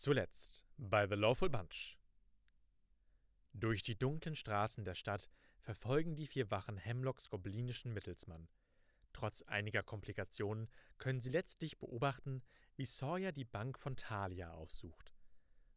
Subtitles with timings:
[0.00, 1.98] Zuletzt bei The Lawful Bunch.
[3.52, 8.48] Durch die dunklen Straßen der Stadt verfolgen die vier Wachen Hemlocks goblinischen Mittelsmann.
[9.12, 12.42] Trotz einiger Komplikationen können sie letztlich beobachten,
[12.76, 15.12] wie Sawyer die Bank von Talia aufsucht.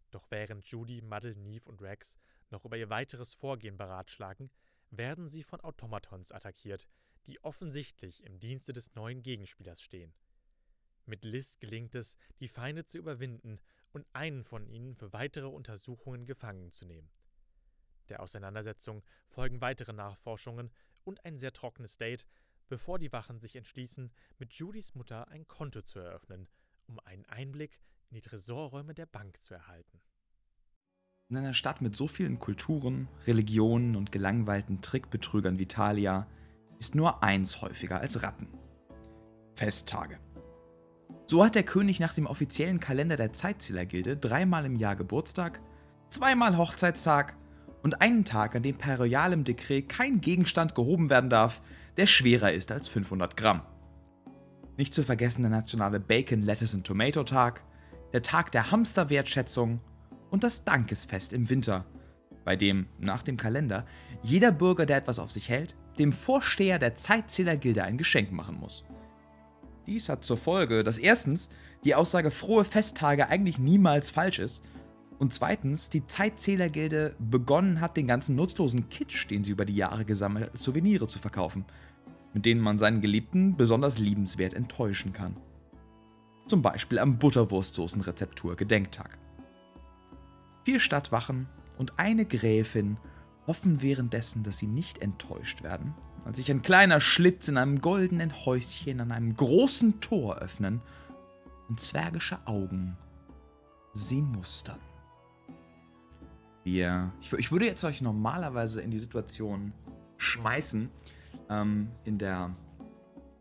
[0.09, 2.15] Doch während Judy, Muddle, Neve und Rex
[2.49, 4.49] noch über ihr weiteres Vorgehen beratschlagen,
[4.89, 6.87] werden sie von Automatons attackiert,
[7.27, 10.13] die offensichtlich im Dienste des neuen Gegenspielers stehen.
[11.05, 13.59] Mit Liz gelingt es, die Feinde zu überwinden
[13.93, 17.09] und einen von ihnen für weitere Untersuchungen gefangen zu nehmen.
[18.09, 20.71] Der Auseinandersetzung folgen weitere Nachforschungen
[21.03, 22.25] und ein sehr trockenes Date,
[22.67, 26.47] bevor die Wachen sich entschließen, mit Judys Mutter ein Konto zu eröffnen,
[26.87, 30.01] um einen Einblick in die Tresorräume der Bank zu erhalten.
[31.29, 36.27] In einer Stadt mit so vielen Kulturen, Religionen und gelangweilten Trickbetrügern wie Thalia
[36.79, 38.47] ist nur eins häufiger als Ratten.
[39.55, 40.19] Festtage.
[41.25, 45.61] So hat der König nach dem offiziellen Kalender der Zeitzählergilde dreimal im Jahr Geburtstag,
[46.09, 47.37] zweimal Hochzeitstag
[47.81, 51.61] und einen Tag, an dem per royalem Dekret kein Gegenstand gehoben werden darf,
[51.97, 53.61] der schwerer ist als 500 Gramm.
[54.75, 57.63] Nicht zu vergessen der nationale Bacon, Lettuce und Tomato Tag,
[58.11, 59.79] der Tag der Hamsterwertschätzung
[60.29, 61.85] und das Dankesfest im Winter,
[62.43, 63.85] bei dem, nach dem Kalender,
[64.23, 68.83] jeder Bürger, der etwas auf sich hält, dem Vorsteher der Zeitzählergilde ein Geschenk machen muss.
[69.85, 71.49] Dies hat zur Folge, dass erstens
[71.83, 74.63] die Aussage frohe Festtage eigentlich niemals falsch ist
[75.19, 80.05] und zweitens die Zeitzählergilde begonnen hat, den ganzen nutzlosen Kitsch, den sie über die Jahre
[80.05, 81.65] gesammelt hat, Souvenire zu verkaufen,
[82.33, 85.35] mit denen man seinen Geliebten besonders liebenswert enttäuschen kann.
[86.47, 89.17] Zum Beispiel am Butterwurstsoßenrezeptur Gedenktag.
[90.63, 92.97] Vier Stadtwachen und eine Gräfin
[93.47, 95.93] hoffen währenddessen, dass sie nicht enttäuscht werden,
[96.25, 100.81] als sich ein kleiner Schlitz in einem goldenen Häuschen an einem großen Tor öffnen
[101.69, 102.97] und zwergische Augen
[103.93, 104.79] sie mustern.
[106.63, 109.73] Wir, ich, ich würde jetzt euch normalerweise in die Situation
[110.17, 110.89] schmeißen,
[111.49, 112.55] ähm, in der,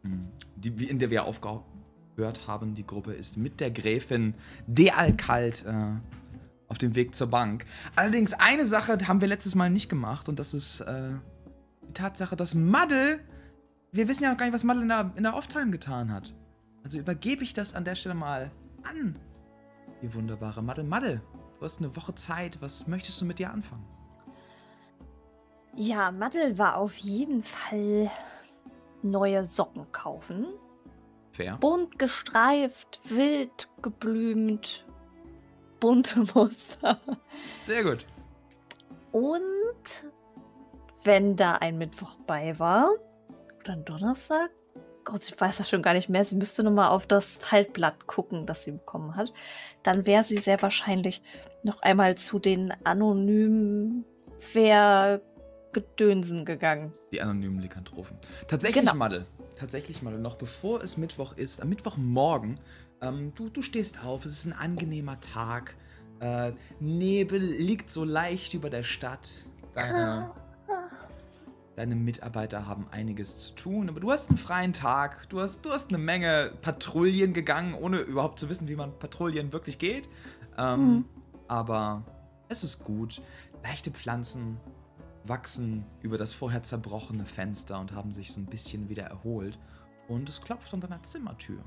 [0.03, 1.63] hm, die, in der wir aufgehört
[2.47, 2.75] haben.
[2.75, 4.35] Die Gruppe ist mit der Gräfin
[4.67, 5.93] Dealkalt äh,
[6.69, 7.65] auf dem Weg zur Bank.
[7.95, 11.13] Allerdings eine Sache haben wir letztes Mal nicht gemacht und das ist äh,
[11.93, 13.21] die Tatsache, dass Muddle,
[13.93, 16.33] wir wissen ja noch gar nicht, was Muddle in der, in der Off-Time getan hat.
[16.85, 18.51] Also übergebe ich das an der Stelle mal
[18.83, 19.19] an
[20.01, 20.85] die wunderbare Muddle.
[20.85, 21.21] Muddle,
[21.59, 22.61] du hast eine Woche Zeit.
[22.61, 23.85] Was möchtest du mit dir anfangen?
[25.77, 28.11] Ja, Muddle war auf jeden Fall
[29.03, 30.47] neue Socken kaufen.
[31.33, 31.57] Fair.
[31.59, 34.85] Bunt gestreift, wild geblümt,
[35.79, 37.01] bunte Muster.
[37.61, 38.07] Sehr gut.
[39.13, 40.12] Und
[41.05, 42.91] wenn da ein Mittwoch bei war,
[43.61, 44.51] oder ein Donnerstag,
[45.05, 48.07] Gott, ich weiß das schon gar nicht mehr, sie müsste nur mal auf das Faltblatt
[48.07, 49.33] gucken, das sie bekommen hat,
[49.83, 51.23] dann wäre sie sehr wahrscheinlich
[51.65, 54.05] noch einmal zu den anonymen
[54.53, 56.93] Wehrgedönsen gegangen.
[57.13, 58.17] Die anonymen Lykanthropen.
[58.49, 58.95] Tatsächlich, Genau.
[58.95, 59.27] Madel.
[59.57, 60.21] Tatsächlich, Madel.
[60.21, 62.55] Noch bevor es Mittwoch ist, am Mittwochmorgen,
[63.01, 65.77] ähm, du, du stehst auf, es ist ein angenehmer Tag.
[66.21, 69.33] Äh, Nebel liegt so leicht über der Stadt.
[69.75, 70.31] Deine,
[71.77, 75.29] deine Mitarbeiter haben einiges zu tun, aber du hast einen freien Tag.
[75.31, 79.53] Du hast, du hast eine Menge Patrouillen gegangen, ohne überhaupt zu wissen, wie man Patrouillen
[79.53, 80.09] wirklich geht.
[80.59, 81.05] Ähm, Mhm.
[81.49, 82.03] Aber
[82.49, 83.21] es ist gut.
[83.63, 84.59] Leichte Pflanzen
[85.25, 89.59] wachsen über das vorher zerbrochene Fenster und haben sich so ein bisschen wieder erholt.
[90.09, 91.63] Und es klopft an deiner Zimmertür.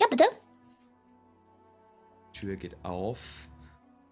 [0.00, 0.24] Ja, bitte.
[2.34, 3.48] Die Tür geht auf.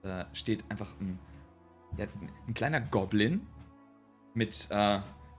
[0.02, 1.18] Da steht einfach ein,
[1.98, 2.06] ja,
[2.48, 3.46] ein kleiner Goblin
[4.34, 4.74] mit äh,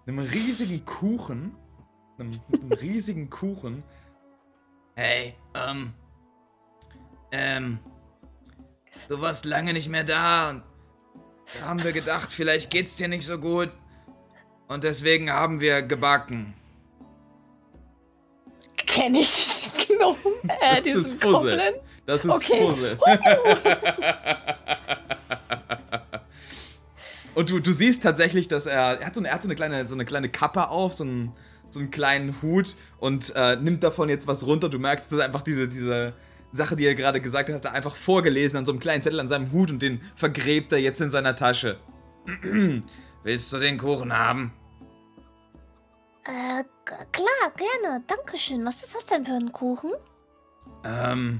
[0.05, 1.55] einem riesigen Kuchen.
[2.19, 3.83] Einem, mit einem riesigen Kuchen.
[4.95, 5.93] Hey, ähm.
[7.31, 7.79] Ähm.
[9.09, 10.63] Du warst lange nicht mehr da und
[11.59, 13.69] da haben wir gedacht, vielleicht geht's dir nicht so gut.
[14.67, 16.53] Und deswegen haben wir gebacken.
[18.75, 20.31] Kenne ich diesen Knochen?
[20.47, 21.57] Äh, Das diesen ist Fussel.
[21.57, 21.73] Goblin?
[22.05, 22.65] Das ist Okay.
[22.65, 22.99] Fussel.
[27.37, 29.53] Und du, du siehst tatsächlich, dass er, er hat so eine, er hat so eine,
[29.53, 31.33] kleine, so eine kleine Kappe auf, so einen,
[31.69, 34.69] so einen kleinen Hut und äh, nimmt davon jetzt was runter.
[34.69, 36.15] Du merkst, das ist einfach diese, diese
[36.51, 39.19] Sache, die er gerade gesagt hat, hat er einfach vorgelesen an so einem kleinen Zettel
[39.19, 41.77] an seinem Hut und den vergräbt er jetzt in seiner Tasche.
[43.23, 44.51] Willst du den Kuchen haben?
[46.25, 46.63] Äh,
[47.11, 48.03] klar, gerne.
[48.07, 48.65] Dankeschön.
[48.65, 49.91] Was ist das denn für ein Kuchen?
[50.83, 51.39] Ähm,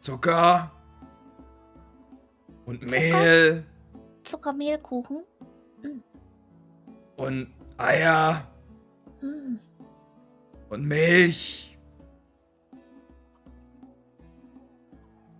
[0.00, 0.72] Zucker
[2.64, 3.66] und Mehl
[4.24, 5.24] Zuckermehlkuchen?
[7.16, 8.46] und Eier
[9.20, 9.58] Hm.
[10.70, 11.78] und Milch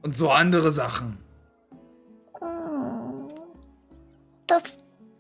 [0.03, 1.19] und so andere Sachen.
[2.41, 3.29] Mm.
[4.47, 4.63] Das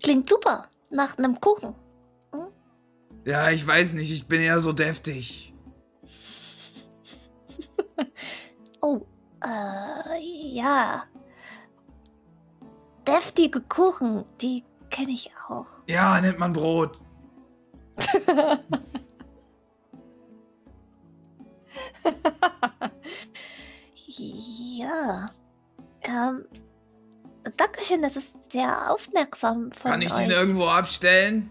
[0.02, 0.68] klingt super.
[0.90, 1.74] Nach einem Kuchen.
[3.24, 5.54] Ja, ich weiß nicht, ich bin eher so deftig.
[8.82, 9.02] Oh,
[9.44, 11.04] äh, ja.
[13.06, 15.66] Deftige Kuchen, die kenne ich auch.
[15.86, 16.98] Ja, nennt man Brot.
[24.06, 25.30] ja.
[26.02, 26.44] Ähm,
[27.56, 30.18] Dankeschön, das ist sehr aufmerksam von Kann ich euch.
[30.18, 31.50] den irgendwo abstellen?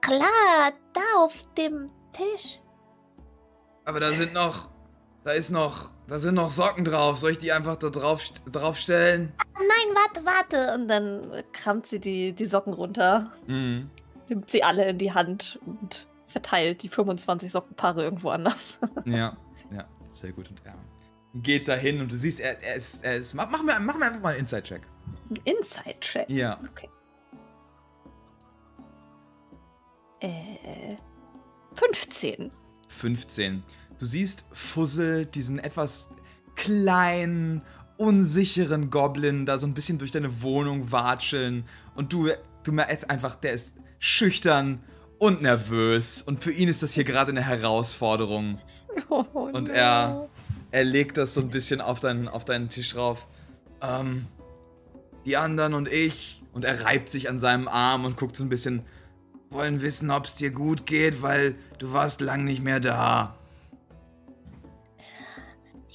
[0.00, 2.60] Klar, da auf dem Tisch.
[3.84, 4.68] Aber da sind noch.
[5.24, 5.90] Da ist noch.
[6.08, 7.18] Da sind noch Socken drauf.
[7.18, 9.32] Soll ich die einfach da drauf, drauf stellen?
[9.54, 10.74] Nein, warte, warte.
[10.74, 13.90] Und dann kramt sie die, die Socken runter, Mhm.
[14.28, 18.78] nimmt sie alle in die Hand und verteilt die 25 Sockenpaare irgendwo anders.
[19.04, 19.36] Ja,
[19.70, 20.48] ja, sehr gut.
[20.48, 20.74] Und er
[21.34, 23.04] geht dahin und du siehst, er, er ist.
[23.04, 24.82] Er ist mach, mir, mach mir einfach mal einen Inside-Check.
[25.30, 26.30] Ein Inside-Check.
[26.30, 26.58] Ja.
[26.70, 26.88] Okay.
[30.20, 30.96] Äh.
[31.74, 32.50] 15.
[32.88, 33.62] 15.
[33.98, 36.10] Du siehst Fussel, diesen etwas
[36.54, 37.62] kleinen,
[37.96, 41.64] unsicheren Goblin, da so ein bisschen durch deine Wohnung watscheln.
[41.94, 42.28] Und du,
[42.62, 44.80] du merkst einfach, der ist schüchtern
[45.18, 46.22] und nervös.
[46.22, 48.56] Und für ihn ist das hier gerade eine Herausforderung.
[49.10, 49.72] Oh, Und no.
[49.74, 50.28] er,
[50.72, 53.28] er legt das so ein bisschen auf deinen, auf deinen Tisch rauf.
[53.80, 54.26] Ähm,
[55.24, 56.42] die anderen und ich.
[56.52, 58.82] Und er reibt sich an seinem Arm und guckt so ein bisschen.
[59.50, 63.37] Wollen wissen, ob es dir gut geht, weil du warst lang nicht mehr da.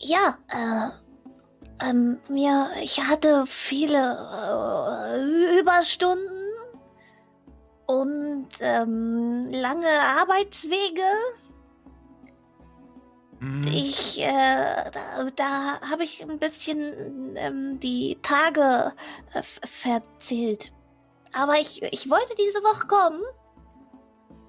[0.05, 6.43] Ja, äh, ähm, mir, ich hatte viele äh, Überstunden
[7.85, 9.87] und ähm, lange
[10.19, 11.01] Arbeitswege.
[13.39, 13.67] Mhm.
[13.67, 18.93] Ich, äh, da, da habe ich ein bisschen ähm, die Tage
[19.33, 20.73] äh, verzählt.
[21.33, 23.21] Aber ich, ich wollte diese Woche kommen.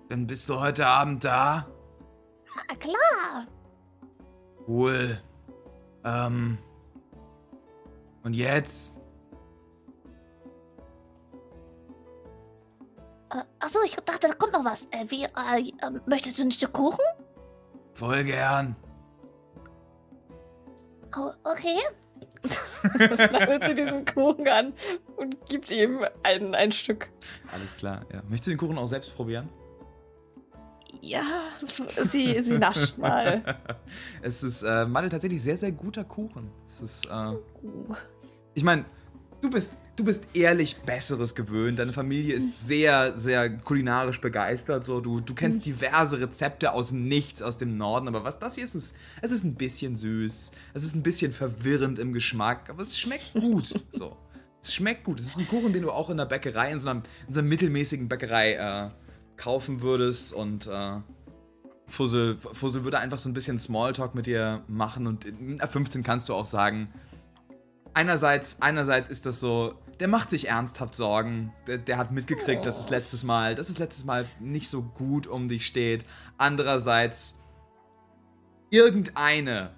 [0.09, 1.67] Dann bist du heute Abend da.
[2.69, 3.47] Ah, klar.
[4.67, 5.21] Cool.
[6.05, 6.59] Ähm.
[8.23, 9.01] Und jetzt?
[13.31, 14.83] Äh, achso, ich dachte, da kommt noch was.
[14.91, 15.29] Äh, wie, äh,
[15.61, 17.05] äh, möchtest du ein Stück Kuchen?
[17.95, 18.77] Voll gern.
[21.17, 21.79] Oh, okay.
[23.29, 24.75] Schneidet sie diesen Kuchen an
[25.17, 27.11] und gibt ihm ein, ein Stück.
[27.53, 28.23] Alles klar, ja.
[28.29, 29.49] Möchtest du den Kuchen auch selbst probieren?
[31.07, 31.23] Ja,
[32.11, 33.43] sie, sie nascht mal.
[34.23, 36.51] es ist, äh, Madel, tatsächlich sehr, sehr guter Kuchen.
[36.67, 37.95] Es ist, äh, Uh,
[38.55, 38.85] ich meine,
[39.41, 41.79] du bist, du bist ehrlich Besseres gewöhnt.
[41.79, 44.85] Deine Familie ist sehr, sehr kulinarisch begeistert.
[44.85, 48.65] So, du, du kennst diverse Rezepte aus nichts aus dem Norden, aber was das hier
[48.65, 50.53] ist, ist, es ist ein bisschen süß.
[50.73, 53.75] Es ist ein bisschen verwirrend im Geschmack, aber es schmeckt gut.
[53.91, 54.17] so.
[54.63, 55.21] Es schmeckt gut.
[55.21, 57.41] Es ist ein Kuchen, den du auch in der Bäckerei, in so einer, in so
[57.41, 58.91] einer mittelmäßigen Bäckerei äh,
[59.37, 61.01] kaufen würdest und äh,
[61.87, 66.03] Fussel, Fussel würde einfach so ein bisschen Smalltalk mit dir machen und in einer 15
[66.03, 66.93] kannst du auch sagen,
[67.95, 71.53] einerseits, einerseits ist das so, der macht sich ernsthaft Sorgen.
[71.67, 75.27] Der, der hat mitgekriegt, dass es letztes Mal, dass es letztes Mal nicht so gut
[75.27, 76.05] um dich steht.
[76.37, 77.39] Andererseits
[78.71, 79.71] irgendeine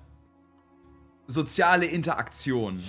[1.26, 2.82] soziale Interaktion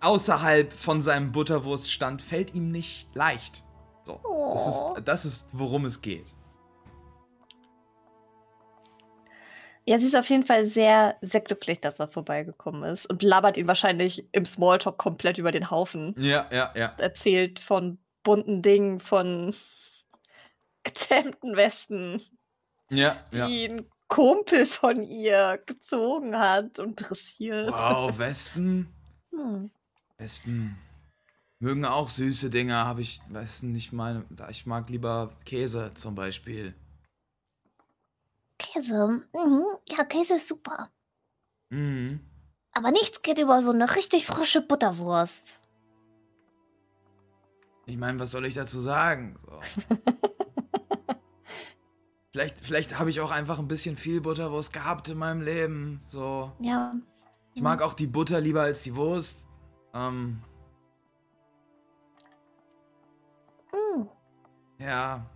[0.00, 3.64] außerhalb von seinem Butterwurststand fällt ihm nicht leicht.
[4.06, 4.20] So,
[4.52, 4.94] das Oh.
[4.94, 6.32] ist, das ist, worum es geht.
[9.84, 13.56] Ja, sie ist auf jeden Fall sehr, sehr glücklich, dass er vorbeigekommen ist und labert
[13.56, 16.14] ihn wahrscheinlich im Smalltalk komplett über den Haufen.
[16.18, 16.94] Ja, ja, ja.
[16.98, 19.54] Erzählt von bunten Dingen, von
[20.84, 22.22] gezähmten Wespen,
[22.90, 23.46] Ja, ja.
[23.48, 27.72] die ein Kumpel von ihr gezogen hat und dressiert.
[27.72, 28.92] Wow, Wespen.
[29.32, 29.70] Hm.
[30.16, 30.78] Wespen
[31.58, 36.74] mögen auch süße Dinge, habe ich, weiß nicht, meine, ich mag lieber Käse zum Beispiel.
[38.58, 39.22] Käse.
[39.32, 39.64] Mhm.
[39.88, 40.90] Ja, Käse ist super.
[41.70, 42.20] Mhm.
[42.72, 45.60] Aber nichts geht über so eine richtig frische Butterwurst.
[47.86, 49.36] Ich meine, was soll ich dazu sagen?
[49.40, 49.60] So.
[52.32, 56.00] vielleicht vielleicht habe ich auch einfach ein bisschen viel Butterwurst gehabt in meinem Leben.
[56.08, 56.52] So.
[56.60, 56.94] Ja.
[57.54, 59.48] Ich mag auch die Butter lieber als die Wurst.
[59.94, 60.42] Ähm,
[63.76, 64.08] Mhm.
[64.78, 65.26] ja.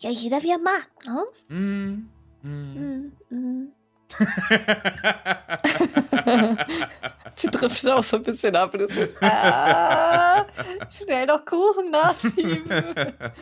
[0.00, 1.24] Ja, jeder wie er mag, ne?
[1.48, 2.10] Mhm.
[2.42, 2.74] Mhm.
[2.74, 3.12] Mhm.
[3.30, 3.72] Mhm.
[7.36, 10.44] Sie trifft auch so ein bisschen ab und ist so, ah,
[10.90, 13.12] schnell noch Kuchen nachschieben.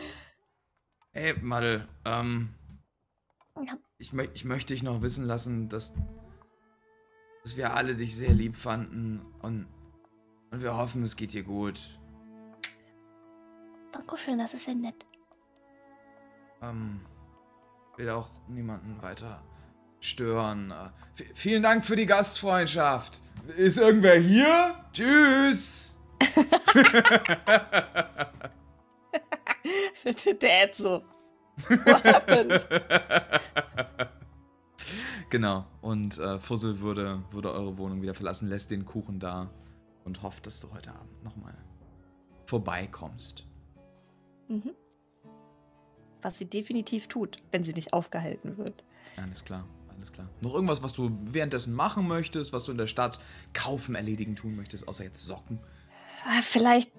[1.15, 2.55] Hey, Madel, ähm,
[3.61, 3.77] Ja.
[3.99, 5.93] ich, mö ich möchte dich noch wissen lassen, dass
[7.43, 9.67] dass wir alle dich sehr lieb fanden und,
[10.49, 11.79] und wir hoffen, es geht dir gut.
[13.93, 15.05] Dankeschön, das ist sehr nett.
[16.61, 16.99] Ähm,
[17.95, 19.41] will auch niemanden weiter
[19.99, 20.71] stören.
[20.71, 23.21] Äh, vielen Dank für die Gastfreundschaft.
[23.55, 24.75] Ist irgendwer hier?
[24.91, 25.99] Tschüss.
[30.25, 31.01] Der Dad so.
[31.85, 32.67] What happened?
[35.29, 35.65] genau.
[35.81, 39.49] Und äh, Fussel würde, würde eure Wohnung wieder verlassen, lässt den Kuchen da
[40.03, 41.55] und hofft, dass du heute Abend nochmal
[42.45, 43.45] vorbeikommst.
[44.47, 44.71] Mhm.
[46.21, 48.83] Was sie definitiv tut, wenn sie nicht aufgehalten wird.
[49.17, 50.29] Alles klar, alles klar.
[50.41, 53.19] Noch irgendwas, was du währenddessen machen möchtest, was du in der Stadt
[53.53, 55.59] kaufen, erledigen, tun möchtest, außer jetzt Socken?
[56.25, 56.91] Ah, vielleicht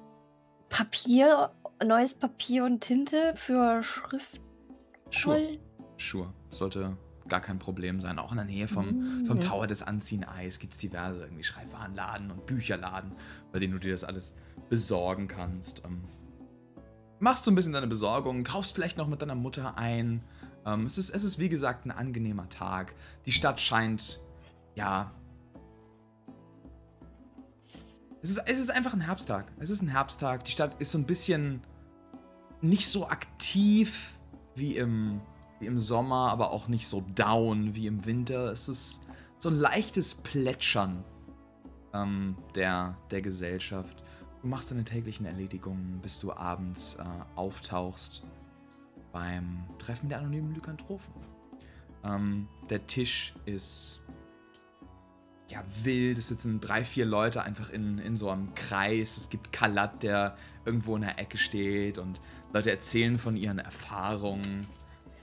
[0.68, 1.52] Papier,
[1.84, 4.40] neues Papier und Tinte für Schrift.
[5.10, 5.58] Sure.
[5.96, 6.32] Sure.
[6.50, 6.96] Sollte
[7.28, 8.18] gar kein Problem sein.
[8.18, 12.30] Auch in der Nähe vom, vom Tower des Anziehen Eis gibt es diverse irgendwie Schreibwarenladen
[12.30, 13.12] und Bücherladen,
[13.52, 14.36] bei denen du dir das alles
[14.68, 15.82] besorgen kannst.
[15.84, 16.04] Ähm,
[17.24, 20.22] machst du ein bisschen deine Besorgung, kaufst vielleicht noch mit deiner Mutter ein.
[20.64, 22.94] Ähm, es, ist, es ist wie gesagt ein angenehmer Tag.
[23.26, 24.20] Die Stadt scheint,
[24.74, 25.10] ja.
[28.22, 29.50] Es ist, es ist einfach ein Herbsttag.
[29.58, 30.44] Es ist ein Herbsttag.
[30.44, 31.62] Die Stadt ist so ein bisschen
[32.60, 34.18] nicht so aktiv
[34.54, 35.20] wie im,
[35.60, 38.52] wie im Sommer, aber auch nicht so down wie im Winter.
[38.52, 39.00] Es ist
[39.38, 41.02] so ein leichtes Plätschern
[41.94, 44.03] ähm, der, der Gesellschaft.
[44.44, 48.22] Du machst deine täglichen Erledigungen, bis du abends äh, auftauchst
[49.10, 51.14] beim Treffen der anonymen Lykanthropen.
[52.04, 54.02] Ähm, der Tisch ist
[55.48, 56.18] ja wild.
[56.18, 59.16] Es sitzen drei, vier Leute einfach in, in so einem Kreis.
[59.16, 60.36] Es gibt Kalat, der
[60.66, 62.20] irgendwo in der Ecke steht und
[62.52, 64.66] Leute erzählen von ihren Erfahrungen.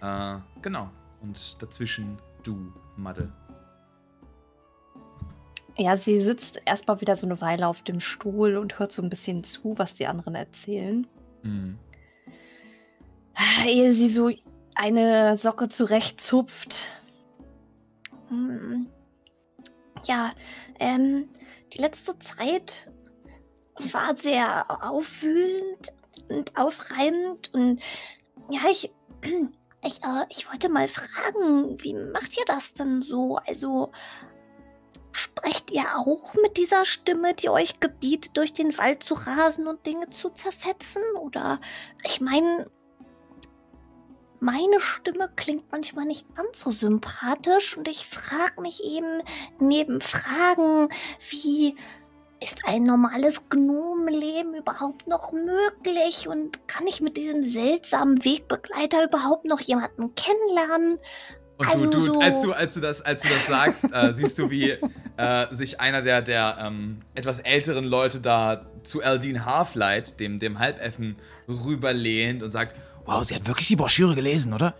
[0.02, 0.90] Äh, genau.
[1.22, 3.32] Und dazwischen du, Madde.
[5.78, 9.10] Ja, sie sitzt erstmal wieder so eine Weile auf dem Stuhl und hört so ein
[9.10, 11.08] bisschen zu, was die anderen erzählen.
[11.44, 11.78] Mhm.
[13.66, 14.30] Ehe sie so
[14.76, 16.86] eine Socke zurechtzupft.
[18.30, 18.88] Hm.
[20.06, 20.32] Ja,
[20.80, 21.30] ähm,
[21.74, 22.90] die letzte Zeit
[23.92, 25.94] war sehr aufwühlend
[26.30, 27.82] und aufreibend und
[28.50, 28.92] ja, ich,
[29.86, 33.38] ich, äh, ich wollte mal fragen, wie macht ihr das denn so?
[33.46, 33.92] Also,
[35.12, 39.86] Sprecht ihr auch mit dieser Stimme, die euch gebietet, durch den Wald zu rasen und
[39.86, 41.02] Dinge zu zerfetzen?
[41.20, 41.60] Oder
[42.04, 42.70] ich meine,
[44.40, 49.22] meine Stimme klingt manchmal nicht ganz so sympathisch und ich frage mich eben
[49.60, 50.90] neben Fragen
[51.30, 51.76] wie
[52.44, 59.46] ist ein normales Gnomenleben überhaupt noch möglich und kann ich mit diesem seltsamen Wegbegleiter überhaupt
[59.46, 60.98] noch jemanden kennenlernen?
[61.62, 64.40] Und also du, du, als du, als du das, als du das sagst, äh, siehst
[64.40, 70.20] du, wie äh, sich einer der, der ähm, etwas älteren Leute da zu Aldine Halflight,
[70.20, 72.76] dem, dem Halbeffen, rüberlehnt und sagt:
[73.06, 74.74] Wow, sie hat wirklich die Broschüre gelesen, oder?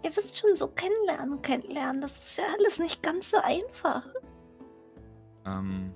[0.05, 4.05] Ihr wisst schon, so kennenlernen, kennenlernen, das ist ja alles nicht ganz so einfach.
[5.45, 5.93] Ähm,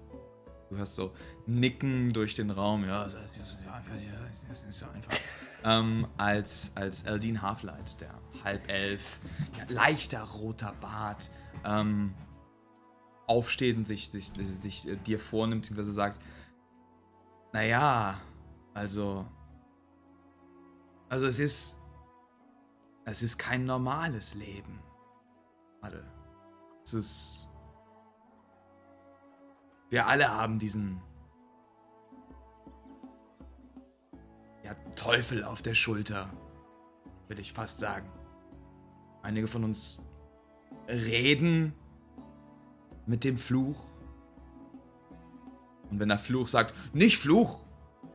[0.69, 1.13] du hörst so
[1.45, 2.83] Nicken durch den Raum.
[2.85, 3.81] Ja, das ist, ja,
[4.47, 5.13] das ist ja einfach.
[5.65, 8.13] ähm, als, als Eldine Halflight, der
[8.43, 9.19] halb elf,
[9.57, 11.29] ja, leichter roter Bart,
[11.65, 12.13] ähm,
[13.27, 16.21] aufsteht und sich, sich, sich, sich äh, dir vornimmt, beziehungsweise sagt,
[17.53, 18.19] naja,
[18.73, 19.25] also,
[21.09, 21.79] also es ist,
[23.05, 24.79] es ist kein normales Leben.
[25.81, 26.05] Warte,
[26.83, 27.48] es ist
[29.89, 31.01] wir alle haben diesen
[34.63, 36.31] ja, Teufel auf der Schulter,
[37.27, 38.09] würde ich fast sagen.
[39.23, 39.99] Einige von uns
[40.87, 41.73] reden
[43.05, 43.83] mit dem Fluch.
[45.89, 47.59] Und wenn der Fluch sagt, nicht Fluch,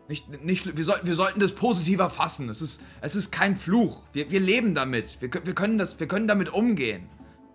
[0.06, 2.48] nicht, nicht, wir, sollten, wir sollten das positiver fassen.
[2.48, 4.06] Es ist, es ist kein Fluch.
[4.12, 5.20] Wir, wir leben damit.
[5.20, 7.08] Wir, wir, können das, wir können damit umgehen.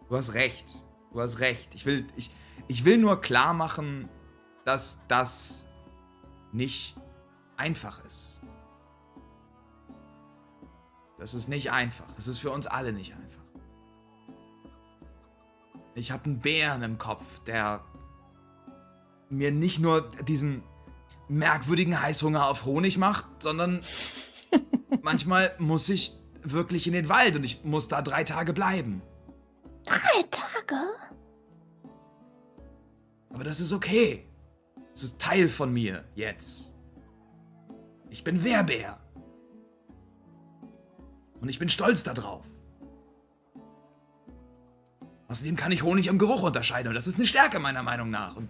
[0.09, 0.65] Du hast recht.
[1.13, 1.73] Du hast recht.
[1.75, 2.31] Ich will, ich,
[2.69, 4.07] ich will nur klar machen,
[4.63, 5.65] dass das
[6.53, 6.95] nicht
[7.57, 8.39] einfach ist.
[11.17, 12.05] Das ist nicht einfach.
[12.15, 13.43] Das ist für uns alle nicht einfach.
[15.95, 17.83] Ich habe einen Bären im Kopf, der
[19.29, 20.63] mir nicht nur diesen
[21.27, 23.81] merkwürdigen Heißhunger auf Honig macht, sondern
[25.01, 29.01] manchmal muss ich wirklich in den Wald und ich muss da drei Tage bleiben.
[29.83, 30.83] Drei Tage?
[33.29, 34.25] Aber das ist okay.
[34.93, 36.73] Es ist Teil von mir jetzt.
[38.09, 38.99] Ich bin Wehrbär.
[41.39, 42.43] Und ich bin stolz darauf.
[45.27, 48.35] Außerdem kann ich Honig im Geruch unterscheiden und das ist eine Stärke meiner Meinung nach.
[48.35, 48.49] Und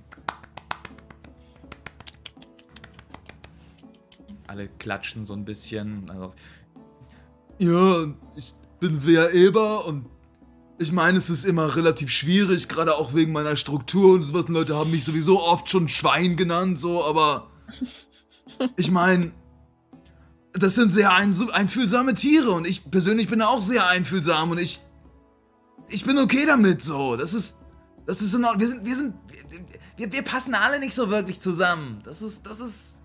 [4.47, 6.09] alle klatschen so ein bisschen.
[6.09, 6.33] Also,
[7.59, 8.05] Ja,
[8.37, 10.05] ich bin Wea Eber und
[10.79, 14.45] ich meine, es ist immer relativ schwierig, gerade auch wegen meiner Struktur und sowas.
[14.45, 17.49] Und Leute haben mich sowieso oft schon Schwein genannt, so, aber
[18.77, 19.31] ich meine,
[20.53, 24.81] das sind sehr ein, einfühlsame Tiere und ich persönlich bin auch sehr einfühlsam und ich
[25.91, 27.15] ich bin okay damit, so.
[27.15, 27.55] Das ist
[28.05, 28.61] das ist in Ordnung.
[28.61, 29.13] Wir sind wir sind
[29.97, 32.01] wir, wir passen alle nicht so wirklich zusammen.
[32.05, 33.01] Das ist das ist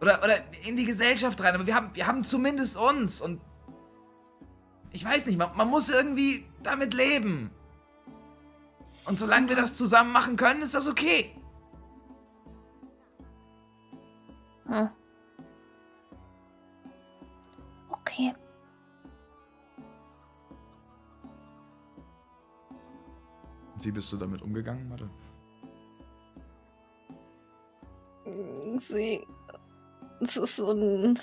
[0.00, 0.34] oder oder
[0.66, 3.40] in die Gesellschaft rein, aber wir haben wir haben zumindest uns und
[4.92, 7.50] ich weiß nicht, man, man muss irgendwie damit leben.
[9.06, 11.34] Und solange wir das zusammen machen können, ist das okay.
[14.66, 14.90] Hm.
[17.90, 18.34] Okay.
[23.80, 25.08] Wie bist du damit umgegangen, Mathe?
[28.80, 29.26] Sie.
[30.20, 31.18] Es ist so ein.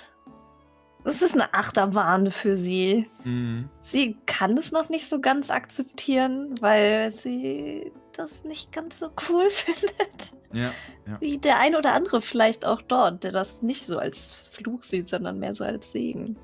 [1.06, 3.08] Es ist eine Achterbahn für sie.
[3.22, 3.70] Mhm.
[3.84, 9.48] Sie kann es noch nicht so ganz akzeptieren, weil sie das nicht ganz so cool
[9.50, 10.34] findet.
[10.52, 10.72] Ja,
[11.06, 11.20] ja.
[11.20, 15.08] Wie der ein oder andere vielleicht auch dort, der das nicht so als Fluch sieht,
[15.08, 16.36] sondern mehr so als Segen.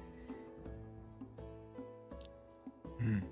[2.99, 3.23] Hm.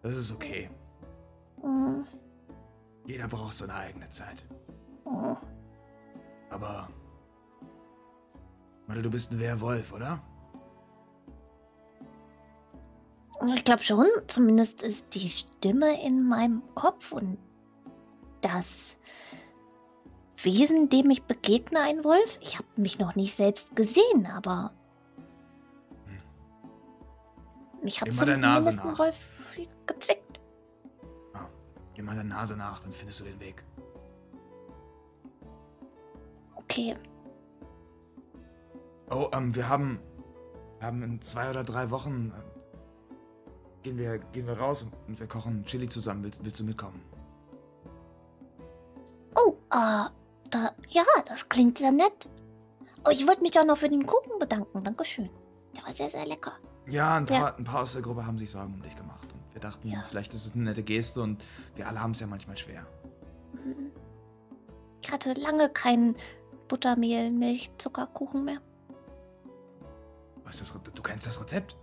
[0.00, 0.70] Das ist okay.
[1.60, 2.06] Hm.
[3.06, 4.46] Jeder braucht seine eigene Zeit.
[5.04, 5.36] Hm.
[6.48, 6.88] Aber.
[8.88, 10.20] Warte, du bist ein Werwolf, oder?
[13.54, 17.38] Ich glaube schon, zumindest ist die Stimme in meinem Kopf und
[18.40, 18.98] das
[20.42, 22.38] Wesen, dem ich begegne, ein Wolf.
[22.40, 24.72] Ich habe mich noch nicht selbst gesehen, aber
[27.82, 28.98] mich hat Immer der Nase nach.
[28.98, 29.16] Wolf
[29.86, 30.40] gezwickt.
[31.34, 31.46] Ah,
[31.94, 33.64] geh mal der Nase nach, dann findest du den Weg.
[36.56, 36.94] Okay,
[39.10, 40.00] Oh, ähm, wir haben.
[40.80, 42.32] Haben in zwei oder drei Wochen.
[42.36, 46.22] Äh, gehen, wir, gehen wir raus und, und wir kochen Chili zusammen.
[46.24, 47.02] Willst, willst du mitkommen?
[49.34, 50.08] Oh, äh,
[50.50, 52.28] da, ja, das klingt sehr nett.
[53.06, 54.82] Oh, ich wollte mich auch noch für den Kuchen bedanken.
[54.84, 55.30] Dankeschön.
[55.76, 56.52] Der war sehr, sehr lecker.
[56.86, 57.54] Ja, ein paar, Ja.
[57.56, 59.32] ein paar aus der Gruppe haben sich Sorgen um dich gemacht.
[59.32, 60.04] Und wir dachten, Ja.
[60.08, 61.44] vielleicht ist es eine nette Geste und
[61.74, 62.86] wir alle haben es ja manchmal schwer.
[63.52, 63.90] Mhm.
[65.02, 66.16] Ich hatte lange keinen
[66.68, 68.60] Buttermehl, Milch, Zuckerkuchen mehr.
[70.48, 71.76] Was das, du kennst das Rezept?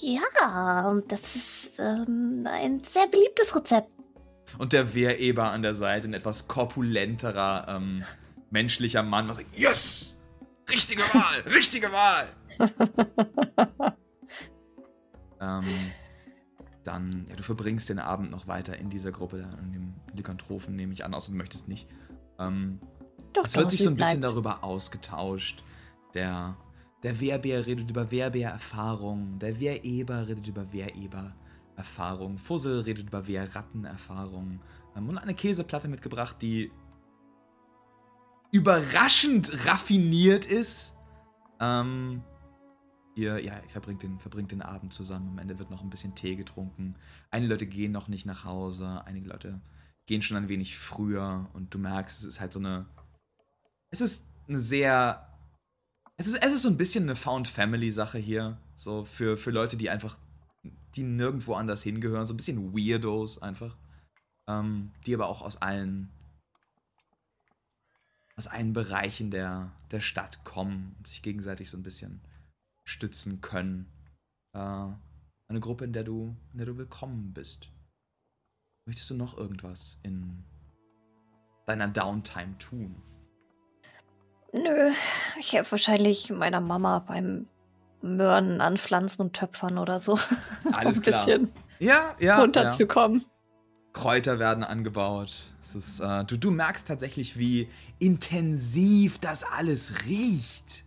[0.00, 3.90] Ja, und das ist ähm, ein sehr beliebtes Rezept.
[4.58, 8.04] Und der Wehreber an der Seite, ein etwas korpulenterer, ähm,
[8.50, 10.18] menschlicher Mann, was sagt, yes!
[10.70, 11.40] Richtige Wahl!
[11.46, 12.28] richtige Wahl!
[15.40, 15.92] ähm,
[16.84, 20.76] dann, ja, du verbringst den Abend noch weiter in dieser Gruppe, da in dem Lykanthropen,
[20.76, 21.88] nehme ich an, außer du möchtest nicht.
[22.38, 22.80] Ähm,
[23.32, 24.34] Doch, es wird sich so ein bisschen bleibt.
[24.34, 25.64] darüber ausgetauscht.
[26.14, 26.56] Der,
[27.02, 34.60] der Wehrbär redet über Wehrbär-Erfahrung, der Wehreber redet über Wehreber-Erfahrung, Fussel redet über Wehrratten-Erfahrung
[34.96, 36.70] ähm, und eine Käseplatte mitgebracht, die
[38.52, 40.94] überraschend raffiniert ist.
[41.60, 42.22] Ähm,
[43.14, 45.30] ihr, ja, ihr verbringt den, verbringt den Abend zusammen.
[45.30, 46.96] Am Ende wird noch ein bisschen Tee getrunken.
[47.30, 49.60] Einige Leute gehen noch nicht nach Hause, einige Leute
[50.06, 52.86] gehen schon ein wenig früher und du merkst, es ist halt so eine.
[53.92, 55.28] Es ist eine sehr.
[56.16, 58.58] Es ist, es ist so ein bisschen eine Found-Family-Sache hier.
[58.74, 60.18] So für, für Leute, die einfach.
[60.96, 62.26] die nirgendwo anders hingehören.
[62.26, 63.76] So ein bisschen Weirdos einfach.
[64.48, 66.10] Ähm, die aber auch aus allen.
[68.36, 72.22] aus allen Bereichen der, der Stadt kommen und sich gegenseitig so ein bisschen
[72.84, 73.86] stützen können.
[74.54, 74.58] Äh,
[75.48, 77.68] eine Gruppe, in der du, in der du willkommen bist.
[78.86, 80.44] Möchtest du noch irgendwas in
[81.66, 82.96] deiner Downtime tun?
[84.52, 84.90] Nö,
[85.38, 87.46] ich helfe wahrscheinlich meiner Mama beim
[88.02, 90.18] Möhren anpflanzen und Töpfern oder so.
[90.72, 91.24] Alles um ein klar.
[91.24, 92.26] bisschen Ja, ja.
[92.26, 92.40] ja.
[92.40, 93.24] runterzukommen.
[93.92, 95.44] Kräuter werden angebaut.
[95.60, 100.84] Es ist, äh, du, du merkst tatsächlich, wie intensiv das alles riecht.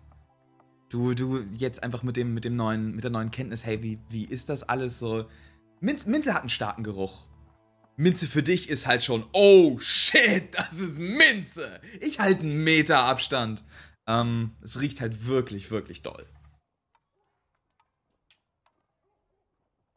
[0.90, 4.00] Du, du jetzt einfach mit dem, mit dem neuen, mit der neuen Kenntnis, hey, wie,
[4.10, 5.26] wie ist das alles so?
[5.82, 7.28] Minze, Minze hat einen starken Geruch.
[7.98, 11.80] Minze für dich ist halt schon, oh shit, das ist Minze.
[12.02, 13.64] Ich halte einen Meter Abstand.
[14.08, 16.28] Ähm, es riecht halt wirklich, wirklich doll.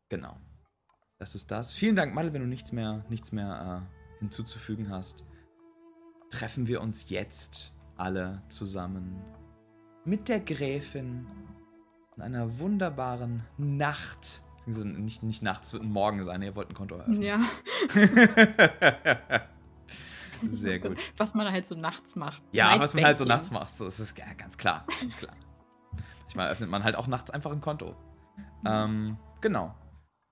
[0.08, 0.38] Genau.
[1.18, 1.72] das ist das.
[1.72, 5.24] Vielen Dank, Madel, wenn du nichts mehr, nichts mehr äh, hinzuzufügen hast.
[6.30, 9.22] Treffen wir uns jetzt alle zusammen
[10.04, 11.26] mit der Gräfin
[12.16, 14.42] in einer wunderbaren Nacht.
[14.68, 16.42] Nicht, nicht nachts, es wird ein Morgen sein.
[16.42, 17.22] Ihr wollt ein Konto eröffnen.
[17.22, 17.40] Ja,
[20.46, 20.98] Sehr gut.
[21.16, 22.42] was man halt so nachts macht.
[22.52, 24.86] Ja, Night was man halt so nachts macht, so, das ist ja ganz klar.
[25.00, 25.34] Ganz klar.
[26.22, 27.96] Manchmal öffnet man halt auch nachts einfach ein Konto.
[28.66, 29.74] Ähm, genau.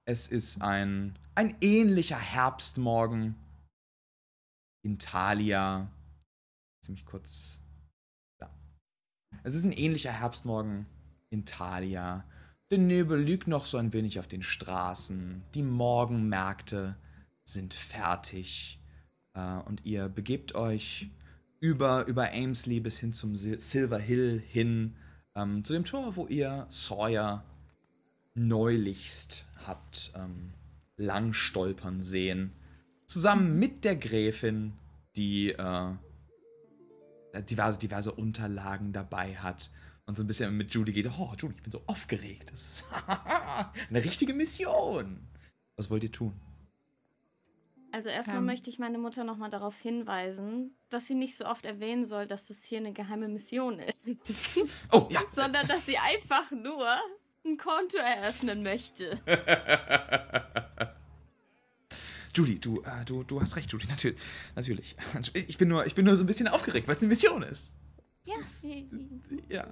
[0.04, 3.34] Es ist ein, ein ähnlicher Herbstmorgen
[4.82, 5.90] in Thalia.
[6.84, 7.60] Ziemlich kurz.
[8.38, 8.50] Da.
[9.42, 10.86] Es ist ein ähnlicher Herbstmorgen
[11.30, 12.24] in Thalia.
[12.72, 15.44] Der Nebel liegt noch so ein wenig auf den Straßen.
[15.54, 16.96] Die Morgenmärkte
[17.44, 18.80] sind fertig.
[19.34, 21.10] Äh, und ihr begebt euch
[21.60, 24.96] über, über Amesley bis hin zum Sil Silver Hill hin,
[25.36, 27.44] ähm, zu dem Tor, wo ihr Sawyer
[28.34, 30.52] neulichst habt ähm,
[30.96, 32.52] lang stolpern sehen.
[33.06, 34.72] Zusammen mit der Gräfin,
[35.14, 35.92] die äh,
[37.48, 39.70] diverse, diverse Unterlagen dabei hat
[40.06, 41.06] und so ein bisschen mit Judy geht.
[41.18, 42.50] Oh, Judy, ich bin so aufgeregt.
[42.52, 42.84] Das ist
[43.90, 45.18] eine richtige Mission.
[45.76, 46.32] Was wollt ihr tun?
[47.92, 48.46] Also erstmal Ähm.
[48.46, 52.46] möchte ich meine Mutter nochmal darauf hinweisen, dass sie nicht so oft erwähnen soll, dass
[52.48, 54.04] das hier eine geheime Mission ist,
[54.92, 55.20] Oh, ja.
[55.28, 56.86] sondern dass sie einfach nur
[57.44, 59.18] ein Konto eröffnen möchte.
[62.34, 64.18] Judy, du, äh, du, du hast recht, Judy, natürlich.
[64.54, 64.94] natürlich.
[65.48, 67.72] Ich bin, nur, ich bin nur so ein bisschen aufgeregt, weil es eine Mission ist.
[68.26, 68.34] Ja,
[69.48, 69.66] Ja.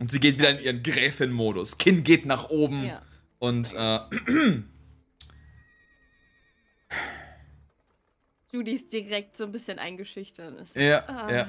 [0.00, 1.78] Und sie geht wieder in ihren Gräfin-Modus.
[1.78, 2.84] Kinn geht nach oben.
[2.84, 3.02] ja.
[3.38, 3.98] Und äh,
[8.52, 10.60] Judy ist direkt so ein bisschen eingeschüchtert.
[10.60, 10.76] Ist.
[10.76, 11.32] ja, Ah.
[11.32, 11.48] ja.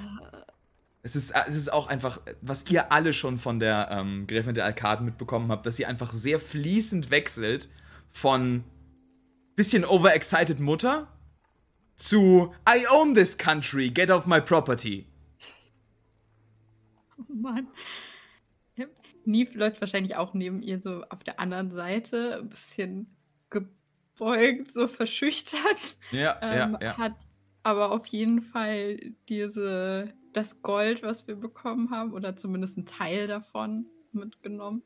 [1.04, 4.66] Es ist, es ist auch einfach, was ihr alle schon von der ähm, Gräfin der
[4.66, 7.70] Arkaden mitbekommen habt, dass sie einfach sehr fließend wechselt
[8.10, 8.64] von
[9.56, 11.08] bisschen overexcited Mutter
[11.96, 15.08] zu I own this country, get off my property.
[17.18, 17.68] Oh Mann.
[19.26, 23.16] Neve läuft wahrscheinlich auch neben ihr so auf der anderen Seite, ein bisschen
[23.50, 25.98] gebeugt, so verschüchtert.
[26.12, 26.98] Ja, Ähm, ja, ja.
[26.98, 27.16] Hat
[27.64, 33.28] aber auf jeden Fall diese, das Gold, was wir bekommen haben, oder zumindest ein Teil
[33.28, 34.84] davon mitgenommen.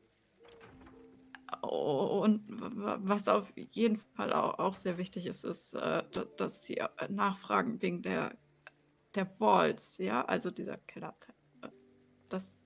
[1.62, 6.76] Oh, Und was auf jeden Fall auch, sehr wichtig ist, ist, äh, da- dass sie
[6.78, 8.36] äh, nachfragen wegen der,
[9.14, 11.34] der Vaults, ja, also dieser Kellerteil.
[12.28, 12.62] Das,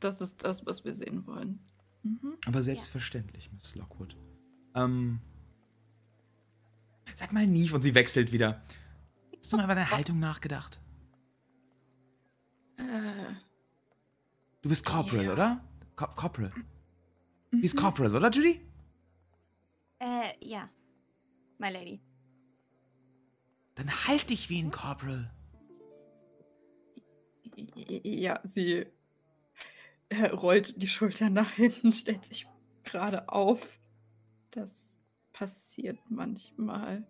[0.00, 1.60] das ist das, was wir sehen wollen.
[2.02, 2.36] Mhm.
[2.46, 4.16] Aber selbstverständlich, Miss Lockwood.
[4.74, 5.20] Ähm.
[7.14, 8.62] Sag mal Neve und sie wechselt wieder.
[9.38, 10.80] Hast du mal über deine Haltung nachgedacht?
[12.76, 12.82] Äh,
[14.62, 15.32] Du bist Corporal, Ja.
[15.32, 15.64] oder?
[15.94, 16.52] Co Corporal.
[17.52, 17.80] Die ist mhm.
[17.80, 18.60] Corporal, oder, Judy?
[19.98, 20.68] Äh, ja.
[21.58, 22.00] My Lady.
[23.76, 25.30] Dann halt dich wie ein Corporal.
[27.74, 28.86] Ja, sie
[30.08, 32.46] äh, rollt die Schultern nach hinten, stellt sich
[32.84, 33.78] gerade auf.
[34.50, 34.98] Das
[35.32, 37.06] passiert manchmal.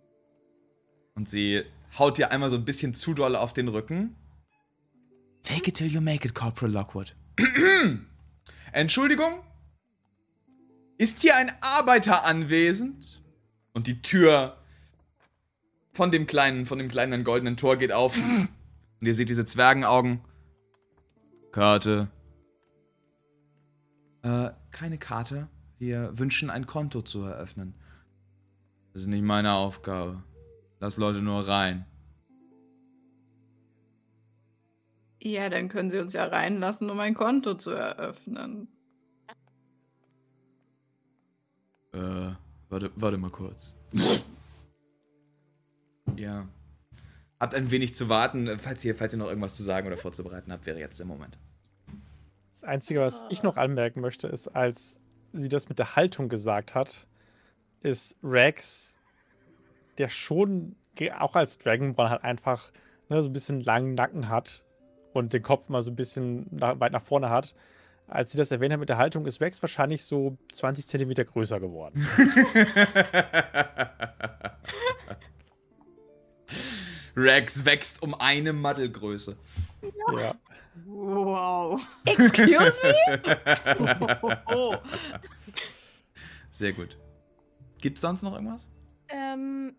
[1.15, 1.65] Und sie
[1.99, 4.15] haut dir einmal so ein bisschen zu doll auf den Rücken.
[5.43, 7.15] Fake it till you make it, Corporal Lockwood.
[8.73, 9.43] Entschuldigung?
[10.99, 13.23] Ist hier ein Arbeiter anwesend?
[13.73, 14.57] Und die Tür
[15.93, 18.17] von dem kleinen, von dem kleinen goldenen Tor geht auf.
[18.17, 18.49] Und
[19.07, 20.21] ihr seht diese Zwergenaugen.
[21.53, 22.09] Karte.
[24.23, 25.49] Äh, keine Karte.
[25.79, 27.75] Wir wünschen ein Konto zu eröffnen.
[28.93, 30.23] Das ist nicht meine Aufgabe.
[30.81, 31.85] Lass Leute nur rein.
[35.21, 38.69] Ja, dann können sie uns ja reinlassen, um ein Konto zu eröffnen.
[41.93, 42.33] Äh,
[42.69, 43.77] warte, warte mal kurz.
[46.17, 46.47] ja.
[47.39, 48.59] Habt ein wenig zu warten.
[48.59, 51.39] Falls ihr, falls ihr noch irgendwas zu sagen oder vorzubereiten habt, wäre jetzt der Moment.
[52.53, 55.01] Das Einzige, was ich noch anmerken möchte, ist, als
[55.35, 57.07] sie das mit der Haltung gesagt hat,
[57.83, 58.97] ist Rex,
[59.99, 60.77] der schon
[61.19, 62.73] auch als Dragonborn halt einfach
[63.09, 64.65] ne, so ein bisschen langen Nacken hat
[65.13, 67.55] und den Kopf mal so ein bisschen nach, weit nach vorne hat.
[68.09, 71.59] Als sie das erwähnt hat mit der Haltung, ist Rex wahrscheinlich so 20 Zentimeter größer
[71.59, 72.07] geworden.
[77.17, 79.37] Rex wächst um eine Maddelgröße.
[80.19, 80.35] ja.
[80.85, 81.81] Wow.
[82.05, 84.41] Excuse me?
[84.47, 84.77] Oh.
[86.51, 86.99] Sehr gut.
[87.81, 88.71] Gibt's sonst noch irgendwas?
[89.09, 89.75] Ähm,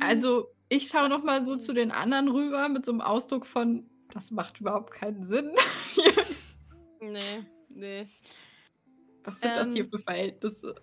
[0.00, 3.88] Also, ich schaue noch mal so zu den anderen rüber mit so einem Ausdruck von,
[4.10, 5.52] das macht überhaupt keinen Sinn.
[7.04, 7.44] Nee.
[7.68, 8.06] Nee.
[9.24, 10.74] Was sind das hier Ähm, für Verhältnisse?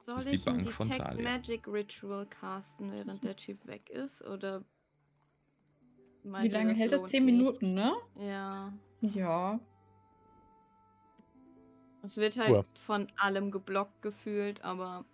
[0.00, 1.30] Soll ist die ich ein Bank von Detect Thalia.
[1.30, 4.20] Magic Ritual casten, während der Typ weg ist?
[4.22, 4.64] Oder.
[6.24, 7.04] meint Wie lange hält das?
[7.04, 7.24] Zehn?
[7.24, 7.94] Minuten, ne?
[8.18, 8.72] Ja.
[9.00, 9.60] Ja.
[12.02, 12.66] Es wird halt Uhr.
[12.74, 15.04] von allem geblockt gefühlt, aber.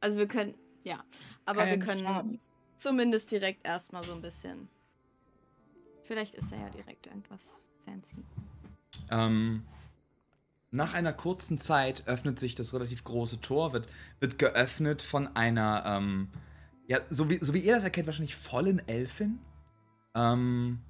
[0.00, 0.54] Also wir können.
[0.82, 1.04] Ja.
[1.44, 2.40] Aber Kann wir können schaden.
[2.78, 4.68] zumindest direkt erstmal so ein bisschen.
[6.04, 8.16] Vielleicht ist er ja direkt irgendwas fancy.
[9.10, 9.64] Ähm,
[10.72, 15.84] nach einer kurzen Zeit öffnet sich das relativ große Tor, wird, wird geöffnet von einer,
[15.86, 16.28] ähm,
[16.86, 19.38] ja, so wie, so wie ihr das erkennt, wahrscheinlich vollen Elfin.
[20.14, 20.80] Ähm,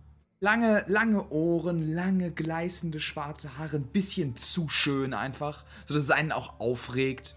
[0.41, 6.33] lange, lange Ohren, lange gleißende schwarze Haare, ein bisschen zu schön einfach, sodass es einen
[6.33, 7.37] auch aufregt.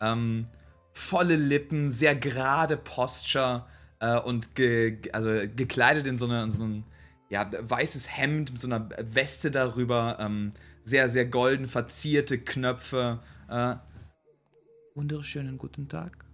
[0.00, 0.46] Ähm,
[0.94, 3.66] volle Lippen, sehr gerade Posture
[3.98, 6.84] äh, und ge, also gekleidet in so, eine, in so ein
[7.28, 10.52] ja, weißes Hemd mit so einer Weste darüber, ähm,
[10.84, 13.20] sehr, sehr golden verzierte Knöpfe.
[13.48, 13.74] Äh,
[14.94, 16.24] wunderschönen guten Tag.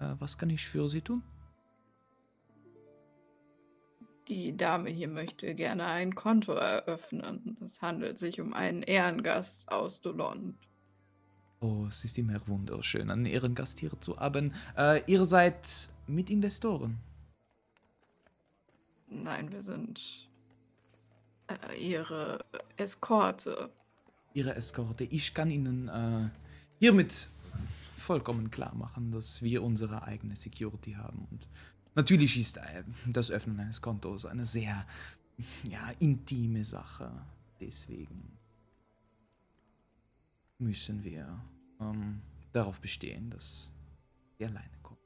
[0.00, 1.22] Äh, was kann ich für Sie tun?
[4.28, 7.58] Die Dame hier möchte gerne ein Konto eröffnen.
[7.64, 10.56] Es handelt sich um einen Ehrengast aus Dolond.
[11.60, 14.52] Oh, es ist immer wunderschön, einen Ehrengast hier zu haben.
[14.76, 16.98] Äh, ihr seid Mitinvestoren.
[19.08, 20.28] Nein, wir sind
[21.48, 22.44] äh, ihre
[22.76, 23.70] Eskorte.
[24.34, 25.04] Ihre Eskorte.
[25.04, 26.28] Ich kann Ihnen äh,
[26.78, 27.30] hiermit
[27.96, 31.26] vollkommen klar machen, dass wir unsere eigene Security haben.
[31.30, 31.48] Und
[31.94, 34.84] natürlich ist äh, das Öffnen eines Kontos eine sehr
[35.70, 37.10] ja, intime Sache.
[37.60, 38.35] Deswegen
[40.58, 41.40] müssen wir
[41.80, 42.20] ähm,
[42.52, 43.72] darauf bestehen, dass
[44.38, 45.00] wir alleine kommen.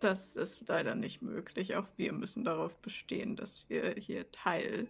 [0.00, 1.76] Das ist leider nicht möglich.
[1.76, 4.88] Auch wir müssen darauf bestehen, dass wir hier Teil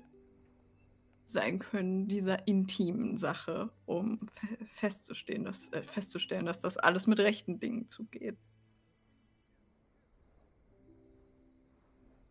[1.24, 7.20] sein können dieser intimen Sache, um fe- festzustehen, dass, äh, festzustellen, dass das alles mit
[7.20, 8.36] rechten Dingen zugeht.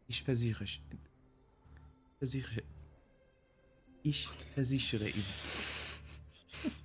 [0.07, 0.65] Ich versichere,
[2.17, 2.63] versichere,
[4.03, 5.78] ich versichere Ihnen.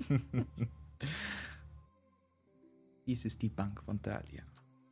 [3.07, 4.43] Dies ist die Bank von Thalia.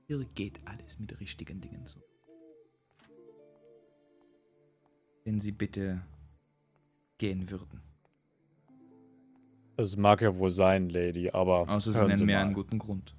[0.07, 2.01] Hier geht alles mit richtigen Dingen zu.
[5.25, 6.03] Wenn Sie bitte
[7.18, 7.81] gehen würden.
[9.77, 12.42] Es mag ja wohl sein, Lady, aber Außer Sie nennen Sie mir mal.
[12.42, 13.14] einen guten Grund.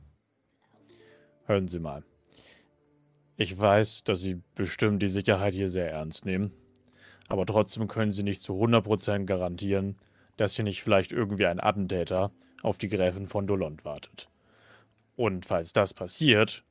[1.45, 2.03] Hören Sie mal.
[3.37, 6.51] Ich weiß, dass Sie bestimmt die Sicherheit hier sehr ernst nehmen.
[7.27, 9.97] Aber trotzdem können Sie nicht zu 100% garantieren,
[10.37, 14.29] dass hier nicht vielleicht irgendwie ein Attentäter auf die Gräfin von Dolond wartet.
[15.15, 16.63] Und falls das passiert,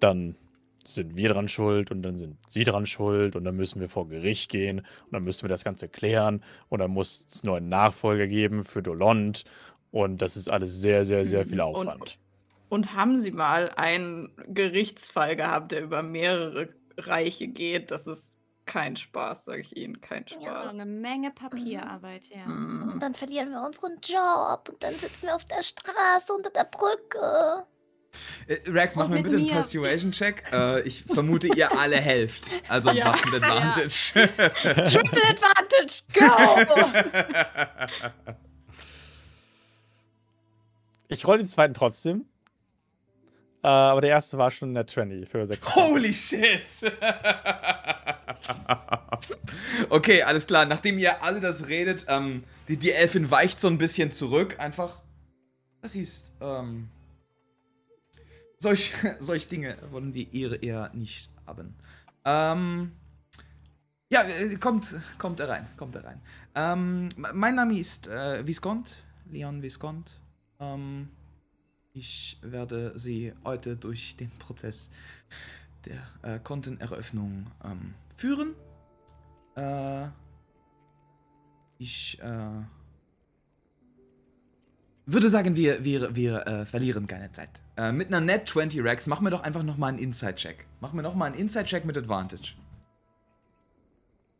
[0.00, 0.36] dann
[0.84, 4.08] sind wir dran schuld und dann sind Sie dran schuld und dann müssen wir vor
[4.08, 8.26] Gericht gehen und dann müssen wir das Ganze klären und dann muss es neuen Nachfolger
[8.26, 9.44] geben für Dolond
[9.90, 11.60] und das ist alles sehr, sehr, sehr viel Mhm.
[11.60, 12.18] Und- Aufwand.
[12.70, 17.90] Und haben Sie mal einen Gerichtsfall gehabt, der über mehrere Reiche geht?
[17.90, 18.36] Das ist
[18.68, 20.74] kein Spaß, sage ich Ihnen, kein Ja, Spaß.
[20.74, 22.46] eine Menge Papierarbeit, ja.
[22.46, 22.92] Mhm.
[22.92, 26.62] Und dann verlieren wir unseren Job und dann sitzen wir auf der Straße unter der
[26.64, 27.66] Brücke.
[28.46, 29.52] Äh, Rex, mach mir bitte einen mir.
[29.52, 30.44] Persuasion-Check.
[30.52, 32.54] Äh, ich vermute, ihr alle helft.
[32.68, 33.06] Also Ja.
[33.06, 34.12] macht einen Advantage.
[34.84, 36.30] Triple Advantage, go!
[41.10, 42.26] Ich roll den zweiten trotzdem.
[43.62, 45.74] Äh, aber der erste war schon in der 20 für 6.
[45.74, 46.92] Holy shit!
[49.90, 50.66] okay, alles klar.
[50.66, 54.56] Nachdem ihr alle das redet, ähm, die, die Elfin weicht so ein bisschen zurück.
[54.58, 55.00] Einfach.
[55.80, 56.88] Das ist, ähm.
[58.58, 61.74] Solch, solch Dinge wollen wir ihr eher nicht haben.
[62.24, 62.92] Ähm.
[64.10, 66.20] Ja, äh, kommt, kommt herein, kommt herein.
[66.54, 70.18] Ähm, mein Name ist äh, Viscont, Leon Viscont.
[70.58, 71.10] Ähm,
[71.92, 74.90] ich werde Sie heute durch den Prozess
[75.84, 78.54] der äh, Konteneröffnung ähm, führen.
[79.56, 80.08] Äh,
[81.78, 82.64] ich äh,
[85.06, 87.62] würde sagen, wir, wir, wir äh, verlieren keine Zeit.
[87.76, 90.66] Äh, mit einer Net 20 Rex, mach mir doch einfach nochmal einen Inside-Check.
[90.80, 92.54] Mach mir nochmal einen Inside-Check mit Advantage.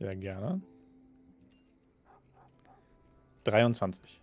[0.00, 0.60] Ja, gerne.
[3.44, 4.20] 23.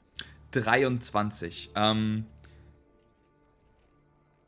[0.52, 1.72] 23.
[1.76, 2.26] Ähm,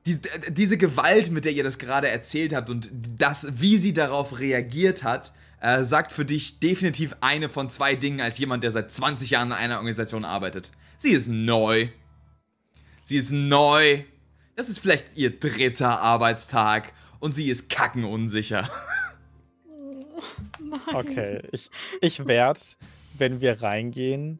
[0.07, 4.39] die, diese Gewalt, mit der ihr das gerade erzählt habt und das, wie sie darauf
[4.39, 8.89] reagiert hat, äh, sagt für dich definitiv eine von zwei Dingen als jemand, der seit
[8.91, 10.71] 20 Jahren in einer Organisation arbeitet.
[10.97, 11.89] Sie ist neu.
[13.03, 14.03] Sie ist neu.
[14.55, 18.69] Das ist vielleicht ihr dritter Arbeitstag und sie ist kackenunsicher.
[20.59, 20.79] Nein.
[20.93, 21.69] Okay, ich,
[22.01, 22.59] ich werde,
[23.17, 24.39] wenn wir reingehen,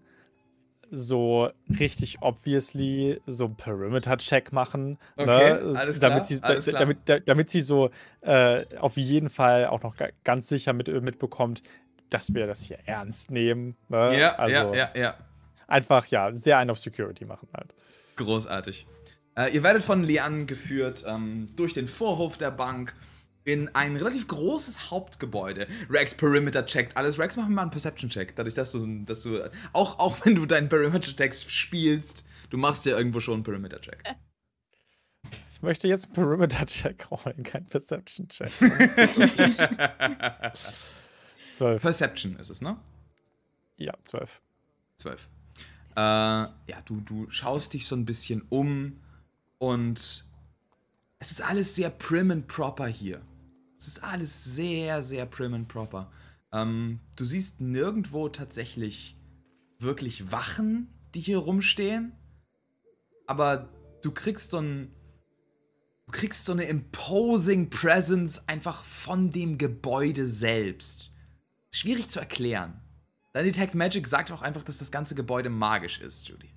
[0.91, 4.97] so richtig obviously so einen Perimeter-Check machen.
[5.15, 5.73] Okay, ne?
[5.77, 6.79] alles klar, damit, sie, alles klar.
[6.79, 7.89] Damit, da- damit sie so
[8.21, 11.61] äh, auf jeden Fall auch noch ga- ganz sicher mit, mitbekommt,
[12.09, 13.75] dass wir das hier ernst nehmen.
[13.89, 14.17] Ne?
[14.17, 15.17] Ja, also ja, ja, ja.
[15.67, 17.73] einfach ja, sehr ein auf Security machen halt.
[18.15, 18.87] Großartig.
[19.35, 22.95] Äh, ihr werdet von Lian geführt ähm, durch den Vorhof der Bank
[23.47, 25.67] in ein relativ großes Hauptgebäude.
[25.89, 27.17] Rex Perimeter checkt alles.
[27.17, 28.35] Rex, mach mir mal einen Perception-Check.
[28.35, 32.97] Dadurch, dass du, dass du auch, auch wenn du deinen Perimeter-Check spielst, du machst ja
[32.97, 34.03] irgendwo schon einen Perimeter-Check.
[35.53, 38.49] Ich möchte jetzt einen Perimeter-Check rollen, kein Perception-Check.
[41.53, 41.81] Zwölf.
[41.81, 42.77] Perception ist es, ne?
[43.77, 44.41] Ja, zwölf.
[44.97, 45.29] 12.
[45.95, 46.51] Äh, ja,
[46.85, 48.99] du, du schaust dich so ein bisschen um
[49.57, 50.27] und
[51.19, 53.21] es ist alles sehr prim and proper hier.
[53.87, 56.11] Es ist alles sehr, sehr prim and proper.
[56.51, 59.15] Ähm, du siehst nirgendwo tatsächlich
[59.79, 62.11] wirklich Wachen, die hier rumstehen,
[63.27, 63.69] aber
[64.01, 64.91] du kriegst so ein
[66.05, 71.11] du kriegst so eine imposing Presence einfach von dem Gebäude selbst.
[71.71, 72.81] Schwierig zu erklären.
[73.31, 76.53] Dein Detect Magic sagt auch einfach, dass das ganze Gebäude magisch ist, Judy.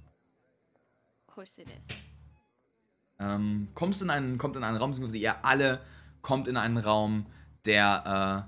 [1.28, 1.96] Of course it is.
[3.20, 5.80] Ähm, kommst in einen, kommt in einen Raum, beziehungsweise ihr alle
[6.22, 7.26] kommt in einen Raum,
[7.64, 8.46] der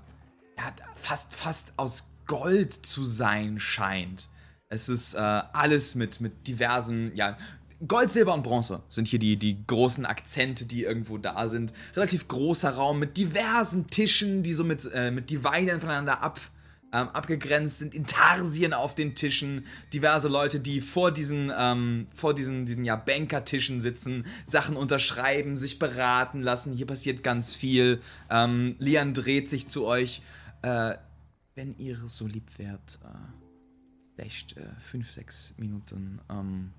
[0.57, 4.29] äh, ja, fast, fast aus Gold zu sein scheint.
[4.69, 7.37] Es ist äh, alles mit, mit diversen, ja,
[7.87, 11.73] Gold, Silber und Bronze sind hier die, die großen Akzente, die irgendwo da sind.
[11.95, 16.39] Relativ großer Raum mit diversen Tischen, die so mit, äh, mit Dividern voneinander ab,
[16.93, 22.65] ähm, abgegrenzt sind, Intarsien auf den Tischen, diverse Leute, die vor diesen, ähm, vor diesen,
[22.65, 26.73] diesen ja, Bankertischen sitzen, Sachen unterschreiben, sich beraten lassen.
[26.73, 27.99] Hier passiert ganz viel.
[28.29, 30.21] Ähm, Lian dreht sich zu euch.
[30.61, 30.95] Äh,
[31.55, 33.07] wenn ihr so lieb wärt, äh,
[34.15, 36.71] vielleicht äh, fünf, sechs Minuten ähm,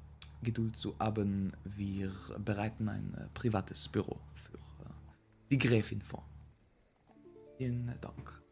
[0.42, 2.12] Geduld zu haben, wir
[2.44, 4.90] bereiten ein äh, privates Büro für äh,
[5.50, 6.24] die Gräfin vor.
[7.58, 8.43] Vielen Dank.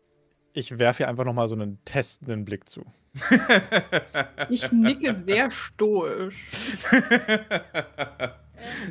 [0.52, 2.84] Ich werfe hier einfach nochmal so einen testenden Blick zu.
[4.48, 6.46] Ich nicke sehr stoisch.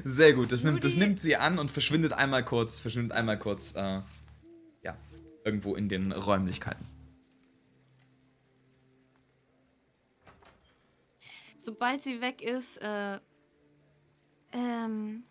[0.04, 3.76] Sehr gut, das nimmt, das nimmt sie an und verschwindet einmal kurz, verschwindet einmal kurz,
[3.76, 4.02] äh,
[4.84, 4.98] ja,
[5.46, 6.86] irgendwo in den Räumlichkeiten.
[11.58, 13.20] Sobald sie weg ist, äh,
[14.52, 15.24] ähm,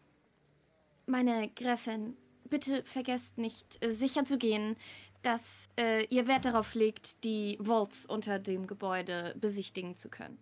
[1.07, 2.17] meine Gräfin,
[2.49, 4.77] bitte vergesst nicht, äh, sicher zu gehen,
[5.23, 10.39] dass äh, ihr Wert darauf legt, die Vaults unter dem Gebäude besichtigen zu können.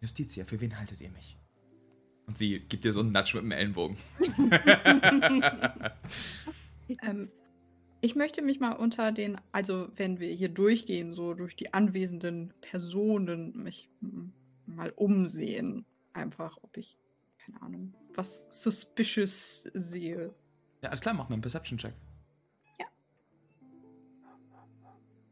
[0.00, 1.36] Justitia, für wen haltet ihr mich?
[2.26, 3.96] Und sie gibt dir so einen Natsch mit dem Ellenbogen.
[7.00, 7.30] Ähm,
[8.02, 12.52] ich möchte mich mal unter den, also wenn wir hier durchgehen, so durch die anwesenden
[12.60, 13.88] Personen, mich
[14.66, 15.86] mal umsehen.
[16.12, 16.98] Einfach, ob ich,
[17.38, 20.34] keine Ahnung, was suspicious sehe.
[20.82, 21.94] Ja, alles klar, mach mir einen Perception-Check.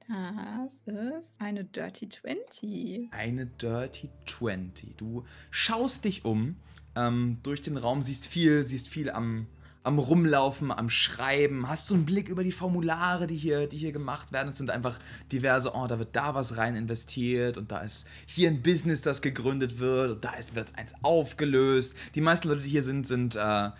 [0.08, 0.80] Das
[1.20, 3.08] ist eine Dirty 20.
[3.12, 4.96] Eine Dirty 20.
[4.96, 6.56] Du schaust dich um
[6.96, 9.46] ähm, durch den Raum, siehst viel, siehst viel am,
[9.84, 13.92] am Rumlaufen, am Schreiben, hast so einen Blick über die Formulare, die hier, die hier
[13.92, 14.50] gemacht werden.
[14.50, 14.98] Es sind einfach
[15.30, 19.22] diverse, oh, da wird da was rein investiert und da ist hier ein Business, das
[19.22, 21.96] gegründet wird und da ist wird eins aufgelöst.
[22.14, 23.70] Die meisten Leute, die hier sind, sind äh,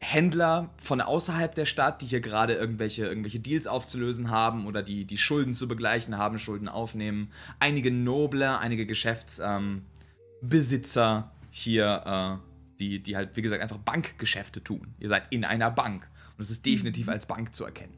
[0.00, 5.04] Händler von außerhalb der Stadt, die hier gerade irgendwelche, irgendwelche Deals aufzulösen haben oder die,
[5.04, 7.32] die Schulden zu begleichen haben, Schulden aufnehmen.
[7.58, 12.36] Einige Noble, einige Geschäftsbesitzer ähm, hier, äh,
[12.78, 14.94] die, die halt, wie gesagt, einfach Bankgeschäfte tun.
[15.00, 17.94] Ihr seid in einer Bank und es ist definitiv als Bank zu erkennen.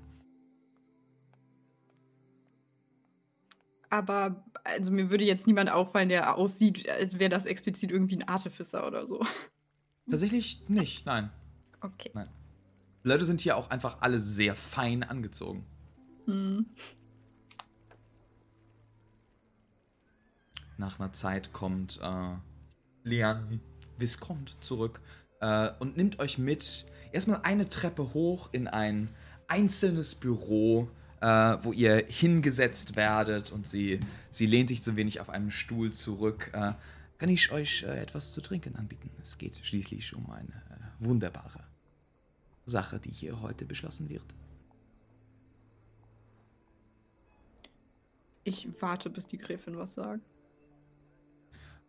[3.91, 8.29] Aber also mir würde jetzt niemand auffallen, der aussieht, als wäre das explizit irgendwie ein
[8.29, 9.23] Artificer oder so.
[10.09, 11.31] Tatsächlich nicht, nein.
[11.81, 12.11] Okay.
[13.05, 15.65] Die Leute sind hier auch einfach alle sehr fein angezogen.
[16.27, 16.67] Hm.
[20.77, 22.37] Nach einer Zeit kommt äh,
[23.04, 23.61] Lian
[23.98, 25.00] Viscount zurück
[25.40, 29.09] äh, und nimmt euch mit erstmal eine Treppe hoch in ein
[29.46, 30.88] einzelnes Büro,
[31.21, 31.27] äh,
[31.63, 34.00] wo ihr hingesetzt werdet und sie,
[34.31, 36.50] sie lehnt sich so wenig auf einem Stuhl zurück.
[36.54, 36.73] Äh,
[37.19, 39.11] kann ich euch äh, etwas zu trinken anbieten?
[39.23, 41.69] Es geht schließlich um eine äh, wunderbare
[42.71, 44.25] Sache, die hier heute beschlossen wird.
[48.44, 50.23] Ich warte, bis die Gräfin was sagt.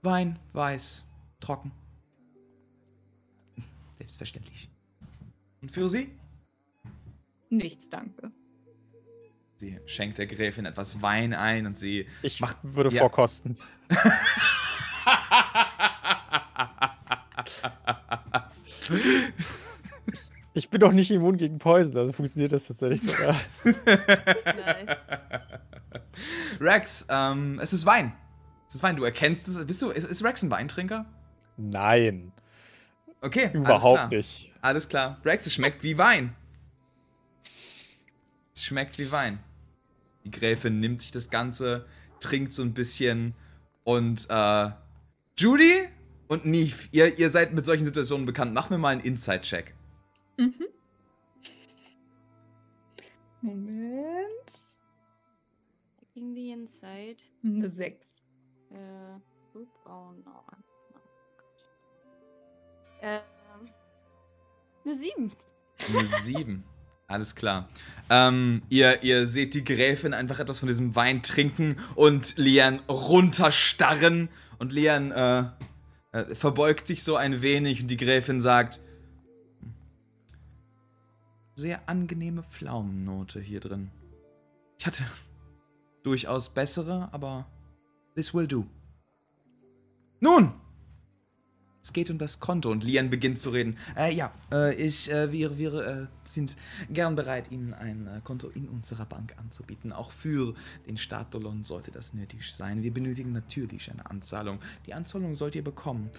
[0.02, 1.06] Wein, weiß,
[1.40, 1.72] trocken.
[3.96, 4.70] Selbstverständlich.
[5.62, 6.12] Und für Sie?
[7.50, 8.32] Nichts, danke.
[9.58, 12.58] Sie schenkt der Gräfin etwas Wein ein und sie Ich macht.
[12.64, 13.02] würde ja.
[13.02, 13.58] vorkosten.
[20.54, 23.36] Ich bin doch nicht immun gegen Poison, also funktioniert das tatsächlich sogar.
[24.46, 25.08] Nice.
[26.60, 28.14] Rex, ähm, es ist Wein.
[28.68, 28.96] Es ist Wein.
[28.98, 29.66] Du erkennst es.
[29.66, 29.90] Bist du.
[29.92, 31.06] Ist, ist Rex ein Weintrinker?
[31.58, 32.32] Nein,
[33.22, 33.46] Okay.
[33.46, 34.08] alles überhaupt klar.
[34.10, 34.52] nicht.
[34.62, 35.20] Alles klar.
[35.24, 36.36] Rex, es schmeckt wie Wein.
[38.54, 39.40] Es schmeckt wie Wein.
[40.26, 41.86] Die Gräfin nimmt sich das Ganze,
[42.20, 43.34] trinkt so ein bisschen
[43.84, 44.70] und äh,
[45.38, 45.88] Judy
[46.28, 48.54] und Neve, ihr, ihr seid mit solchen Situationen bekannt.
[48.54, 49.74] Mach mir mal einen Inside-Check.
[53.42, 54.52] Moment.
[56.14, 57.18] Gegen die Inside.
[57.44, 58.22] Eine 6.
[58.72, 58.76] Äh,
[59.86, 60.44] oh no.
[60.48, 61.00] Oh
[61.34, 61.54] Gott.
[63.02, 63.22] Ähm,
[64.86, 65.32] eine 7.
[65.90, 66.64] Eine 7.
[67.08, 67.68] Alles klar.
[68.10, 74.30] Ähm, ihr, ihr seht die Gräfin einfach etwas von diesem Wein trinken und Lian runterstarren.
[74.60, 75.44] Und Lian äh,
[76.14, 78.80] äh, verbeugt sich so ein wenig und die Gräfin sagt:
[81.62, 83.92] Sehr angenehme Pflaumennote hier drin.
[84.80, 85.04] Ich hatte
[86.04, 87.46] durchaus bessere, aber
[88.16, 88.66] this will do.
[90.22, 90.54] Nun,
[91.84, 93.78] es geht um das Konto und Lian beginnt zu reden.
[93.96, 96.58] Äh, ja, äh, ich, äh, wir, wir äh, sind
[96.90, 99.92] gern bereit, Ihnen ein äh, Konto in unserer Bank anzubieten.
[99.92, 100.56] Auch für
[100.88, 102.82] den Staat Dolon sollte das nötig sein.
[102.82, 104.58] Wir benötigen natürlich eine Anzahlung.
[104.88, 106.10] Die Anzahlung sollt ihr bekommen.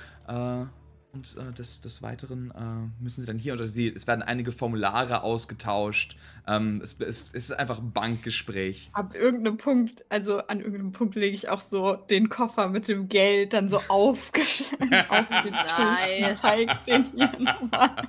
[1.12, 4.50] Und äh, des, des Weiteren äh, müssen Sie dann hier, oder Sie, es werden einige
[4.50, 6.16] Formulare ausgetauscht.
[6.46, 8.88] Ähm, es, es, es ist einfach ein Bankgespräch.
[8.94, 13.08] Ab irgendeinem Punkt, also an irgendeinem Punkt lege ich auch so den Koffer mit dem
[13.08, 15.72] Geld dann so aufgeschlagen auf den Tisch.
[15.78, 16.40] Nice.
[16.40, 18.08] Zeigt den hier nochmal.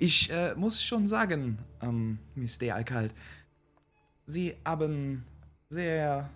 [0.00, 2.74] Ich äh, muss schon sagen, ähm, Mr.
[2.74, 3.14] Alkalt,
[4.24, 5.24] Sie haben
[5.68, 6.28] sehr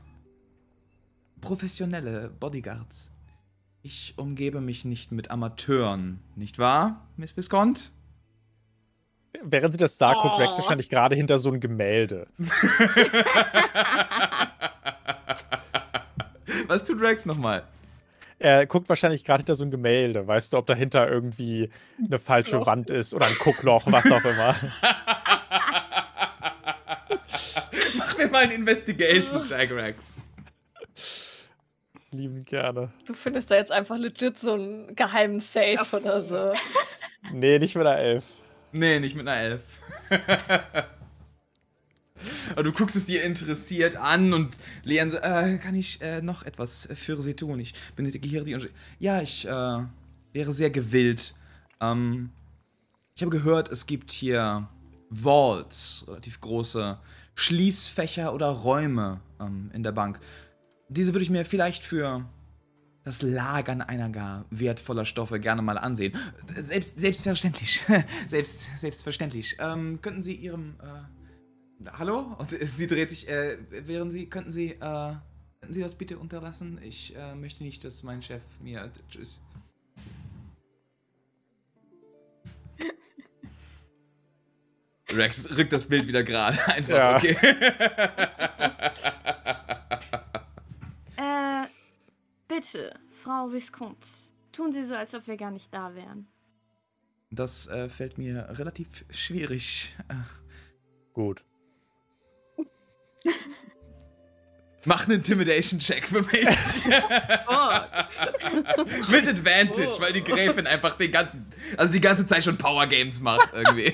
[1.40, 3.09] professionelle Bodyguards.
[3.82, 7.92] Ich umgebe mich nicht mit Amateuren, nicht wahr, Miss Viscount?
[9.42, 10.58] Während sie das sagt, guckt Rex Oh.
[10.58, 12.26] wahrscheinlich gerade hinter so ein Gemälde.
[16.66, 17.62] Was tut Rex nochmal?
[18.38, 20.26] Er guckt wahrscheinlich gerade hinter so ein Gemälde.
[20.26, 21.70] Weißt du, ob dahinter irgendwie
[22.04, 22.66] eine falsche Loch.
[22.66, 24.56] Wand ist oder ein Guckloch, was auch immer.
[27.96, 30.18] Mach mir mal einen Investigation-Check, Rex.
[32.12, 32.92] Lieben gerne.
[33.06, 36.52] Du findest da jetzt einfach legit so einen geheimen Safe oder so.
[37.32, 38.24] Nee, nicht mit der Elf.
[38.72, 39.78] Nee, nicht mit einer Elf.
[42.50, 46.42] Aber du guckst es dir interessiert an und Leon so, äh, kann ich äh, noch
[46.42, 47.60] etwas für Sie tun?
[47.60, 48.54] Ich hier die...
[48.54, 49.84] und Ja, ich äh,
[50.32, 51.34] wäre sehr gewillt.
[51.80, 52.30] Ähm,
[53.14, 54.68] ich habe gehört, es gibt hier
[55.10, 56.98] Vaults, relativ große
[57.34, 60.20] Schließfächer oder Räume ähm, in der Bank.
[60.90, 62.28] Diese würde ich mir vielleicht für
[63.04, 66.12] das Lagern einer gar wertvoller Stoffe gerne mal ansehen.
[66.48, 67.86] Selbst, selbstverständlich.
[68.28, 69.56] Selbst, selbstverständlich.
[69.60, 70.74] Ähm, könnten Sie Ihrem.
[70.82, 72.34] Äh, hallo?
[72.38, 73.28] Und sie dreht sich.
[73.28, 74.26] Äh, wären Sie.
[74.28, 74.72] Könnten Sie.
[74.72, 74.78] Äh,
[75.60, 76.80] könnten Sie das bitte unterlassen?
[76.82, 78.90] Ich äh, möchte nicht, dass mein Chef mir.
[79.08, 79.38] Tschüss.
[85.12, 86.58] Rex rückt das Bild wieder gerade.
[86.66, 87.16] Einfach, Ja.
[87.16, 87.36] okay.
[91.22, 91.66] Äh,
[92.60, 93.96] bitte, Frau Viscount,
[94.52, 96.26] tun Sie so, als ob wir gar nicht da wären.
[97.30, 99.96] Das äh, fällt mir relativ schwierig.
[101.14, 101.42] Gut.
[104.86, 106.48] Mach einen Intimidation-Check für mich.
[107.52, 107.80] Oh,
[109.10, 111.46] Mit Advantage, weil die Gräfin einfach den ganzen,
[111.76, 113.92] also die ganze Zeit schon Power Games macht irgendwie.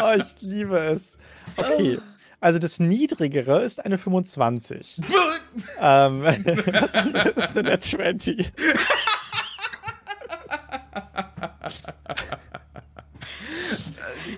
[0.00, 1.16] Oh, ich liebe es.
[1.56, 1.98] Okay.
[2.40, 5.00] Also das niedrigere ist eine 25.
[5.80, 6.22] ähm,
[6.72, 8.52] das andere ist eine Net 20.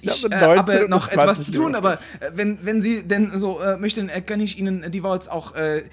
[0.01, 1.99] Ich habe äh, eine 19 habe noch etwas 20 zu tun, aber
[2.35, 5.85] wenn, wenn Sie denn so äh, möchten, äh, kann ich Ihnen die Vaults auch äh,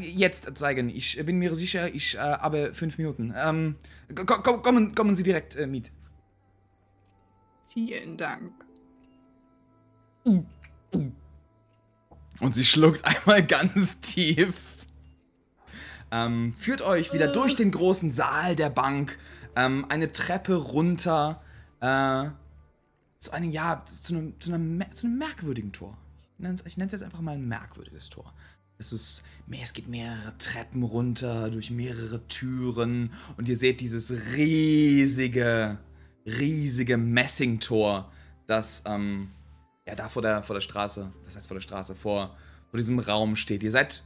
[0.00, 0.88] jetzt zeigen.
[0.90, 3.34] Ich bin mir sicher, ich äh, habe fünf Minuten.
[3.36, 3.76] Ähm,
[4.14, 5.90] ko- ko- kommen, kommen Sie direkt äh, mit.
[7.72, 8.52] Vielen Dank.
[12.40, 14.86] Und sie schluckt einmal ganz tief.
[16.10, 19.18] Ähm, führt euch wieder durch den großen Saal der Bank,
[19.56, 21.42] ähm, eine Treppe runter,
[21.80, 22.30] äh,
[23.18, 25.98] zu einem, ja, zu einem, zu einem, zu einem merkwürdigen Tor.
[26.64, 28.32] Ich nenne es jetzt einfach mal ein merkwürdiges Tor.
[28.78, 34.36] Es ist, mehr, es geht mehrere Treppen runter, durch mehrere Türen und ihr seht dieses
[34.36, 35.78] riesige,
[36.24, 38.12] riesige Messingtor,
[38.46, 39.30] das, ähm,
[39.88, 42.36] ja, da vor der, vor der Straße, das heißt vor der Straße, vor,
[42.70, 43.62] vor diesem Raum steht.
[43.62, 44.04] Ihr seid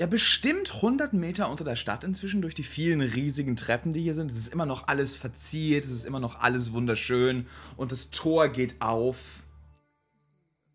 [0.00, 4.14] ja bestimmt 100 Meter unter der Stadt inzwischen durch die vielen riesigen Treppen, die hier
[4.14, 4.32] sind.
[4.32, 7.46] Es ist immer noch alles verziert, es ist immer noch alles wunderschön
[7.76, 9.46] und das Tor geht auf.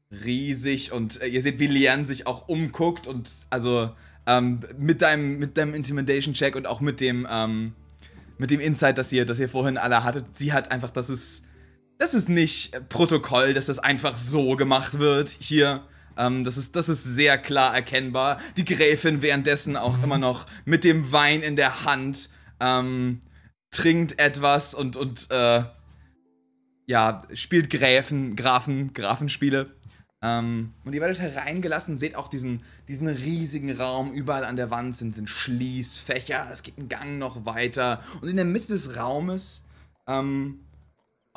[0.10, 3.92] Riesig und äh, ihr seht, wie Lian sich auch umguckt und also
[4.26, 7.74] ähm, mit deinem, mit deinem Intimidation-Check und auch mit dem, ähm,
[8.38, 11.47] mit dem Insight, das ihr, das ihr vorhin alle hattet, sie hat einfach, das ist,
[11.98, 15.84] das ist nicht Protokoll, dass das einfach so gemacht wird hier.
[16.18, 18.40] Ähm, das, ist, das ist sehr klar erkennbar.
[18.56, 22.30] Die Gräfin währenddessen auch immer noch mit dem Wein in der Hand
[22.60, 23.20] ähm,
[23.72, 25.64] trinkt etwas und, und äh,
[26.86, 29.72] ja, spielt Gräfen, Grafen, Grafenspiele.
[30.22, 34.12] Ähm, und ihr werdet hereingelassen, seht auch diesen, diesen riesigen Raum.
[34.12, 36.48] Überall an der Wand sind, sind Schließfächer.
[36.52, 38.02] Es geht einen Gang noch weiter.
[38.22, 39.64] Und in der Mitte des Raumes,
[40.08, 40.62] ähm,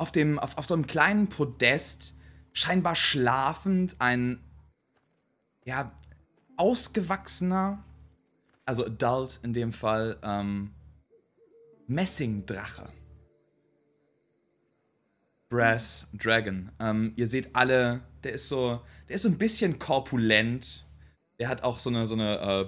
[0.01, 2.17] auf, dem, auf, auf so einem kleinen Podest,
[2.53, 4.39] scheinbar schlafend, ein
[5.63, 5.91] ja,
[6.57, 7.83] ausgewachsener,
[8.65, 10.71] also Adult in dem Fall, ähm,
[11.85, 12.89] Messingdrache.
[15.49, 16.71] Brass Dragon.
[16.79, 20.87] Ähm, ihr seht alle, der ist so, der ist so ein bisschen korpulent.
[21.37, 22.65] Der hat auch so eine, so eine äh,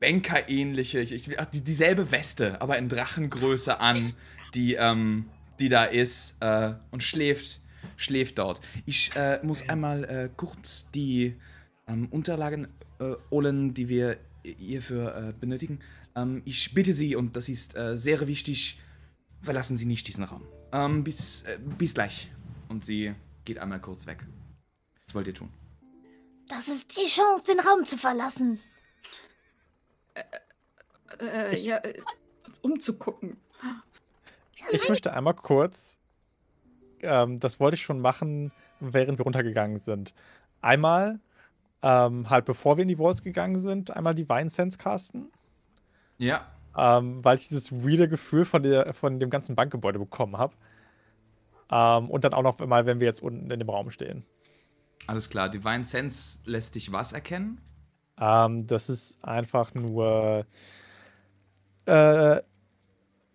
[0.00, 4.14] Banker-ähnliche, ich, ich, die, dieselbe Weste, aber in Drachengröße an,
[4.54, 5.26] die, ähm,
[5.60, 7.60] die da ist äh, und schläft,
[7.96, 8.60] schläft dort.
[8.86, 11.36] Ich äh, muss einmal äh, kurz die
[11.86, 15.80] ähm, Unterlagen äh, holen, die wir hierfür äh, benötigen.
[16.16, 18.80] Ähm, ich bitte Sie, und das ist äh, sehr wichtig,
[19.42, 20.42] verlassen Sie nicht diesen Raum.
[20.72, 22.30] Ähm, bis, äh, bis gleich.
[22.68, 24.26] Und sie geht einmal kurz weg.
[25.06, 25.50] Was wollt ihr tun?
[26.48, 28.60] Das ist die Chance, den Raum zu verlassen.
[30.14, 32.00] Äh, ja, äh,
[32.46, 33.36] uns umzugucken.
[34.72, 35.98] Ich möchte einmal kurz,
[37.02, 40.14] ähm, das wollte ich schon machen, während wir runtergegangen sind.
[40.60, 41.20] Einmal,
[41.82, 45.30] ähm, halt bevor wir in die Walls gegangen sind, einmal die Wine Sense casten.
[46.18, 46.46] Ja.
[46.76, 50.54] ähm, weil ich dieses weirde Gefühl von, der, von dem ganzen Bankgebäude bekommen habe.
[51.70, 54.24] Ähm, und dann auch noch mal, wenn wir jetzt unten in dem Raum stehen.
[55.06, 55.48] Alles klar.
[55.48, 57.60] Divine Sense lässt dich was erkennen?
[58.18, 60.46] Ähm, das ist einfach nur
[61.86, 62.40] äh,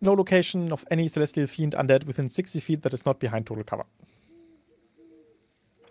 [0.06, 3.64] No location of any celestial fiend undead within 60 feet that is not behind total
[3.64, 3.86] cover.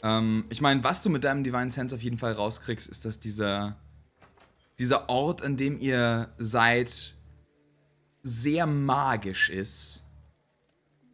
[0.04, 3.18] Ähm, ich meine, was du mit deinem Divine Sense auf jeden Fall rauskriegst, ist, dass
[3.18, 3.76] dieser,
[4.78, 7.16] dieser Ort, an dem ihr seid,
[8.22, 10.04] sehr magisch ist.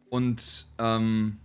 [0.09, 1.39] Und ähm,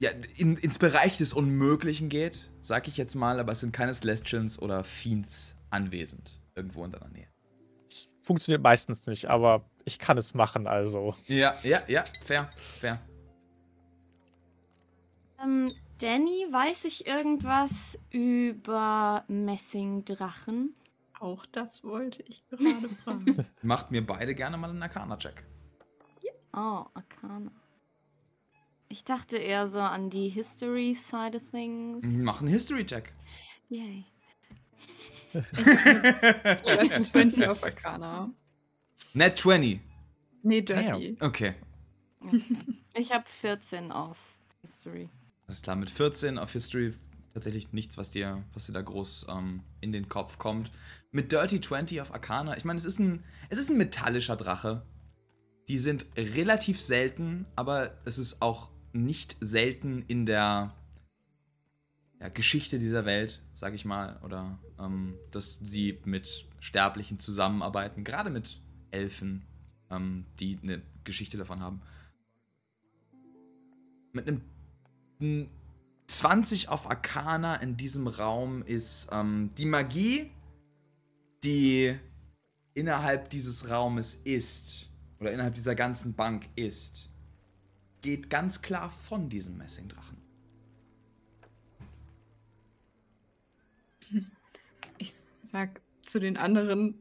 [0.00, 3.92] ja, in, ins Bereich des Unmöglichen geht, sag ich jetzt mal, aber es sind keine
[3.94, 7.28] Celestials oder Fiends anwesend irgendwo in deiner Nähe.
[8.22, 11.14] Funktioniert meistens nicht, aber ich kann es machen, also.
[11.26, 13.00] Ja, ja, ja, fair, fair.
[15.42, 20.74] Ähm, Danny, weiß ich irgendwas über Messingdrachen?
[21.18, 23.46] Auch das wollte ich gerade fragen.
[23.62, 25.44] Macht mir beide gerne mal einen Arcana-Check.
[26.52, 27.52] Oh, Arcana.
[28.88, 32.04] Ich dachte eher so an die History Side of things.
[32.04, 33.14] Mach einen History-Check.
[33.68, 34.04] Yay.
[37.04, 38.30] 20 auf Arcana.
[39.14, 39.80] Net 20.
[40.42, 41.16] Nee, Dirty.
[41.20, 41.54] Okay.
[42.94, 44.18] Ich habe 14 auf
[44.62, 45.08] History.
[45.46, 46.92] Alles klar, mit 14 auf History
[47.32, 50.70] tatsächlich nichts, was dir, was dir da groß ähm, in den Kopf kommt.
[51.12, 54.82] Mit Dirty 20 auf Arcana, ich meine, es ist ein, es ist ein metallischer Drache.
[55.68, 60.74] Die sind relativ selten, aber es ist auch nicht selten in der
[62.20, 68.30] ja, Geschichte dieser Welt, sag ich mal, oder ähm, dass sie mit Sterblichen zusammenarbeiten, gerade
[68.30, 68.60] mit
[68.90, 69.42] Elfen,
[69.90, 71.80] ähm, die eine Geschichte davon haben.
[74.12, 74.42] Mit einem
[75.20, 75.48] m,
[76.06, 80.30] 20 auf Arcana in diesem Raum ist ähm, die Magie,
[81.44, 81.96] die
[82.74, 87.10] innerhalb dieses Raumes ist, oder innerhalb dieser ganzen Bank ist,
[88.00, 90.16] geht ganz klar von diesem Messingdrachen.
[94.98, 96.94] Ich sag zu den anderen.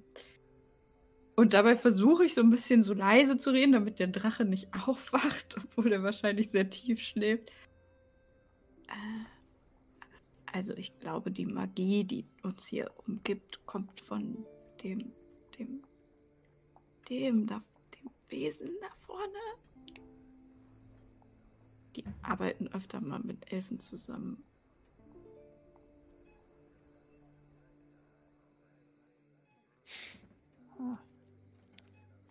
[1.39, 4.67] Und dabei versuche ich so ein bisschen so leise zu reden, damit der Drache nicht
[4.85, 7.49] aufwacht, obwohl er wahrscheinlich sehr tief schläft.
[8.89, 9.23] Äh,
[10.51, 14.45] Also ich glaube, die Magie, die uns hier umgibt, kommt von
[14.83, 15.13] dem,
[15.57, 15.81] dem,
[17.07, 17.61] dem, da,
[17.95, 19.39] dem Wesen da vorne.
[21.95, 24.43] Die arbeiten öfter mal mit Elfen zusammen.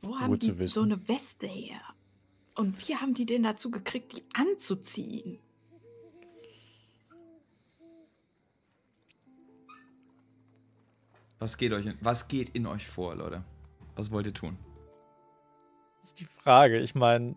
[0.03, 1.81] Wo haben die so eine Weste her?
[2.55, 5.39] Und wie haben die denn dazu gekriegt, die anzuziehen?
[11.39, 13.45] Was geht, euch in, was geht in euch vor, Leute?
[13.95, 14.57] Was wollt ihr tun?
[16.01, 16.79] Das ist die Frage.
[16.81, 17.37] Ich meine,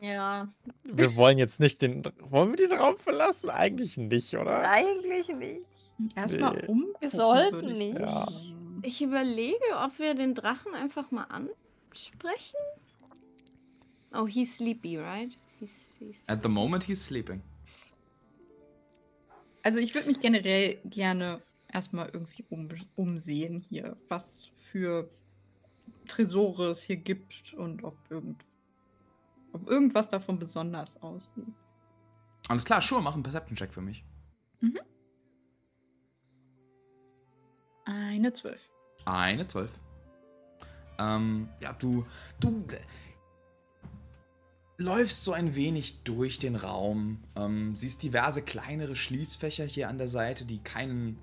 [0.00, 0.48] Ja,
[0.84, 2.02] wir wollen jetzt nicht den.
[2.20, 3.50] Wollen wir den Raum verlassen?
[3.50, 4.68] Eigentlich nicht, oder?
[4.68, 5.60] eigentlich nicht.
[6.16, 6.66] Erstmal Nee.
[6.66, 6.86] um.
[7.00, 7.98] Wir sollten nicht.
[7.98, 8.26] Ja.
[8.82, 11.24] Ich überlege, ob wir den Drachen einfach mal
[11.90, 12.58] ansprechen.
[14.12, 15.36] Oh, he's sleepy, right?
[15.58, 17.42] He's, he's At the moment he's sleeping.
[19.62, 25.10] Also ich würde mich generell gerne erstmal irgendwie um, umsehen hier, was für
[26.08, 28.44] Tresore es hier gibt und ob, irgend,
[29.52, 31.44] ob irgendwas davon besonders aussieht.
[32.48, 34.04] Alles klar, Schuhe, mach einen Perception-Check für mich.
[37.84, 38.70] Eine Zwölf.
[39.04, 39.70] Eine 12.
[41.00, 42.06] Ähm, ja, du,
[42.40, 42.76] du äh,
[44.76, 50.08] läufst so ein wenig durch den Raum, ähm, siehst diverse kleinere Schließfächer hier an der
[50.08, 51.18] Seite, die keinen,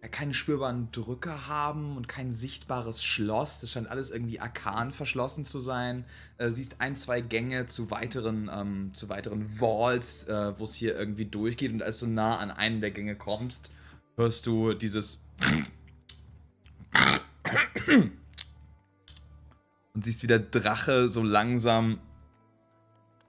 [0.00, 3.58] ja, keine spürbaren Drücker haben und kein sichtbares Schloss.
[3.58, 6.04] Das scheint alles irgendwie arkan verschlossen zu sein.
[6.38, 10.96] Äh, siehst ein, zwei Gänge zu weiteren, ähm, zu weiteren Vaults, äh, wo es hier
[10.96, 11.72] irgendwie durchgeht.
[11.72, 13.72] Und als du nah an einen der Gänge kommst,
[14.16, 15.20] hörst du dieses
[19.94, 22.00] und siehst, wie der Drache so langsam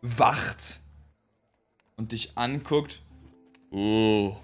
[0.02, 0.80] wacht
[1.96, 3.02] und dich anguckt.
[3.72, 4.36] Oh.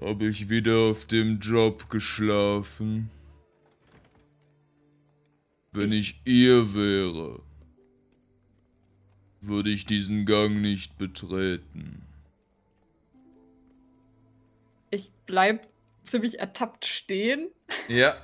[0.00, 3.10] Hab ich wieder auf dem Job geschlafen?
[5.70, 7.40] Wenn ich ihr wäre,
[9.40, 12.02] würde ich diesen Gang nicht betreten.
[14.90, 15.68] Ich bleib
[16.04, 17.48] ziemlich ertappt stehen
[17.88, 18.14] Ja.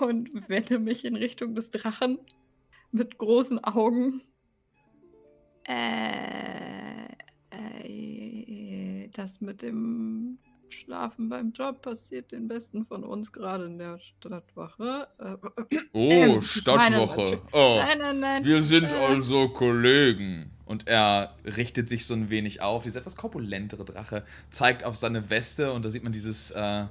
[0.00, 2.18] Und wende mich in Richtung des Drachen
[2.92, 4.22] mit großen Augen.
[5.64, 7.06] Äh,
[7.50, 10.38] äh, das mit dem
[10.68, 15.08] Schlafen beim Job passiert den Besten von uns gerade in der Stadtwache.
[15.18, 15.36] Äh,
[15.92, 17.40] Oh, Stadtwoche.
[17.52, 18.44] Oh, nein, nein, nein.
[18.44, 20.50] wir sind äh, also Kollegen.
[20.64, 22.82] Und er richtet sich so ein wenig auf.
[22.82, 26.86] Dieser etwas korpulentere Drache zeigt auf seine Weste und da sieht man dieses, äh,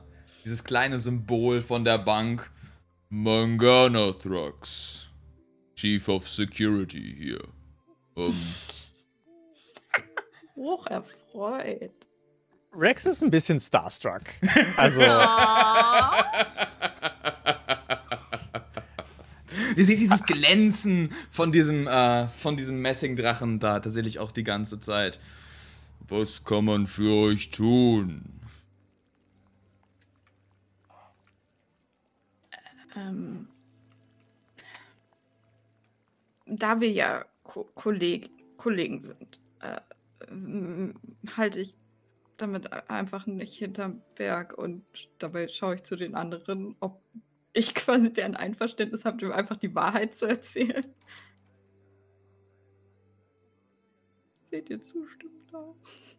[0.46, 2.50] dieses kleine Symbol von der Bank.
[3.10, 5.10] Mangana Thrax.
[5.76, 7.44] Chief of Security hier.
[8.16, 8.34] Ähm,
[10.56, 11.92] hoch erfreut.
[12.74, 14.24] Rex ist ein bisschen starstruck.
[14.78, 15.02] Also,
[19.78, 24.80] Ihr seht dieses Glänzen von diesem, äh, von diesem Messingdrachen da tatsächlich auch die ganze
[24.80, 25.20] Zeit.
[26.08, 28.35] was kann man für euch tun?
[32.96, 33.48] Ähm,
[36.46, 39.82] da wir ja Ko Kolleg Kollegen sind, äh,
[41.36, 41.76] halte ich
[42.38, 44.84] damit einfach nicht hinterm Berg und
[45.20, 47.02] dabei schaue ich zu den anderen, ob
[47.54, 50.86] ich quasi deren Einverständnis habe, dem einfach die Wahrheit zu erzählen.
[54.50, 56.15] Seht ihr zustimmend aus?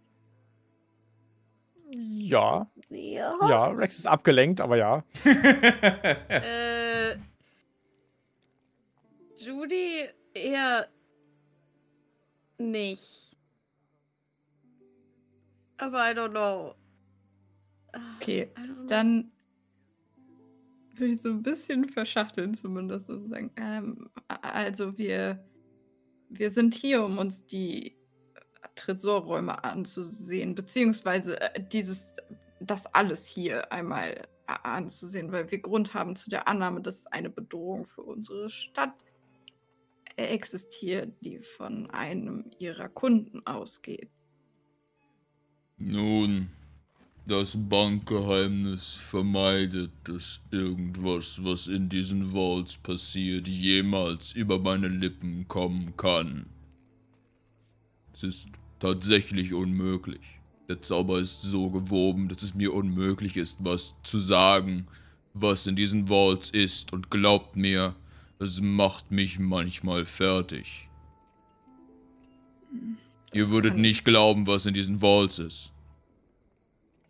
[1.91, 3.39] Ja, Ja.
[3.49, 5.05] ja, Rex ist abgelenkt, aber ja.
[6.29, 7.17] Äh.
[9.37, 10.89] Judy eher
[12.59, 13.37] nicht.
[15.79, 16.75] Aber I don't know.
[18.17, 18.87] Okay, don't know.
[18.87, 19.31] dann
[20.95, 25.45] würde ich so ein bisschen verschachteln zumindest und sagen, ähm, also wir,
[26.31, 27.97] wir sind hier, um uns die
[28.77, 32.15] Tresorräume anzusehen, beziehungsweise äh, dieses,
[32.61, 37.31] das alles hier einmal a- anzusehen, weil wir Grund haben zu der Annahme, dass eine
[37.31, 38.95] Bedrohung für unsere Stadt
[40.17, 44.11] existiert, die von einem ihrer Kunden ausgeht.
[45.79, 46.49] Nun,
[47.27, 55.95] das Bankgeheimnis vermeidet, dass irgendwas, was in diesen Vaults passiert, jemals über meine Lippen kommen
[55.97, 56.47] kann.
[58.13, 58.49] Es ist
[58.79, 60.21] tatsächlich unmöglich.
[60.69, 64.87] Der Zauber ist so gewoben, dass es mir unmöglich ist, was zu sagen,
[65.35, 66.93] was in diesen Vaults ist.
[66.93, 67.95] Und glaubt mir,
[68.39, 70.89] es macht mich manchmal fertig.
[73.33, 75.73] Ihr würdet nicht glauben, was in diesen Vaults ist.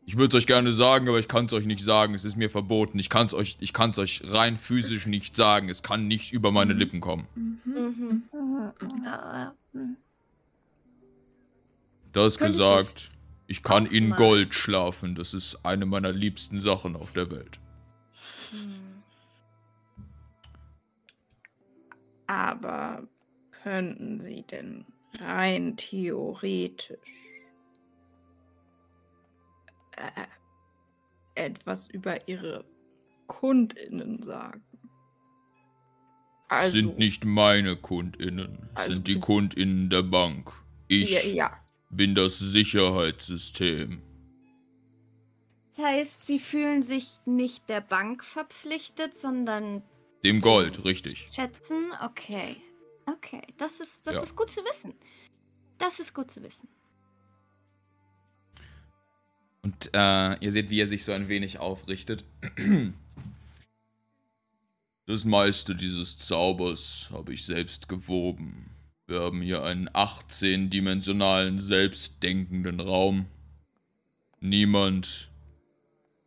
[0.09, 2.15] Ich würde es euch gerne sagen, aber ich kann es euch nicht sagen.
[2.15, 2.99] Es ist mir verboten.
[2.99, 5.69] Ich kann es euch, ich kann's euch rein physisch nicht sagen.
[5.69, 7.27] Es kann nicht über meine Lippen kommen.
[7.35, 8.23] Mhm.
[12.17, 13.11] Das Könntest gesagt,
[13.47, 14.17] ich kann in aufmalen?
[14.17, 15.15] Gold schlafen.
[15.15, 17.61] Das ist eine meiner liebsten Sachen auf der Welt.
[18.51, 19.03] Hm.
[22.27, 23.07] Aber
[23.63, 24.87] könnten Sie denn
[25.19, 26.99] rein theoretisch
[29.93, 30.25] äh,
[31.35, 32.65] etwas über Ihre
[33.27, 34.65] KundInnen sagen?
[36.49, 40.51] Also, sind nicht meine KundInnen, Also sind die KundInnen der Bank.
[40.89, 41.66] Ich Ja, ja.
[41.97, 44.03] Bin das Sicherheitssystem.
[45.75, 49.83] Das heißt, Sie fühlen sich nicht der Bank verpflichtet, sondern
[50.25, 51.29] Dem Gold, richtig.
[51.33, 51.93] schätzen.
[52.03, 52.57] Okay.
[53.07, 54.23] Okay, das ist, das Ja.
[54.23, 54.95] ist gut zu wissen.
[55.79, 56.69] Das ist gut zu wissen.
[59.63, 62.25] Und äh, ihr seht, wie er sich so ein wenig aufrichtet.
[65.07, 68.76] Das meiste dieses Zaubers habe ich selbst gewoben.
[69.09, 73.27] Wir haben hier einen 18-dimensionalen, selbstdenkenden Raum.
[74.41, 75.31] Niemand,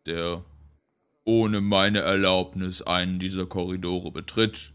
[0.05, 0.45] der
[1.25, 4.71] ohne meine Erlaubnis einen dieser Korridore betritt,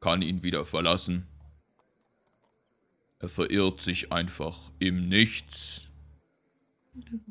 [0.00, 1.26] kann ihn wieder verlassen.
[3.18, 5.86] Er verirrt sich einfach im Nichts.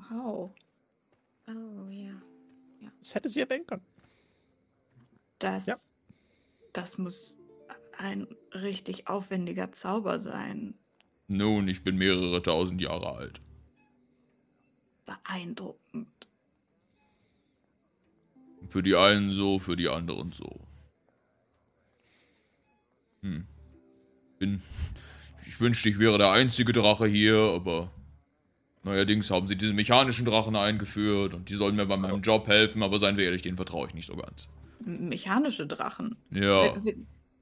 [0.10, 0.53] Wow.
[1.47, 2.22] Oh ja.
[2.99, 3.86] Das hätte sie erwähnen können.
[5.39, 5.76] Das, Ja.
[6.74, 7.38] das muss
[7.99, 10.73] ein richtig aufwendiger Zauber sein.
[11.27, 13.41] Nun, ich bin mehrere tausend Jahre alt.
[15.05, 16.27] Beeindruckend.
[18.69, 20.59] Für die einen so, für die anderen so.
[23.21, 23.45] Hm.
[24.37, 24.61] Bin.
[25.45, 27.91] Ich wünschte, ich wäre der einzige Drache hier, aber.
[28.83, 32.81] Neuerdings haben sie diese mechanischen Drachen eingeführt und die sollen mir bei meinem Job helfen,
[32.81, 34.47] aber seien wir ehrlich, denen vertraue ich nicht so ganz.
[34.79, 36.15] Mechanische Drachen.
[36.31, 36.93] Ja, Wer, wer,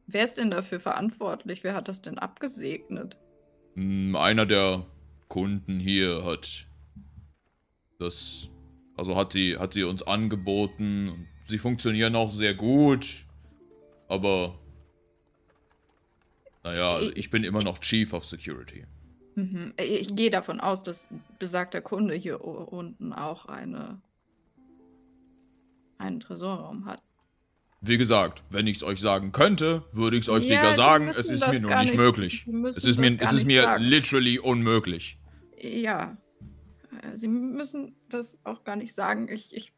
[0.07, 1.63] wer ist denn dafür verantwortlich?
[1.63, 3.17] Wer hat das denn abgesegnet?
[3.75, 4.85] hm, einer der
[5.27, 6.67] Kunden hier hat
[7.99, 8.49] das.
[8.95, 13.25] Also hat sie, hat sie uns angeboten sie funktionieren auch sehr gut,
[14.07, 14.59] aber.
[16.63, 18.85] Naja, also ich bin immer noch Chief of Security.
[19.35, 19.73] Mhm.
[19.77, 24.01] Ich gehe davon aus, dass besagter Kunde hier unten auch eine,
[25.97, 27.01] einen Tresorraum hat.
[27.82, 31.07] Wie gesagt, wenn ich es euch sagen könnte, würde ich es euch Ja, sicher sagen.
[31.09, 32.47] Es ist mir nur nicht nicht- möglich.
[32.69, 33.84] Es ist mir, es ist mir sagen.
[33.84, 35.19] literally unmöglich.
[35.59, 36.17] Ja.
[37.03, 39.28] Äh, Sie müssen das auch gar nicht sagen.
[39.32, 39.73] Ich, ich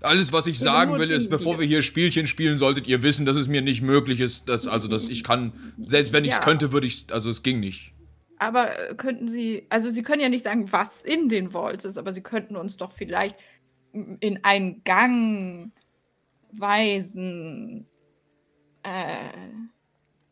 [0.00, 3.36] Alles, was ich sagen will, ist, bevor wir hier Spielchen spielen, solltet ihr wissen, dass
[3.36, 6.42] es mir nicht möglich ist, dass, also, dass ich kann, selbst wenn ich es Ja.
[6.44, 7.92] könnte, würde ich, also es ging nicht.
[8.38, 11.98] Aber äh, könnten Sie, also Sie können ja nicht sagen, was in den Vaults ist,
[11.98, 13.36] aber Sie könnten uns doch vielleicht
[13.92, 15.72] in einen Gang
[16.52, 17.86] weisen.
[18.82, 19.32] Äh,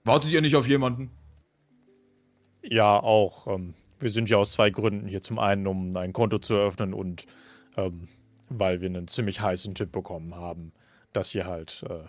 [0.04, 1.10] Wartet ihr nicht auf jemanden?
[2.62, 3.46] Ja, auch.
[3.46, 5.22] Ähm, wir sind ja aus zwei Gründen hier.
[5.22, 7.26] Zum einen, um ein Konto zu eröffnen und
[7.76, 8.08] ähm,
[8.48, 10.72] weil wir einen ziemlich heißen Tipp bekommen haben,
[11.12, 12.04] dass hier halt äh,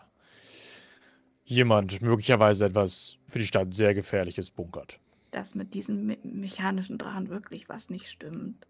[1.44, 5.00] jemand möglicherweise etwas für die Stadt sehr gefährliches bunkert.
[5.32, 8.68] dass mit diesen me mechanischen Drachen wirklich was nicht stimmt.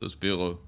[0.00, 0.58] Das wäre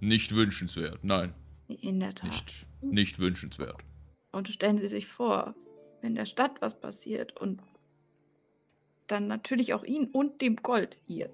[0.00, 1.04] nicht wünschenswert.
[1.04, 1.34] Nein,
[1.68, 2.30] In der Tat.
[2.30, 3.82] nicht, nicht wünschenswert.
[4.32, 5.54] Und stellen Sie sich vor,
[6.00, 7.60] wenn der Stadt was passiert und
[9.06, 11.30] dann natürlich auch Ihnen und dem Gold hier,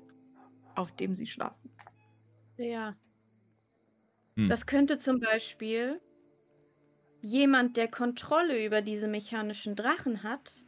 [0.75, 1.71] auf dem Sie schlafen.
[2.57, 2.97] Ja.
[4.37, 4.49] Hm.
[4.49, 6.01] Das könnte zum Beispiel
[7.21, 10.65] jemand, der Kontrolle über diese mechanischen Drachen hat,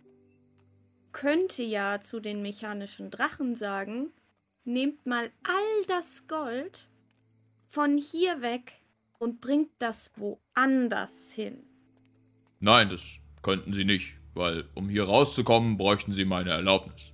[1.12, 4.12] könnte ja zu den mechanischen Drachen sagen,
[4.64, 6.90] nehmt mal all das Gold
[7.68, 8.83] von hier weg
[9.24, 11.58] und bringt das woanders hin.
[12.60, 17.10] Nein, das könnten sie nicht, weil um hier rauszukommen, bräuchten sie meine Erlaubnis.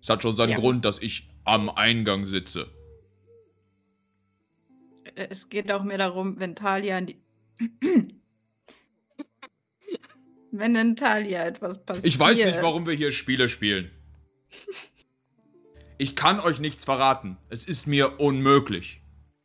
[0.00, 0.58] Es hat schon seinen Ja.
[0.58, 2.70] Grund, dass ich am Eingang sitze.
[5.16, 7.16] Äh, Es geht auch mehr darum, wenn Talia in die.
[10.52, 12.06] wenn in Talia etwas passiert.
[12.06, 13.90] Ich weiß nicht, warum wir hier Spiele spielen.
[16.00, 17.36] Ich kann euch nichts verraten.
[17.50, 19.02] Es ist mir unmöglich.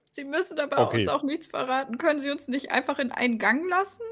[0.09, 0.99] Sie müssen aber Okay.
[1.01, 1.97] uns auch nichts verraten.
[1.97, 4.03] Können Sie uns nicht einfach in einen Gang lassen?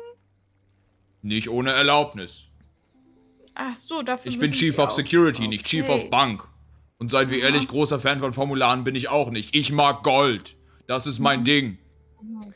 [1.22, 2.50] Nicht ohne Erlaubnis.
[3.56, 6.04] Ach so, dafür Ich bin Chief Sie of auch- Security, nicht Chief Okay.
[6.04, 6.46] of Bank.
[6.98, 9.56] Und seid wir ehrlich, großer Fan von Formularen bin ich auch nicht.
[9.56, 10.58] Ich mag Gold.
[10.86, 11.78] Das ist mein Ding.
[12.22, 12.54] Mhm.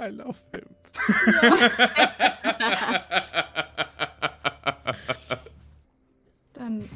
[0.00, 0.66] I love him.
[6.54, 6.88] Dann mm,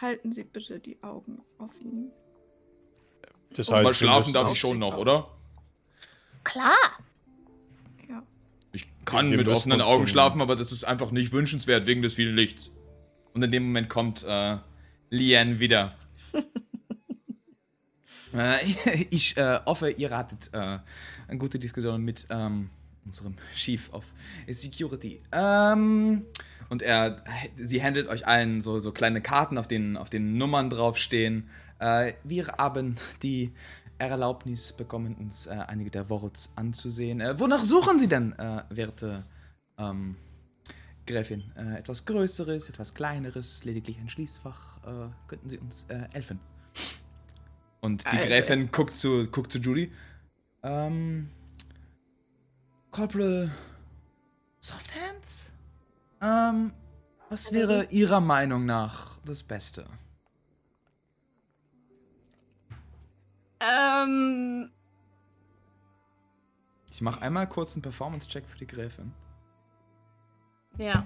[0.00, 2.10] halten Sie bitte die Augen offen.
[3.50, 5.28] Das heißt, wir schlafen darf ich schon noch, oder?
[6.44, 6.76] Klar.
[8.08, 8.22] Ja.
[8.72, 12.14] Ich kann Wir mit offenen Augen schlafen, aber das ist einfach nicht wünschenswert wegen des
[12.14, 12.70] vielen Lichts.
[13.34, 14.58] Und in dem Moment kommt äh,
[15.10, 15.94] Lian wieder.
[18.34, 18.56] Äh,
[19.10, 20.58] ich äh, hoffe, ihr hattet äh,
[21.28, 22.68] eine gute Diskussion mit ähm,
[23.06, 24.04] unserem Chief of
[24.46, 25.22] Security.
[25.32, 26.26] Ähm,
[26.68, 27.22] und er,
[27.56, 31.48] sie handelt euch allen so, so kleine Karten, auf denen, auf denen Nummern draufstehen.
[31.78, 33.52] Äh, wir haben die
[33.98, 37.20] Erlaubnis bekommen, uns äh, einige der Worts anzusehen.
[37.20, 39.24] Äh, wonach suchen Sie denn, äh, werte
[39.78, 40.16] ähm,
[41.06, 41.50] Gräfin?
[41.56, 44.78] Äh, etwas Größeres, etwas Kleineres, lediglich ein Schließfach?
[44.84, 46.38] Äh, könnten Sie uns helfen?
[47.80, 48.26] Und die Alter.
[48.26, 49.92] Gräfin guckt zu, guckt zu Judy.
[50.62, 51.30] Ähm,
[52.90, 53.50] Corporal
[54.58, 55.47] Softhand?
[56.20, 56.72] Ähm,
[57.30, 59.84] was wäre Ihrer Meinung nach das Beste?
[63.60, 64.70] Ähm,
[66.98, 69.12] Ich mache einmal kurz einen Performance-Check für die Gräfin.
[70.78, 71.04] ja,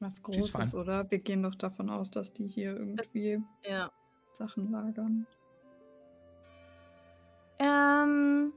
[0.00, 1.08] Was Großes, oder?
[1.08, 3.92] Wir gehen doch davon aus, dass die hier irgendwie ja.
[4.32, 5.24] Sachen lagern.
[7.60, 8.52] Ähm,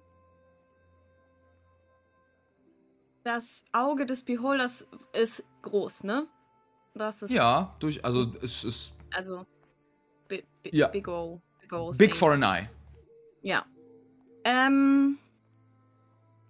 [3.30, 6.28] das Auge des Beholders ist groß, ne?
[6.96, 9.46] Das ist Ja, durch, also es ist also
[10.28, 10.88] bi bi Ja.
[10.88, 12.70] big ol, big ol big for an eye.
[13.44, 13.66] Ja.
[14.44, 15.20] Ähm.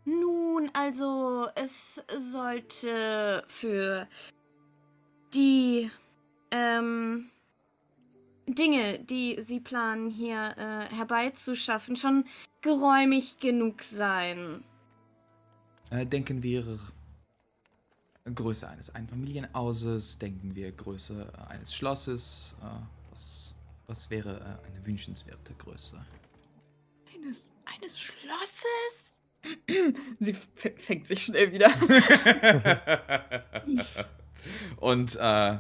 [0.06, 4.08] Nun, also, es sollte für
[5.34, 5.92] die
[6.52, 7.30] ähm,
[8.48, 12.26] Dinge, die Sie planen, hier äh, herbeizuschaffen, schon
[12.62, 14.64] geräumig genug sein.
[15.90, 16.80] Äh, denken wir
[18.36, 22.56] Größe eines Einfamilienhauses, denken wir Größe äh, eines Schlosses.
[22.62, 22.66] Äh,
[23.10, 23.56] was,
[23.88, 26.00] was wäre äh, eine wünschenswerte Größe?
[27.14, 29.16] Eines, eines Schlosses?
[30.20, 31.70] Sie fängt sich schnell wieder.
[34.78, 35.58] Und äh,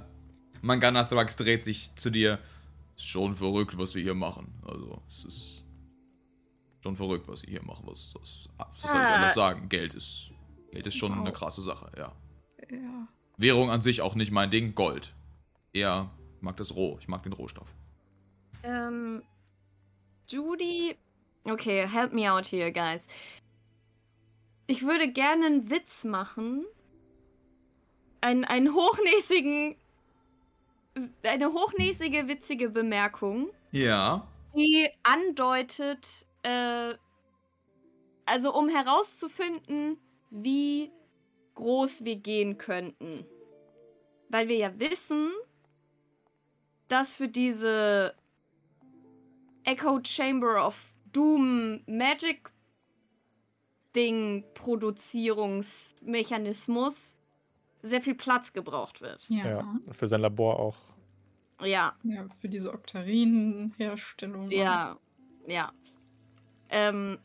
[0.61, 2.39] Manganathrax dreht sich zu dir.
[2.95, 4.53] Ist schon verrückt, was wir hier machen.
[4.65, 5.63] Also, es ist
[6.81, 7.83] schon verrückt, was wir hier machen.
[7.87, 9.15] Was, was, was soll ich Ah.
[9.15, 9.69] anders sagen?
[9.69, 10.31] Geld ist,
[10.71, 11.19] Geld ist schon Wow.
[11.21, 12.11] eine krasse Sache, ja.
[12.71, 13.07] ja.
[13.37, 14.75] Währung an sich auch nicht mein Ding.
[14.75, 15.13] Gold.
[15.73, 16.09] Er
[16.41, 16.97] mag das roh.
[16.99, 17.73] Ich mag den Rohstoff.
[18.63, 19.23] Ähm,
[20.27, 20.95] Judy.
[21.45, 23.07] Okay, help me out here, guys.
[24.67, 26.65] Ich würde gerne einen Witz machen.
[28.21, 29.75] Ein, einen hochnäsigen.
[31.23, 34.27] Eine hochnäsige, witzige Bemerkung, Ja.
[34.53, 36.93] die andeutet, äh,
[38.25, 39.97] also um herauszufinden,
[40.29, 40.91] wie
[41.55, 43.25] groß wir gehen könnten.
[44.29, 45.31] Weil wir ja wissen,
[46.87, 48.15] dass für diese
[49.63, 52.51] Echo Chamber of Doom Magic
[53.95, 57.17] Ding Produzierungsmechanismus
[57.81, 59.27] sehr viel Platz gebraucht wird.
[59.29, 59.47] Ja.
[59.47, 59.75] Ja.
[59.91, 60.77] Für sein Labor auch.
[61.61, 64.49] Ja, Ja, für diese Oktarinenherstellung.
[64.51, 64.97] ja,
[65.47, 65.73] ja.
[66.69, 67.19] Ähm,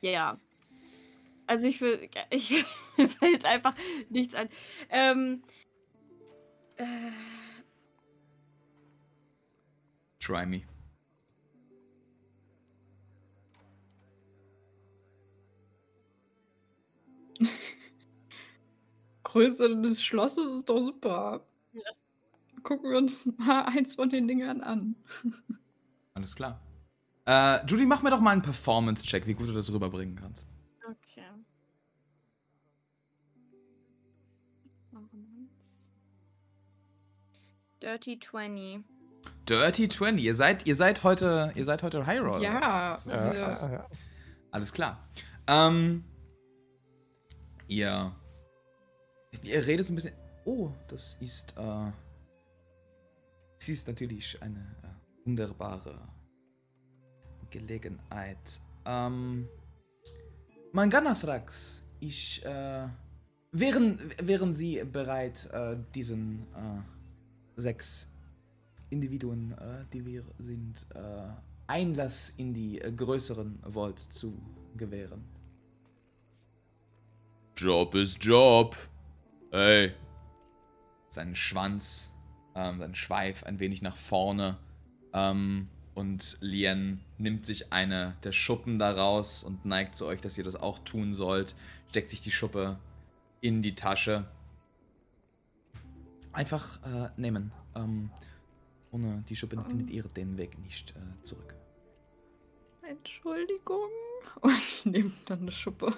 [0.00, 0.38] ja.
[1.46, 2.64] Also ich will, ich
[2.96, 3.74] mir fällt einfach
[4.08, 4.48] nichts ein.
[4.90, 5.42] Ähm,
[6.76, 6.84] äh,
[10.20, 10.62] Try me.
[19.22, 21.46] Größe des Schlosses ist doch super.
[21.72, 21.82] Ja.
[22.62, 24.96] Gucken wir uns mal eins von den Dingern an.
[26.14, 26.65] Alles klar.
[27.26, 30.48] Äh, Judy, mach mir doch mal einen Performance-Check, wie gut du das rüberbringen kannst.
[30.88, 31.22] okay.
[37.82, 38.84] Dirty 20.
[39.48, 40.22] Dirty 20.
[40.22, 42.40] Ihr seid, ihr seid heute, ihr seid heute High Roller.
[42.40, 43.86] Ja, Ja, ja.
[44.52, 45.08] Alles klar.
[45.48, 46.04] Ähm,
[47.66, 48.14] ihr,
[49.42, 50.14] ihr redet so ein bisschen.
[50.44, 51.90] Oh, das ist, äh,
[53.58, 56.15] es ist natürlich eine äh, wunderbare
[57.50, 58.60] Gelegenheit.
[58.84, 59.48] Ähm,
[60.72, 62.88] Manganathrax, ich, äh,
[63.52, 68.08] wären, wären Sie bereit, äh, diesen äh, sechs
[68.90, 71.28] Individuen, äh, die wir sind, äh,
[71.66, 74.40] Einlass in die äh, größeren Vault zu
[74.76, 75.24] gewähren?
[77.56, 78.76] Job ist Job.
[79.50, 79.92] Ey,
[81.08, 82.12] Sein Schwanz,
[82.54, 84.58] ähm, sein Schweif ein wenig nach vorne.
[85.14, 90.44] Ähm, und Lien nimmt sich eine der Schuppen daraus und neigt zu euch, dass ihr
[90.44, 91.56] das auch tun sollt.
[91.88, 92.78] Steckt sich die Schuppe
[93.40, 94.24] in die Tasche.
[96.32, 97.50] Einfach äh, nehmen.
[97.74, 98.10] Ähm,
[98.92, 101.54] ohne die Schuppe findet ihr den Weg nicht äh, zurück.
[102.88, 103.88] Entschuldigung.
[104.40, 105.94] Und ich nehme dann eine Schuppe.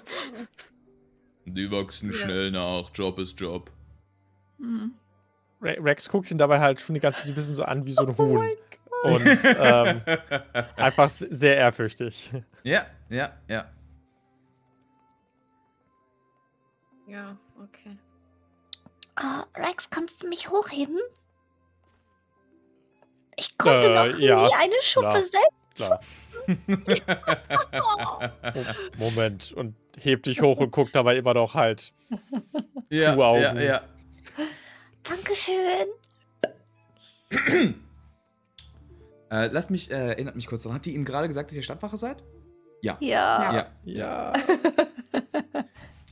[1.45, 2.17] die wachsen Ja.
[2.17, 2.89] schnell nach.
[2.93, 3.69] Job ist Job.
[4.59, 4.93] Hm.
[5.61, 7.85] Re- Rex guckt ihn dabei halt schon die ganze Zeit so ein bisschen so an
[7.85, 8.45] wie so ein Oh Huhn.
[9.03, 10.01] Und ähm,
[10.75, 12.31] einfach sehr ehrfürchtig.
[12.63, 13.65] Ja, ja, ja.
[17.07, 17.97] Ja, okay.
[19.15, 20.99] Ah, Rex, kannst du mich hochheben?
[23.37, 25.23] Ich konnte Äh, noch ja, nie eine Schuppe klar.
[25.23, 25.39] selbst.
[25.75, 25.99] Klar.
[28.97, 29.53] Moment.
[29.53, 31.93] Und hebt dich hoch und guckt dabei immer noch halt.
[32.89, 33.81] Ja, ja, ja.
[35.03, 35.87] Dankeschön.
[39.31, 40.75] Äh, lasst mich, äh, erinnert mich kurz daran.
[40.75, 42.23] Habt ihr ihm gerade gesagt, dass ihr Stadtwache seid?
[42.81, 42.97] Ja.
[42.99, 43.53] Ja.
[43.53, 44.33] Ja, ja.
[44.33, 44.33] Ja,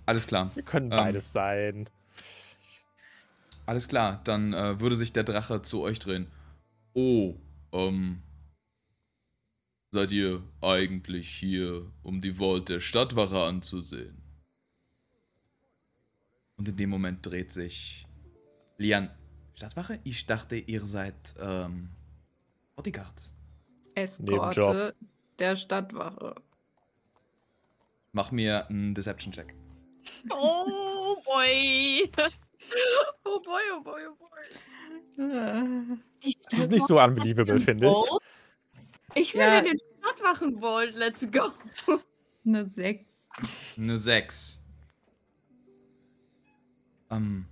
[0.05, 0.51] Alles klar.
[0.53, 0.97] wir können Ähm.
[0.97, 1.89] beides sein.
[3.65, 4.21] Alles klar.
[4.23, 6.27] Dann äh, würde sich der Drache zu euch drehen.
[6.93, 7.35] Oh,
[7.71, 8.21] ähm.
[9.91, 14.21] Seid ihr eigentlich hier, um die Vault der Stadtwache anzusehen?
[16.57, 18.05] Und in dem Moment dreht sich
[18.77, 19.09] Lian.
[19.55, 19.99] Stadtwache?
[20.03, 21.89] Ich dachte, ihr seid, ähm,
[22.77, 23.33] Bodyguards.
[23.95, 24.95] Eskorte Nebenjob.
[25.39, 26.35] der Stadtwache.
[28.13, 29.53] Mach mir einen Deception-Check.
[30.31, 32.09] Oh boy.
[33.23, 35.97] Oh boy, oh boy, oh boy.
[36.49, 37.97] Das ist nicht so unbelievable, finde ich.
[39.13, 39.59] Ich will Ja.
[39.59, 40.95] in den Stadtwachenvault.
[40.95, 41.51] Let's go.
[42.45, 43.29] Eine 6.
[43.77, 44.63] Eine 6.
[47.11, 47.45] Ähm.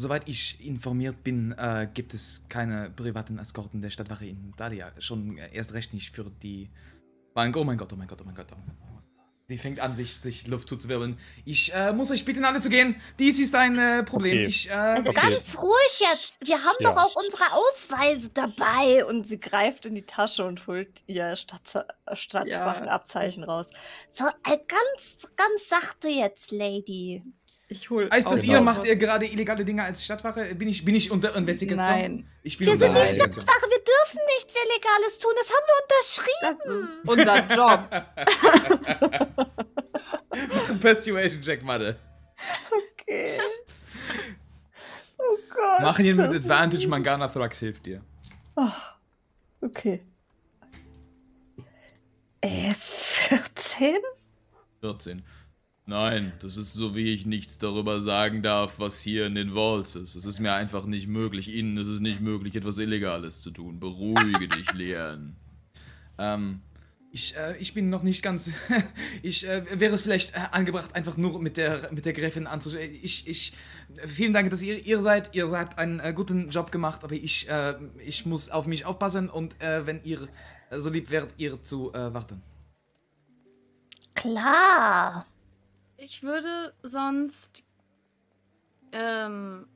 [0.00, 4.92] Soweit ich informiert bin, äh, gibt es keine privaten Eskorten der Stadtwache in Dalia.
[5.00, 6.70] Schon äh, erst recht nicht für die
[7.34, 7.56] Bank.
[7.56, 8.46] Oh mein Gott, oh mein Gott, oh mein Gott.
[8.52, 8.74] Oh mein Gott.
[9.48, 11.18] Sie fängt an, sich, sich Luft zuzuwirbeln.
[11.44, 12.94] Ich äh, muss euch bitten, alle zu gehen.
[13.18, 14.34] Dies ist ein äh, Problem.
[14.38, 14.44] Okay.
[14.46, 15.20] Ich, äh, Also Okay.
[15.32, 16.38] ganz ruhig jetzt.
[16.46, 16.92] Wir haben Ja.
[16.92, 19.04] doch auch unsere Ausweise dabei.
[19.04, 23.66] Und sie greift in die Tasche und holt ihr Stadt Stadtwachenabzeichen raus.
[24.12, 27.24] So, äh, ganz, ganz sachte jetzt, Lady.
[27.70, 28.08] Ich hol.
[28.10, 30.54] heißt das, ihr macht ihr gerade illegale Dinge als Stadtwache?
[30.54, 31.86] Bin ich, bin ich unter Investigation?
[31.86, 32.26] Nein.
[32.42, 33.20] Ich bin Wir unter sind die.
[33.20, 35.32] Stadtwache, wir dürfen nichts Illegales tun.
[35.36, 36.40] Das haben wir unterschrieben.
[36.40, 37.80] Das ist unser Job.
[40.54, 41.98] Mach einen Persuasion-Check, Madde.
[43.00, 43.38] Okay.
[45.18, 45.80] Oh Gott.
[45.82, 48.00] Mach ihn mit das ist- Advantage, Mangana Thrax hilft dir.
[48.56, 48.68] Oh,
[49.60, 50.02] okay.
[52.40, 53.98] Äh, 14?
[54.80, 55.22] 14.
[55.88, 59.94] Nein, das ist so, wie ich nichts darüber sagen darf, was hier in den Vaults
[59.94, 60.16] ist.
[60.16, 61.48] Es ist mir einfach nicht möglich.
[61.48, 63.80] Ihnen ist es nicht möglich, etwas Illegales zu tun.
[63.80, 65.34] Beruhige dich, Leon.
[66.18, 66.60] Ähm,
[67.10, 68.52] ich, äh, ich bin noch nicht ganz.
[69.22, 72.90] ich äh, wäre es vielleicht äh, angebracht, einfach nur mit der mit der Gräfin anzuschauen.
[73.00, 73.54] Ich, ich.
[74.06, 75.34] Vielen Dank, dass ihr ihr seid.
[75.34, 79.30] Ihr habt einen äh, guten Job gemacht, aber ich, äh, ich muss auf mich aufpassen
[79.30, 80.28] und äh, wenn ihr
[80.68, 82.42] äh, so lieb wärt, ihr zu äh, warten.
[84.14, 85.24] Klar.
[85.98, 87.64] Ich würde sonst.
[88.92, 89.66] Ähm,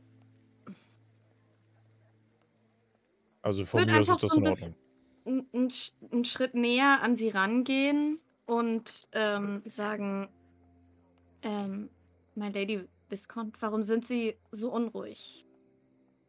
[3.43, 4.75] Also von mir aus ist das so in Ordnung.
[5.27, 5.73] einen
[6.13, 10.29] einen Schritt näher an sie rangehen und ähm, sagen:
[11.43, 11.91] ähm,
[12.37, 15.45] My Lady Viscount, warum sind Sie so unruhig?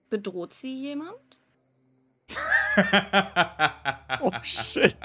[0.10, 1.40] Bedroht Sie jemand?
[4.22, 4.96] Oh shit.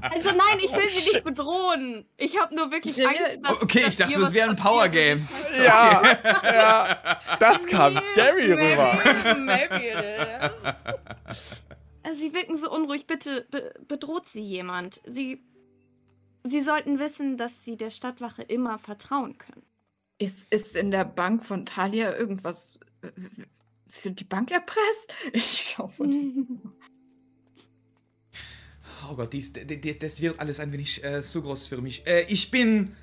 [0.00, 1.14] Also nein, ich will Oh, sie shit.
[1.14, 2.04] nicht bedrohen.
[2.16, 4.88] Ich habe nur wirklich Angst, dass okay, dass ich dachte, das wären Power.
[4.88, 5.50] Games.
[5.56, 6.02] Ja,
[6.42, 7.20] ja.
[7.38, 8.98] Das kam scary rüber.
[9.04, 11.66] Maybe, maybe it is.
[12.02, 13.06] Also, Sie wirken so unruhig.
[13.06, 15.00] Bitte be bedroht Sie jemand.
[15.06, 15.42] Sie,
[16.42, 19.62] Sie sollten wissen, dass Sie der Stadtwache immer vertrauen können.
[20.18, 22.78] Ist, ist in der Bank von Talia irgendwas
[23.94, 25.12] für die Bank erpresst?
[25.32, 26.60] Ich schau von.
[29.10, 32.06] Oh Gott, dies, d- d- das wird alles ein wenig äh, zu groß für mich.
[32.06, 32.94] Äh, ich bin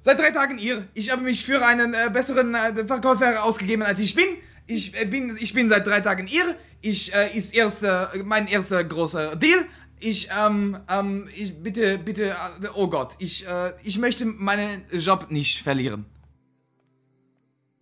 [0.00, 0.88] seit drei Tagen hier.
[0.94, 4.24] Ich habe mich für einen äh, besseren äh, Verkäufer ausgegeben, als ich bin.
[4.66, 5.36] Ich, äh, bin.
[5.38, 6.56] ich bin seit drei Tagen hier.
[6.80, 9.66] Ich äh, ist erster, mein erster großer Deal.
[10.00, 12.34] Ich, ähm, ähm, ich bitte, bitte,
[12.74, 13.46] oh Gott, ich,
[13.82, 16.04] ich möchte meinen Job nicht verlieren.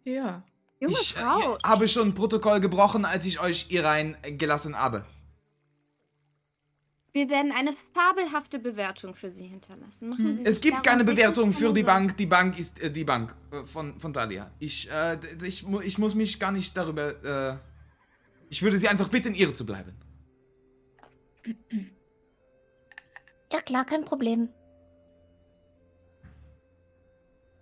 [0.04, 0.44] Ja.
[0.80, 1.56] Junge ich Frau.
[1.56, 5.04] Äh, habe schon Protokoll gebrochen, als ich euch hier reingelassen habe.
[7.12, 10.08] Wir werden eine fabelhafte Bewertung für Sie hinterlassen.
[10.08, 11.84] Machen Sie Es gibt keine Bewertung für die.
[11.84, 12.16] Bank.
[12.16, 14.50] Die Bank ist äh, die Bank äh, von, von Talia.
[14.58, 17.52] Ich, äh, ich, ich muss mich gar nicht darüber.
[17.52, 17.58] Äh,
[18.50, 19.94] ich würde sie einfach bitten, ihr zu bleiben.
[23.52, 24.48] Ja, klar, kein Problem.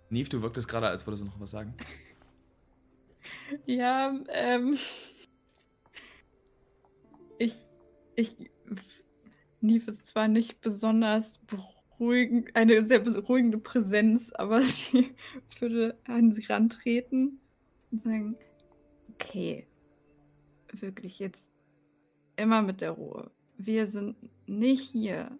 [0.09, 1.75] Neve, du wirktest gerade, als würdest du noch was sagen.
[3.65, 4.77] Ja, ähm.
[7.37, 7.67] Ich.
[8.15, 8.35] Ich.
[9.61, 15.15] Neve ist zwar nicht besonders beruhigend, eine sehr beruhigende Präsenz, aber sie
[15.59, 17.39] würde an sie rantreten
[17.91, 18.37] und sagen:
[19.13, 19.67] Okay,
[20.73, 21.47] wirklich jetzt.
[22.35, 23.31] immer mit der Ruhe.
[23.57, 25.37] Wir sind nicht hier,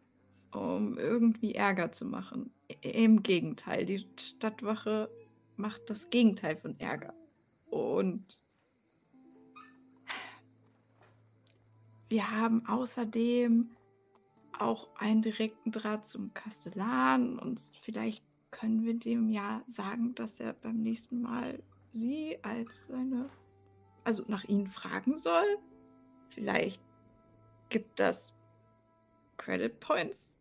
[0.51, 2.51] um irgendwie Ärger zu machen.
[2.81, 5.09] Im Gegenteil, die Stadtwache
[5.57, 7.13] macht das Gegenteil von Ärger.
[7.73, 8.23] Und
[12.09, 13.67] wir haben außerdem
[14.59, 20.53] auch einen direkten Draht zum Kastellan und vielleicht können wir dem ja sagen, dass er
[20.53, 23.27] beim nächsten Mal sie als seine,
[24.03, 25.57] also nach ihnen fragen soll.
[26.29, 26.83] Vielleicht
[27.69, 28.35] gibt das
[29.37, 30.37] Credit Points.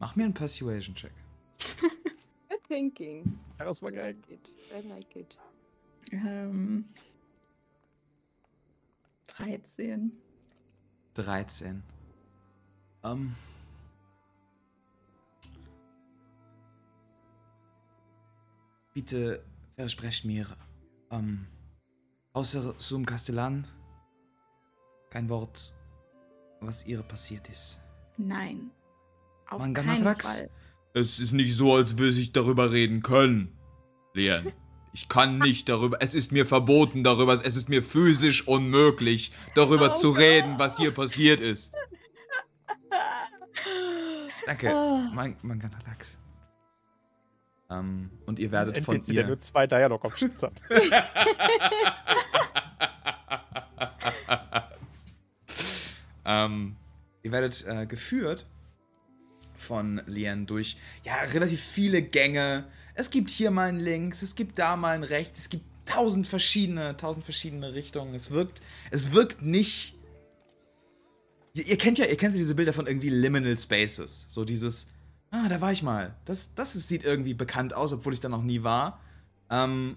[0.00, 1.12] Mach mir einen Persuasion-Check.
[2.48, 3.38] Good thinking.
[3.58, 4.14] Das war I geil.
[4.16, 4.52] like it.
[4.74, 5.38] I like it.
[6.12, 6.84] Ähm,
[9.28, 10.12] 13.
[11.14, 11.82] 13.
[13.04, 13.34] Ähm.
[18.94, 19.42] Bitte
[19.76, 20.46] versprecht mir,
[21.10, 21.46] ähm,
[22.32, 23.66] außer zum Kastellan
[25.10, 25.74] kein Wort,
[26.60, 27.80] was ihr passiert ist.
[28.16, 28.70] Nein.
[29.48, 30.02] Auf Manga keinen?
[30.02, 30.50] Fall.
[30.94, 33.56] Es ist nicht so, als würde ich darüber reden können.
[34.14, 34.50] Leon,
[34.96, 35.98] ich kann nicht darüber.
[36.00, 37.34] Es ist mir verboten darüber.
[37.44, 40.20] Es ist mir physisch unmöglich, darüber Oh zu Gott.
[40.22, 41.74] reden, was hier passiert ist.
[44.46, 45.10] Danke, Ah.
[45.12, 46.18] mein, Manganax.
[47.68, 49.26] Ähm, und ihr werdet von NPC, der ihr.
[49.26, 50.62] nur zwei Dialog-Options hat.
[56.24, 56.76] ähm,
[57.22, 58.46] Ihr werdet äh, geführt
[59.54, 62.64] von Lien durch ja relativ viele Gänge.
[62.96, 66.26] Es gibt hier mal einen links, es gibt da mal einen rechts, es gibt tausend
[66.26, 68.14] verschiedene, tausend verschiedene Richtungen.
[68.14, 69.94] Es wirkt, es wirkt nicht.
[71.52, 74.88] Ihr, ihr kennt ja, ihr kennt ja diese Bilder von irgendwie Liminal Spaces, so dieses.
[75.30, 76.16] Ah, da war ich mal.
[76.24, 79.00] Das, das sieht irgendwie bekannt aus, obwohl ich da noch nie war.
[79.50, 79.96] Ähm,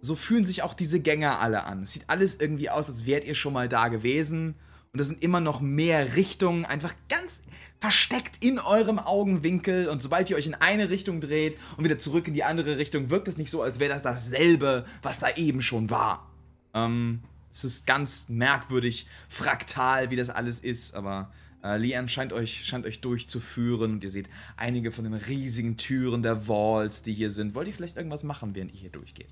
[0.00, 1.82] so fühlen sich auch diese Gänge alle an.
[1.82, 4.54] Es sieht alles irgendwie aus, als wärt ihr schon mal da gewesen.
[4.94, 7.42] Und es sind immer noch mehr Richtungen, einfach ganz
[7.80, 9.88] versteckt in eurem Augenwinkel.
[9.88, 13.10] Und sobald ihr euch in eine Richtung dreht und wieder zurück in die andere Richtung,
[13.10, 16.30] wirkt es nicht so, als wäre das dasselbe, was da eben schon war.
[16.74, 21.32] Ähm, es ist ganz merkwürdig, fraktal, wie das alles ist, aber
[21.64, 26.22] äh, Lian scheint euch, scheint euch durchzuführen und ihr seht einige von den riesigen Türen
[26.22, 27.56] der Vaults, die hier sind.
[27.56, 29.30] Wollt ihr vielleicht irgendwas machen, während ihr hier durchgeht?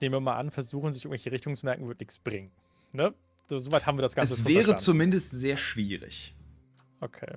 [0.00, 2.50] Ich nehme mal an, versuchen sich irgendwelche Richtungsmerken wird nichts bringen.
[2.92, 3.12] Ne?
[3.50, 4.80] So, Soweit haben wir das Ganze Es wäre verstanden.
[4.80, 6.34] zumindest sehr schwierig.
[7.02, 7.36] Okay.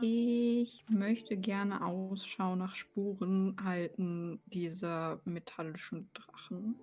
[0.00, 6.74] Ich möchte gerne Ausschau nach Spuren halten dieser metallischen Drachen.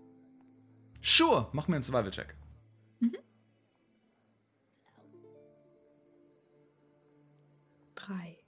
[1.01, 2.37] Sure, mach mir einen Survival-Check.
[7.95, 8.40] Drei.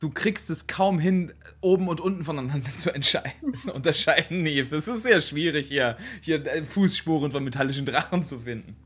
[0.00, 4.76] Du kriegst es kaum hin, oben und unten voneinander zu unterscheiden, Neve.
[4.76, 8.76] Es ist sehr schwierig, hier, hier äh, Fußspuren von metallischen Drachen zu finden.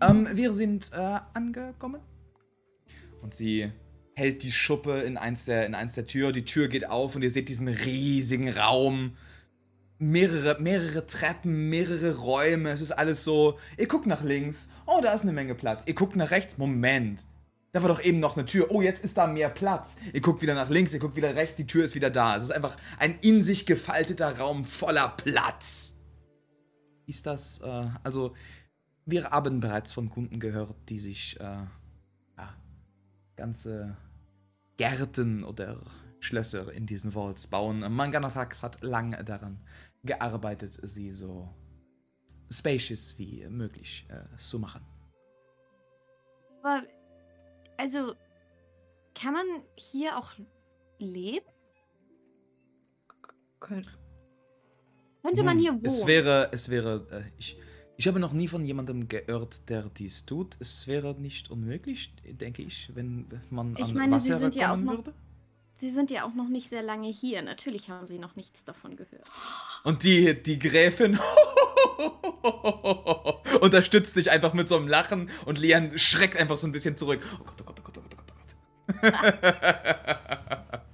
[0.00, 2.00] Ähm, wir sind äh, angekommen.
[3.20, 3.72] Und sie
[4.14, 6.32] hält die Schuppe in eins, der, in eins der Tür.
[6.32, 9.16] Die Tür geht auf und ihr seht diesen riesigen Raum.
[9.98, 12.70] Mehrere, mehrere Treppen, mehrere Räume.
[12.70, 13.58] Es ist alles so.
[13.76, 14.68] Ihr guckt nach links.
[14.86, 15.82] Oh, da ist eine Menge Platz.
[15.86, 16.58] Ihr guckt nach rechts.
[16.58, 17.26] Moment.
[17.72, 18.70] Da war doch eben noch eine Tür.
[18.70, 19.98] Oh, jetzt ist da mehr Platz.
[20.12, 22.36] Ihr guckt wieder nach links, ihr guckt wieder rechts, die Tür ist wieder da.
[22.36, 25.96] Es ist einfach ein in sich gefalteter Raum voller Platz.
[27.06, 28.34] Ist das, äh, also,
[29.04, 32.56] wir haben bereits von Kunden gehört, die sich, äh, ja,
[33.36, 33.96] ganze
[34.78, 35.82] Gärten oder
[36.20, 37.80] Schlösser in diesen Vaults bauen.
[37.92, 39.60] Manganafax hat lange daran
[40.04, 41.54] gearbeitet, sie so
[42.50, 44.84] spacious wie möglich äh, zu machen.
[46.62, 46.82] Aber,
[47.78, 48.14] also,
[49.14, 49.46] kann man
[49.76, 50.30] hier auch
[50.98, 51.46] leben?
[53.60, 53.88] Könnt,
[55.22, 55.84] Könnte man hier wohnen?
[55.84, 57.56] Es wäre, es wäre, äh, ich,
[57.96, 60.56] ich habe noch nie von jemandem gehört, der dies tut.
[60.60, 64.72] Es wäre nicht unmöglich, denke ich, wenn man Ich an meine, Sie Wasser sind ja
[64.72, 65.14] auch noch- würde.
[65.80, 67.40] Sie sind ja auch noch nicht sehr lange hier.
[67.42, 69.28] Natürlich haben Sie noch nichts davon gehört.
[69.84, 71.18] Und die, die Gräfin
[73.60, 77.20] unterstützt sich einfach mit so einem Lachen und Leon schreckt einfach so ein bisschen zurück.
[77.40, 80.78] Oh Gott, oh Gott, oh Gott, oh Gott, oh Gott, oh Gott.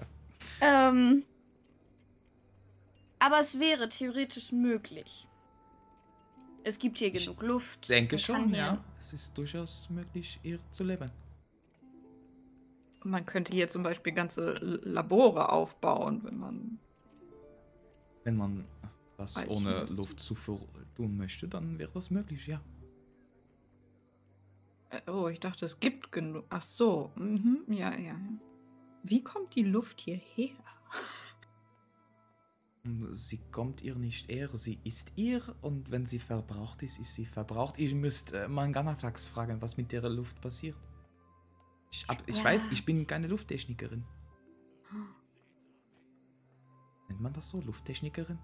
[0.64, 1.24] Ähm.
[3.18, 5.26] Aber es wäre theoretisch möglich.
[6.62, 7.88] Es gibt hier Ich genug Luft.
[7.88, 8.82] Denke schon, ja.
[8.98, 11.10] Es ist durchaus möglich, hier zu leben.
[13.02, 16.78] man könnte hier zum Beispiel ganze Labore aufbauen, wenn man.
[18.24, 18.64] Wenn man
[19.24, 19.60] das Alchemist.
[19.90, 20.60] ohne Luftzufuhr
[20.94, 22.60] tun möchte, dann wäre das möglich, ja.
[24.90, 26.44] Äh, Oh, ich dachte, es gibt genug.
[26.50, 27.12] Ach so.
[27.16, 27.64] Mhm.
[27.68, 28.16] Ja, ja, ja.
[29.02, 30.54] Wie kommt die Luft hierher?
[33.12, 37.24] Sie kommt ihr nicht eher, sie ist ihr und wenn sie verbraucht ist, ist sie
[37.24, 37.78] verbraucht.
[37.78, 40.76] Ihr müsst äh, Manganaflax fragen, was mit der Luft passiert.
[41.90, 42.44] Ich, hab, ich Ja.
[42.44, 44.04] weiß, ich bin keine Lufttechnikerin.
[47.08, 48.38] Nennt man das so, Lufttechnikerin?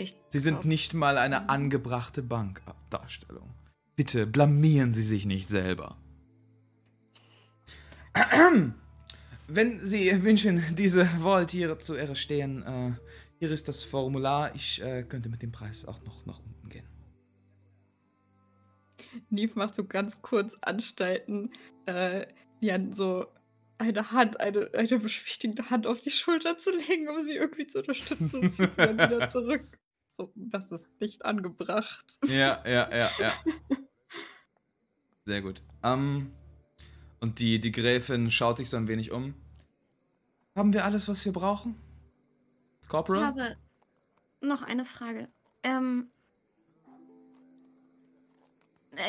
[0.00, 3.50] Ich Sie sind nicht mal eine angebrachte Bankdarstellung.
[3.96, 5.98] Bitte blamieren Sie sich nicht selber.
[9.48, 11.06] Wenn Sie wünschen, diese
[11.50, 12.92] hier zu erstehen, äh,
[13.38, 14.54] hier ist das Formular.
[14.54, 16.86] Ich äh, könnte mit dem Preis auch noch nach unten gehen.
[19.28, 21.50] Neve macht so ganz kurz Anstalten,
[21.86, 22.26] äh,
[22.60, 23.26] Jan so
[23.76, 27.80] eine Hand, eine, eine beschwichtigende Hand auf die Schulter zu legen, um sie irgendwie zu
[27.80, 29.79] unterstützen und sie dann wieder zurück.
[30.20, 32.18] So, das ist nicht angebracht.
[32.26, 33.32] Ja, ja, ja, ja.
[35.24, 35.62] Sehr gut.
[35.82, 36.30] Ähm,
[37.20, 39.34] und die, die Gräfin schaut sich so ein wenig um.
[40.54, 41.74] Haben wir alles, was wir brauchen?
[42.82, 43.22] Ich Corporal?
[43.22, 43.56] habe
[44.42, 45.28] noch eine Frage.
[45.62, 46.10] Ähm,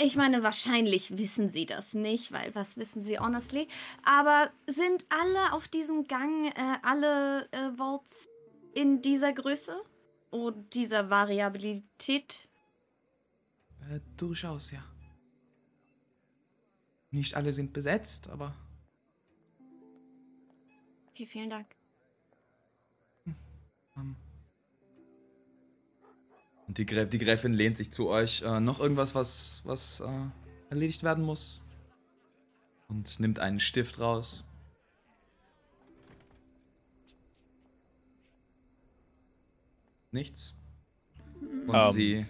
[0.02, 3.68] ich meine, wahrscheinlich wissen Sie das nicht, weil was wissen Sie honestly?
[4.06, 8.30] Aber sind alle auf diesem Gang, äh, alle äh, Vaults
[8.74, 9.76] in dieser Größe?
[10.32, 12.50] Und dieser Variabilität?
[13.90, 14.84] Äh, durchaus, ja.
[17.12, 18.56] Nicht alle sind besetzt, aber
[21.22, 21.68] Okay, vielen Dank.
[23.98, 24.16] ähm.
[26.68, 28.42] Und die, Grä die Gräfin lehnt sich zu euch.
[28.44, 30.10] Äh, noch irgendwas, was, was äh,
[30.70, 31.62] erledigt werden muss?
[32.88, 34.46] Und nimmt einen Stift raus.
[40.12, 40.56] Nichts.
[41.40, 42.26] Und Ähm, sie.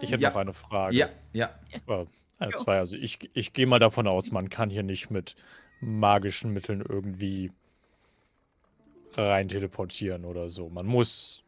[0.00, 0.30] Ich hätte Ja.
[0.30, 0.96] noch eine Frage.
[0.96, 1.50] Ja, ja.
[1.86, 2.06] Äh,
[2.38, 2.78] eine, zwei.
[2.78, 5.36] Also ich, ich gehe mal davon aus, man kann hier nicht mit
[5.80, 7.52] magischen Mitteln irgendwie
[9.16, 10.68] rein teleportieren oder so.
[10.70, 11.42] Man muss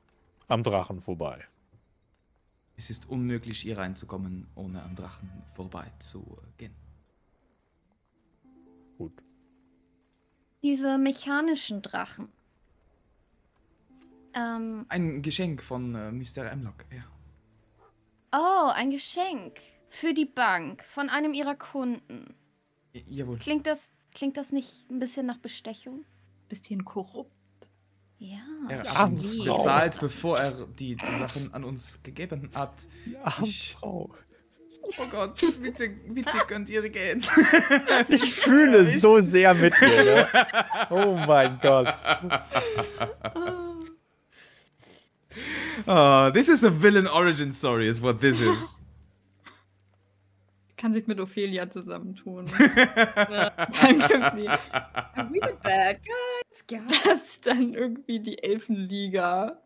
[0.49, 1.45] am Drachen vorbei.
[2.77, 6.75] Es ist unmöglich, hier reinzukommen, ohne am Drachen vorbeizugehen.
[8.99, 9.13] Gut.
[10.63, 12.29] Diese mechanischen Drachen.
[14.35, 16.51] Ähm, Ein Geschenk von äh, Mr.
[16.51, 17.03] Emlock, ja.
[18.33, 22.35] oh, ein Geschenk für die Bank von einem ihrer Kunden.
[22.95, 23.39] J jawohl.
[23.39, 26.05] Klingt das, klingt das nicht ein bisschen nach Bestechung?
[26.49, 27.31] Bisschen korrupt.
[28.19, 28.39] Ja.
[28.69, 29.57] Er Ja, hat uns Frau.
[29.57, 32.73] bezahlt, bevor er die, die Sachen an uns gegeben hat.
[33.07, 34.11] Ja, Ich- Frau.
[34.99, 37.23] Oh Gott, bitte, bitte könnt ihr gehen.
[38.09, 40.29] Ich fühle so sehr mit dir.
[40.33, 40.47] Ne?
[40.91, 41.95] Oh mein Gott.
[45.87, 48.81] Oh, this is a villain origin story, is what this is.
[50.77, 52.47] Kann sich mit Ophelia zusammentun.
[52.59, 54.49] Dann gibt's die,
[55.31, 56.01] We went back.
[56.69, 59.63] Guys, das ist dann irgendwie die Elfenliga.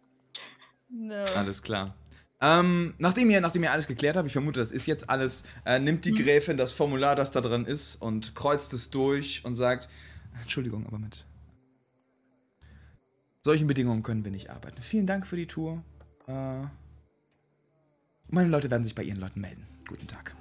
[0.88, 1.24] No.
[1.34, 1.96] Alles klar.
[2.40, 5.78] Ähm, nachdem ihr, nachdem ihr alles geklärt habt, ich vermute, das ist jetzt alles, äh,
[5.78, 9.88] nimmt die Gräfin das Formular, das da drin ist, und kreuzt es durch und sagt:
[10.42, 11.24] Entschuldigung, aber mit
[13.40, 14.82] solchen Bedingungen können wir nicht arbeiten.
[14.82, 15.82] Vielen Dank für die Tour.
[16.26, 16.66] Äh,
[18.28, 19.66] meine Leute werden sich bei ihren Leuten melden.
[19.88, 20.34] Guten Tag.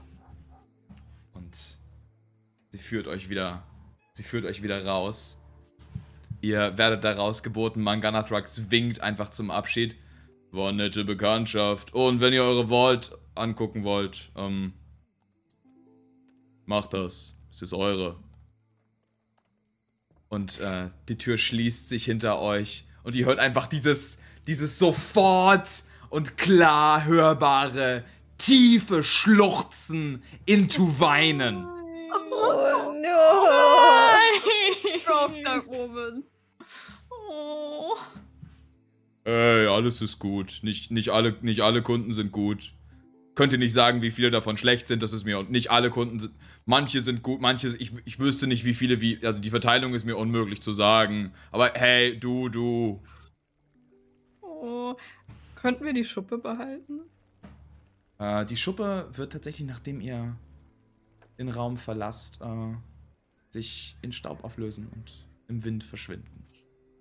[1.33, 1.77] Und
[2.69, 3.63] sie führt euch wieder,
[4.13, 5.37] sie führt euch wieder raus.
[6.41, 7.81] Ihr werdet da rausgeboten.
[7.81, 9.95] Manganathrax winkt einfach zum Abschied.
[10.51, 11.93] War eine nette Bekanntschaft.
[11.93, 14.73] Und wenn ihr eure Vault angucken wollt, ähm,
[16.65, 17.35] macht das.
[17.51, 18.19] Es ist eure.
[20.29, 22.85] Und äh, die Tür schließt sich hinter euch.
[23.03, 28.03] Und ihr hört einfach dieses, dieses sofort und klar hörbare,
[28.38, 31.65] tiefe Schluchzen into Weinen.
[32.31, 33.35] Oh no!
[35.05, 36.23] Drop that woman.
[37.09, 37.95] Oh.
[39.23, 40.59] Ey, alles ist gut.
[40.61, 42.73] Nicht, nicht, alle, nicht alle Kunden sind gut.
[43.34, 45.38] Könnt ihr nicht sagen, wie viele davon schlecht sind, das ist mir.
[45.39, 46.34] Und nicht alle Kunden sind.
[46.65, 47.76] Manche sind gut, manche.
[47.77, 49.19] Ich, ich wüsste nicht, wie viele, wie.
[49.26, 51.34] Also die Verteilung ist mir unmöglich zu sagen.
[51.51, 53.01] Aber hey, du, du.
[54.61, 54.95] Oh.
[55.56, 57.02] Könnten wir die Schuppe behalten?
[58.19, 60.36] Äh, die Schuppe wird tatsächlich, nachdem ihr
[61.38, 62.73] den Raum verlasst, äh,
[63.52, 66.44] sich in Staub auflösen und im Wind verschwinden.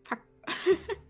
[0.04, 0.20] Fuck.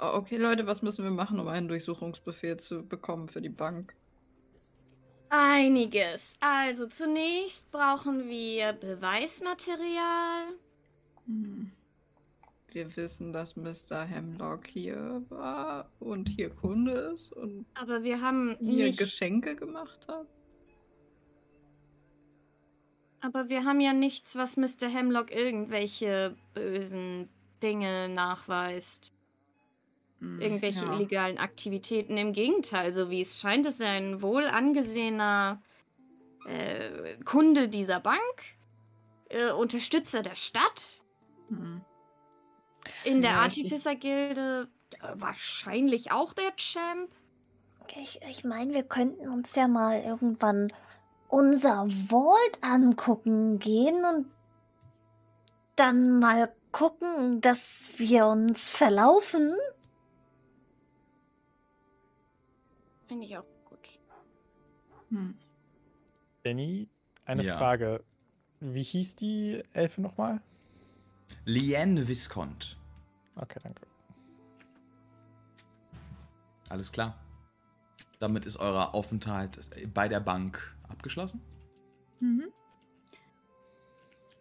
[0.00, 3.94] Okay, Leute, was müssen wir machen, um einen Durchsuchungsbefehl zu bekommen für die Bank?
[5.28, 6.34] Einiges.
[6.40, 10.48] Also zunächst brauchen wir Beweismaterial.
[11.26, 11.70] Hm.
[12.76, 14.04] Wir wissen, dass Mr.
[14.04, 18.98] Hemlock hier war und hier Kunde ist und Aber wir haben hier nicht.
[18.98, 20.26] Geschenke gemacht hat.
[23.22, 24.88] Aber wir haben ja nichts, was Mr.
[24.90, 27.30] Hemlock irgendwelche bösen
[27.62, 29.14] Dinge nachweist.
[30.18, 30.94] Hm, Irgendwelche ja.
[30.96, 32.18] illegalen Aktivitäten.
[32.18, 35.62] Im Gegenteil, so wie es scheint, ist er ein wohl angesehener
[36.46, 38.20] äh, Kunde dieser Bank,
[39.30, 41.00] äh, Unterstützer der Stadt,
[41.48, 41.80] Hm.
[43.04, 47.10] In der Ja, Artificer-Gilde äh, wahrscheinlich auch der Champ.
[47.94, 50.68] Ich, ich meine, wir könnten uns ja mal irgendwann
[51.28, 54.26] unser Vault angucken gehen und
[55.76, 59.54] dann mal gucken, dass wir uns verlaufen.
[63.08, 63.88] Finde ich auch gut.
[65.10, 65.36] Hm.
[66.42, 66.88] Danny,
[67.24, 67.56] eine Ja.
[67.56, 68.04] Frage.
[68.60, 70.40] Wie hieß die Elfe nochmal?
[71.46, 72.76] Liane Viscont.
[73.36, 73.82] Okay, danke.
[76.68, 77.14] Alles klar.
[78.18, 79.60] Damit ist euer Aufenthalt
[79.94, 81.40] bei der Bank abgeschlossen.
[82.20, 82.48] Mhm.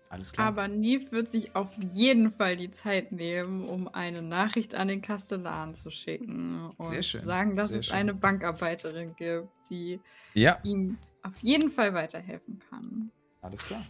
[0.09, 0.47] Alles klar.
[0.47, 5.01] Aber Neve wird sich auf jeden Fall die Zeit nehmen, um eine Nachricht an den
[5.03, 7.95] Kastellan zu schicken und Sehr schön, sagen, dass sehr es schön.
[7.95, 9.99] eine Bankarbeiterin gibt, die
[10.33, 13.11] ja, ihm auf jeden Fall weiterhelfen kann.
[13.41, 13.83] alles klar.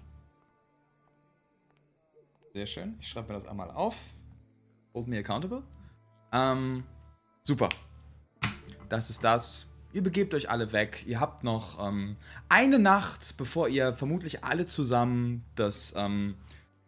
[2.56, 2.96] Sehr schön.
[3.02, 3.98] Ich schreibe mir das einmal auf.
[4.94, 5.62] Hold me accountable.
[6.32, 6.86] Ähm,
[7.44, 7.68] super.
[8.88, 9.68] Das ist das.
[9.92, 11.04] Ihr begebt euch alle weg.
[11.06, 12.16] Ihr habt noch ähm,
[12.48, 16.36] eine Nacht, bevor ihr vermutlich alle zusammen das, ähm,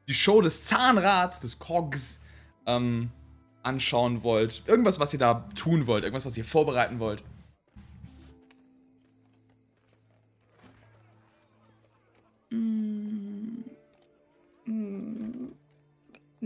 [0.07, 2.21] die Show des Zahnrads, des Cogs,
[2.65, 3.11] ähm,
[3.61, 4.63] anschauen wollt.
[4.67, 6.05] Irgendwas, was ihr da tun wollt.
[6.05, 7.25] Irgendwas, was ihr vorbereiten wollt.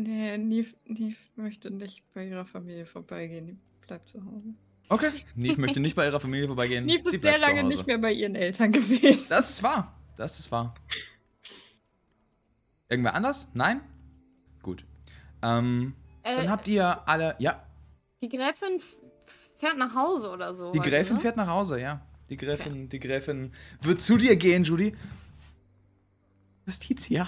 [0.04, 3.48] Nee, Neve, Neve möchte nicht bei ihrer Familie vorbeigehen.
[3.48, 4.54] Die bleibt zu Hause.
[4.90, 5.10] Okay.
[5.36, 6.86] Neve möchte nicht bei ihrer Familie vorbeigehen.
[6.86, 9.26] Neve Sie ist sehr lange nicht mehr bei ihren Eltern gewesen.
[9.30, 9.96] Das ist wahr.
[10.18, 10.74] Das ist wahr.
[12.90, 13.50] Irgendwer anders?
[13.54, 13.82] Nein?
[14.62, 14.86] Gut.
[15.42, 17.36] Ähm, Äh, dann habt ihr alle.
[17.40, 17.66] Ja,
[18.22, 18.80] die Gräfin
[19.58, 20.72] fährt nach Hause oder so.
[20.72, 21.22] die heute, Gräfin ne?
[21.22, 22.06] fährt nach Hause, ja.
[22.30, 23.52] Die Gräfin, die Gräfin
[23.82, 24.96] wird zu dir gehen, Judy.
[26.68, 27.28] Justitia.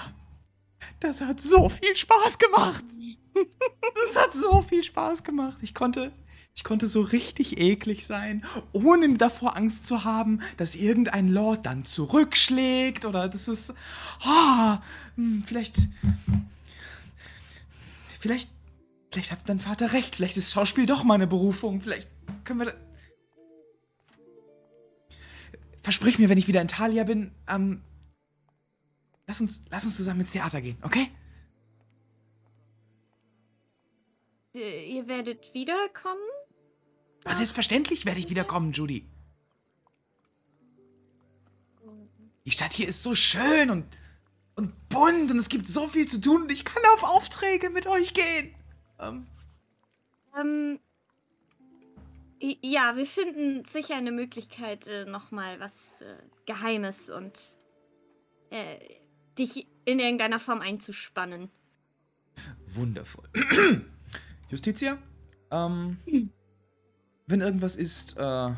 [1.00, 2.84] Das hat so viel Spaß gemacht.
[3.96, 5.58] Das hat so viel Spaß gemacht.
[5.62, 6.12] Ich konnte,
[6.56, 11.84] ich konnte so richtig eklig sein, ohne davor Angst zu haben, dass irgendein Lord dann
[11.86, 13.74] zurückschlägt oder das ist.
[15.16, 15.78] Hm, vielleicht.
[18.20, 18.50] Vielleicht.
[19.12, 20.16] Vielleicht hat dein Vater recht.
[20.16, 21.82] Vielleicht ist Schauspiel doch meine Berufung.
[21.82, 22.08] Vielleicht
[22.44, 22.74] können wir.
[25.82, 27.82] Versprich mir, wenn ich wieder in Thalia bin, ähm.
[29.34, 31.10] Lass uns, lass uns zusammen ins Theater gehen, okay?
[34.56, 36.22] Äh, Ihr werdet wiederkommen?
[37.26, 39.10] Aber selbstverständlich werde ich wiederkommen, Judy.
[42.46, 43.86] Die Stadt hier ist so schön und,
[44.56, 47.88] und bunt und es gibt so viel zu tun und ich kann auf Aufträge mit
[47.88, 48.54] euch gehen.
[49.00, 49.26] Ähm,
[50.40, 50.80] Ähm,
[52.40, 57.42] ja, wir finden sicher eine Möglichkeit, äh, nochmal was äh, Geheimes und
[58.52, 58.78] äh,
[59.38, 61.50] dich in irgendeiner Form einzuspannen.
[62.68, 63.30] wundervoll.
[64.50, 64.98] Justitia,
[65.52, 65.98] ähm,
[67.28, 68.52] wenn irgendwas ist, äh,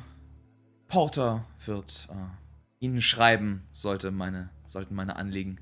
[0.88, 5.60] Porter wird äh, Ihnen schreiben, sollte meine, sollten meine Anliegen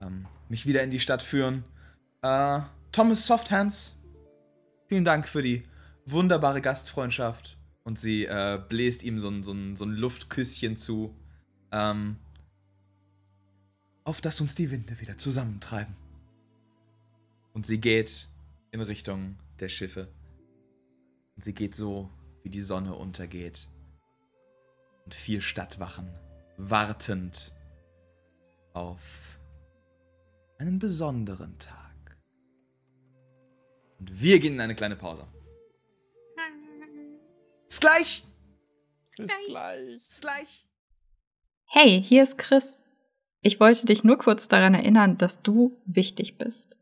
[0.00, 1.64] ähm, mich wieder in die Stadt führen.
[2.22, 2.60] Äh,
[2.92, 3.96] Thomas Softhands,
[4.88, 5.62] vielen Dank für die
[6.06, 7.58] wunderbare Gastfreundschaft.
[7.84, 11.14] Und sie äh, bläst ihm so ein, so, ein, so ein Luftküsschen zu.
[11.70, 12.16] Ähm,
[14.06, 15.94] auf dass uns die Winde wieder zusammentreiben.
[17.52, 18.28] Und sie geht
[18.70, 20.08] in Richtung der Schiffe.
[21.34, 22.08] Und sie geht so,
[22.44, 23.66] wie die Sonne untergeht.
[25.04, 26.08] Und vier Stadtwachen
[26.56, 27.52] wartend
[28.74, 29.40] auf
[30.58, 32.16] einen besonderen Tag.
[33.98, 35.26] Und wir gehen in eine kleine Pause.
[37.66, 38.24] Bis gleich!
[39.16, 40.06] Bis gleich.
[40.06, 40.66] Bis gleich!
[41.64, 42.80] Hey, hier ist Chris.
[43.46, 46.76] Ich wollte dich nur kurz daran erinnern, dass du wichtig bist.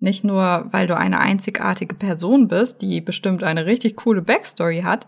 [0.00, 5.06] Nicht nur, weil du eine einzigartige Person bist, die bestimmt eine richtig coole Backstory hat,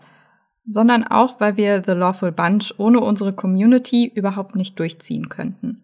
[0.65, 5.83] sondern auch, weil wir The Lawful Bunch ohne unsere Community überhaupt nicht durchziehen könnten.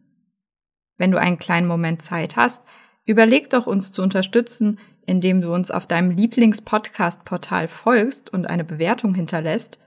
[0.97, 2.63] Wenn du einen kleinen Moment Zeit hast,
[3.05, 9.13] überleg doch uns zu unterstützen, indem du uns auf deinem Lieblings-Podcast-Portal folgst und eine Bewertung
[9.13, 9.77] hinterlässt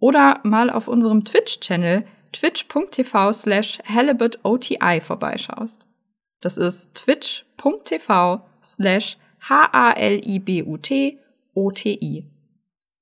[0.00, 5.86] oder mal auf unserem Twitch-Channel twitch.tv slash halibutoti vorbeischaust.
[6.40, 9.94] Das ist twitch.tv slash H-A-L-I-B-U-T-O-T-I.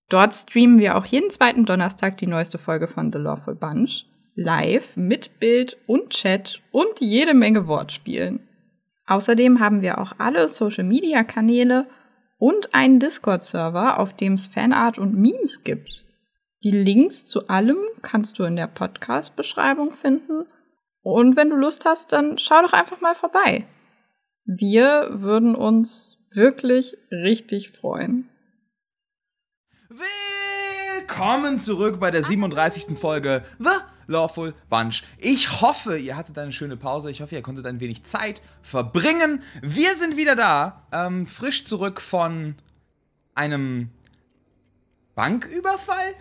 [0.09, 4.07] Dort streamen wir auch jeden zweiten Donnerstag die neueste Folge von The Lawful Bunch.
[4.35, 8.41] live mit Bild und Chat und jede Menge Wortspielen.
[9.07, 11.87] Außerdem haben wir auch alle Social-Media-Kanäle
[12.39, 16.02] und einen Discord-Server, auf dem es Fanart und Memes gibt.
[16.65, 20.45] Die Links zu allem kannst du in der Podcast-Beschreibung finden.
[21.03, 23.67] Und wenn du Lust hast, dann schau doch einfach mal vorbei.
[24.45, 28.29] Wir würden uns wirklich richtig freuen.
[29.89, 32.97] Willkommen zurück bei der 37.
[32.97, 35.03] Folge The Lawful Bunch.
[35.19, 37.11] Ich hoffe, ihr hattet eine schöne Pause.
[37.11, 39.43] Ich hoffe, ihr konntet ein wenig Zeit verbringen.
[39.63, 42.55] Wir sind wieder da, ähm, frisch zurück von
[43.35, 43.91] einem
[45.15, 46.15] Banküberfall?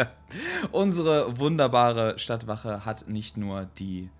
[0.72, 4.10] Unsere wunderbare Stadtwache hat nicht nur die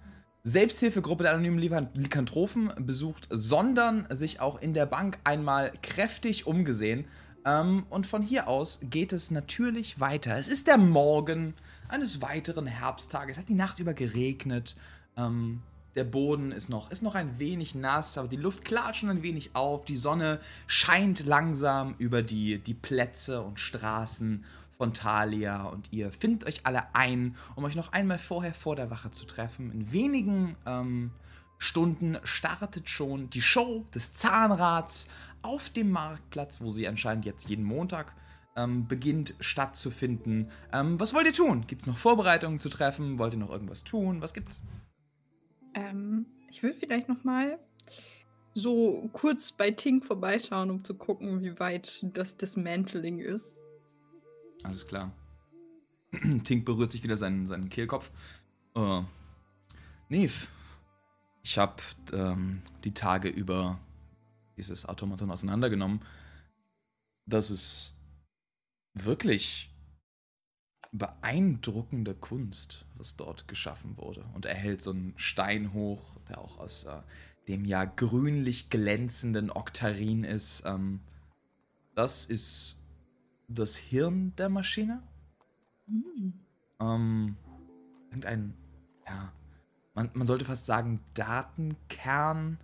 [0.44, 7.05] Selbsthilfegruppe der anonymen Lykanthropen besucht, sondern sich auch in der Bank einmal kräftig umgesehen.
[7.44, 10.36] Ähm, und von hier aus geht es natürlich weiter.
[10.36, 11.55] Es ist der Morgen
[11.89, 13.36] eines weiteren Herbsttages.
[13.36, 14.76] Es hat die Nacht über geregnet.
[15.16, 15.62] Ähm,
[15.94, 19.23] der Boden ist noch, ist noch ein wenig nass, aber die Luft klart schon ein
[19.23, 19.85] wenig auf.
[19.85, 24.44] Die Sonne scheint langsam über die, die Plätze und Straßen
[24.78, 28.90] von Thalia und ihr findet euch alle ein, um euch noch einmal vorher vor der
[28.90, 29.70] Wache zu treffen.
[29.70, 31.10] In wenigen ähm,
[31.59, 35.09] Stunden startet schon die Show des Zahnrads
[35.43, 38.14] auf dem Marktplatz, wo sie anscheinend jetzt jeden Montag
[38.56, 40.51] ähm, beginnt stattzufinden.
[40.73, 41.66] Ähm, was wollt ihr tun?
[41.66, 43.19] Gibt es noch Vorbereitungen zu treffen?
[43.19, 44.20] Wollt ihr noch irgendwas tun?
[44.20, 44.62] Was gibt's?
[45.74, 47.59] Ähm, ich will vielleicht noch mal
[48.55, 53.61] so kurz bei Tink vorbeischauen, um zu gucken, wie weit das Dismantling ist.
[54.62, 55.12] Alles klar.
[56.44, 58.11] Tink berührt sich wieder seinen, seinen Kehlkopf.
[58.77, 59.05] Uh,
[60.09, 60.47] Neve,
[61.43, 61.82] ich habe
[62.12, 63.78] ähm, die Tage über
[64.57, 66.01] dieses Automaton auseinandergenommen.
[67.27, 67.94] Das ist
[68.94, 69.70] wirklich
[70.93, 74.24] beeindruckende Kunst, was dort geschaffen wurde.
[74.32, 77.00] Und er hält so einen Stein hoch, der auch aus äh,
[77.48, 80.62] dem ja grünlich glänzenden Oktarin ist.
[80.64, 81.00] Ähm,
[81.96, 82.76] das ist
[83.48, 85.02] das Hirn der Maschine.
[85.86, 86.34] Mhm.
[86.78, 87.36] Ähm,
[88.08, 88.54] irgendein,
[89.04, 89.32] ja,
[89.94, 92.58] man, man sollte fast sagen, Datenkern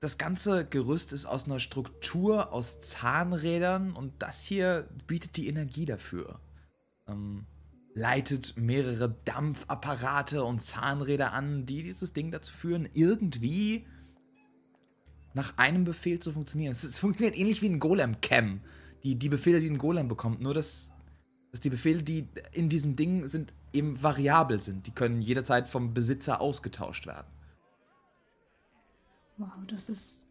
[0.00, 5.84] das ganze Gerüst ist aus einer Struktur aus Zahnrädern und das hier bietet die Energie
[5.86, 6.40] dafür.
[7.10, 7.46] Ähm,
[7.94, 13.86] leitet mehrere Dampfapparate und Zahnräder an, die dieses Ding dazu führen, irgendwie
[15.34, 16.70] nach einem Befehl zu funktionieren.
[16.70, 18.60] Es, es funktioniert ähnlich wie ein Golem-Cam.
[19.02, 20.92] Die, die Befehle, die ein Golem bekommt, nur dass,
[21.50, 24.86] dass die Befehle, die in diesem Ding sind, eben variabel sind.
[24.86, 27.26] Die können jederzeit vom Besitzer ausgetauscht werden.
[29.38, 30.26] Wow, das ist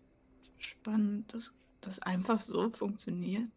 [0.59, 1.51] spannend, dass
[1.81, 3.49] das einfach so funktioniert.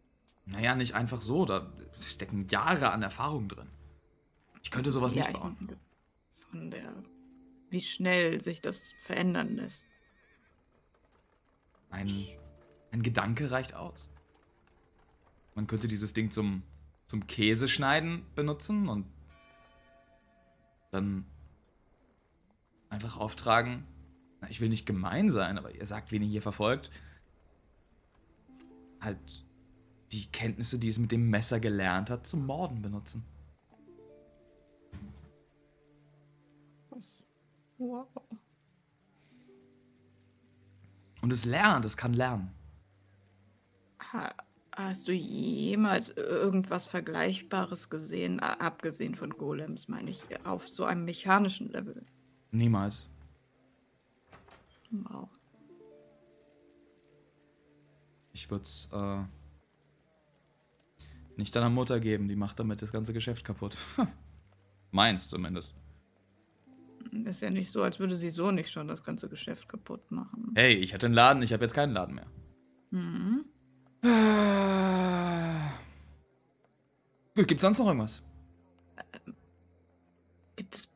[0.45, 1.45] Naja, nicht einfach so.
[1.45, 1.71] Da
[2.01, 3.69] stecken Jahre an Erfahrung drin.
[4.61, 5.77] Ich könnte sowas ja, nicht bauen.
[6.49, 6.93] Von der,
[7.69, 9.87] wie schnell sich das verändern lässt.
[11.89, 12.11] Ein,
[12.91, 14.09] ein Gedanke reicht aus.
[15.55, 16.63] Man könnte dieses Ding zum,
[17.05, 19.05] zum Käseschneiden benutzen und
[20.91, 21.25] dann
[22.89, 23.85] einfach auftragen,
[24.49, 26.91] ich will nicht gemein sein, aber ihr sagt, wen ihr hier verfolgt,
[29.01, 29.45] halt
[30.13, 33.23] die Kenntnisse, die es mit dem Messer gelernt hat, zum Morden benutzen.
[36.89, 37.19] Was?
[37.77, 38.07] Wow.
[41.21, 42.51] Und es lernt, es kann lernen.
[44.11, 44.33] Ha,
[44.73, 51.69] hast du jemals irgendwas Vergleichbares gesehen, abgesehen von Golems, meine ich, auf so einem mechanischen
[51.69, 52.05] Level?
[52.51, 53.09] Niemals.
[54.91, 55.29] Wow.
[58.33, 59.23] Ich würde es äh,
[61.37, 63.77] nicht deiner Mutter geben, die macht damit das ganze Geschäft kaputt.
[64.91, 65.73] Meins zumindest.
[67.25, 70.51] Ist ja nicht so, als würde sie so nicht schon das ganze Geschäft kaputt machen.
[70.55, 72.27] Hey, ich hatte einen Laden, ich habe jetzt keinen Laden mehr.
[72.91, 73.45] Mhm.
[77.35, 78.21] Gut, gibt's sonst noch irgendwas?
[80.55, 80.89] Gibt es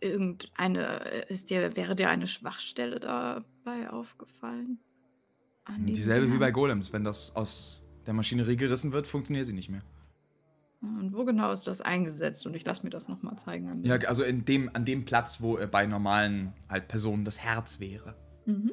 [0.00, 0.98] irgendeine,
[1.28, 4.78] ist dir, wäre dir eine Schwachstelle dabei aufgefallen?
[5.78, 6.34] Dieselbe Jahren?
[6.34, 6.92] wie bei Golems.
[6.92, 9.82] Wenn das aus der Maschinerie gerissen wird, funktioniert sie nicht mehr.
[10.82, 12.44] Und wo genau ist das eingesetzt?
[12.44, 13.84] Und ich lasse mir das nochmal zeigen.
[13.84, 18.16] ja, also in dem, an dem Platz, wo bei normalen halt Personen das Herz wäre.
[18.46, 18.72] Mhm.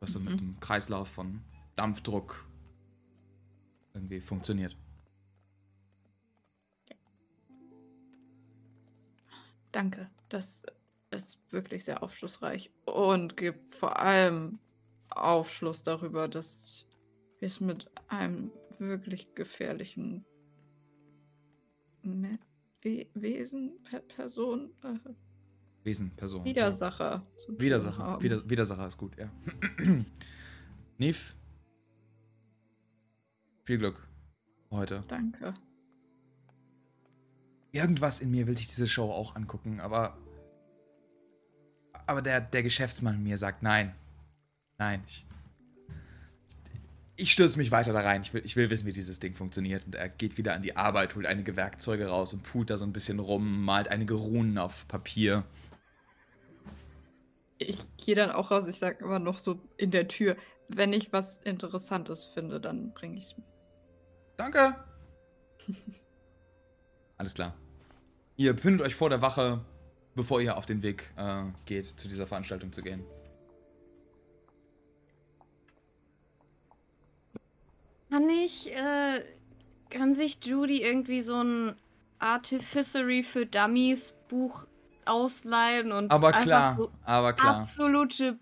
[0.00, 0.24] Was so mhm.
[0.24, 1.42] mit dem Kreislauf von
[1.76, 2.48] Dampfdruck
[3.94, 4.76] irgendwie funktioniert.
[9.70, 10.10] Danke.
[10.28, 10.64] Das
[11.12, 14.58] ist wirklich sehr aufschlussreich und gibt vor allem
[15.16, 16.86] Aufschluss darüber, dass
[17.38, 20.24] wir es mit einem wirklich gefährlichen
[22.02, 22.38] Me
[22.82, 24.98] We Wesen, per Person, äh,
[25.84, 26.44] Wesen, Person.
[26.44, 27.22] Widersacher.
[27.44, 28.20] tun Widersacher.
[28.20, 29.30] Wider, Widersacher ist gut, ja.
[30.98, 31.18] Neve.
[33.64, 34.08] Viel Glück
[34.70, 35.02] heute.
[35.08, 35.54] Danke.
[37.70, 40.16] Irgendwas in mir will sich diese Show auch angucken, aber.
[42.06, 43.94] Aber der, der Geschäftsmann in mir sagt nein.
[44.82, 45.04] Nein.
[45.06, 45.26] Ich,
[47.14, 48.22] ich stürze mich weiter da rein.
[48.22, 49.86] Ich will, ich will wissen, wie dieses Ding funktioniert.
[49.86, 52.84] Und er geht wieder an die Arbeit, holt einige Werkzeuge raus und put da so
[52.84, 55.44] ein bisschen rum, malt einige Runen auf Papier.
[57.58, 60.36] Ich gehe dann auch raus, ich sage immer noch so in der Tür,
[60.66, 63.36] wenn ich was Interessantes finde, dann bringe ich
[64.36, 64.74] Danke.
[67.18, 67.54] Alles klar.
[68.36, 69.64] Ihr befindet euch vor der Wache,
[70.16, 73.04] bevor ihr auf den Weg äh, geht, zu dieser Veranstaltung zu gehen.
[78.12, 79.24] Kann ich, äh,
[79.88, 81.76] kann sich Judy irgendwie so ein
[82.18, 84.66] Artificery für Dummies Buch
[85.06, 87.56] ausleihen und Aber einfach klar, so aber klar.
[87.56, 88.38] absolute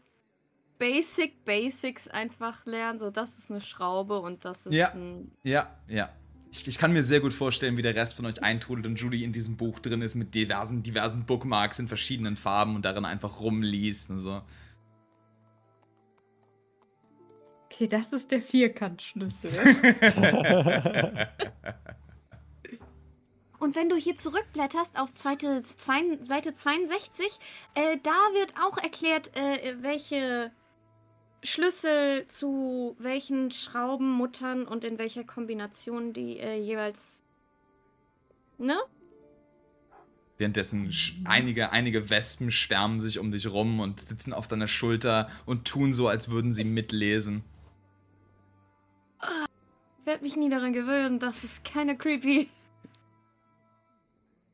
[0.80, 2.98] Basic Basics einfach lernen.
[2.98, 4.90] So, das ist eine Schraube und das ist Ja.
[4.92, 5.30] ein.
[5.44, 6.10] Ja, ja.
[6.50, 9.22] Ich, ich kann mir sehr gut vorstellen, wie der Rest von euch eintrudelt und Judy
[9.22, 13.38] in diesem Buch drin ist mit diversen, diversen Bookmarks in verschiedenen Farben und darin einfach
[13.38, 14.42] rumliest und so.
[17.72, 19.50] Okay, das ist der Vierkantschlüssel.
[23.60, 27.26] Und wenn du hier zurückblätterst auf zweite, zwei, Seite 62,
[27.74, 30.50] äh, da wird auch erklärt, äh, welche
[31.42, 37.22] Schlüssel zu welchen Schraubenmuttern und in welcher Kombination die äh, jeweils.
[38.58, 38.78] Ne?
[40.38, 40.90] Währenddessen
[41.26, 45.92] einige, einige Wespen schwärmen sich um dich rum und sitzen auf deiner Schulter und tun
[45.92, 47.44] so, als würden sie mitlesen.
[50.10, 52.50] Ich werde mich nie daran gewöhnen, das ist keine creepy.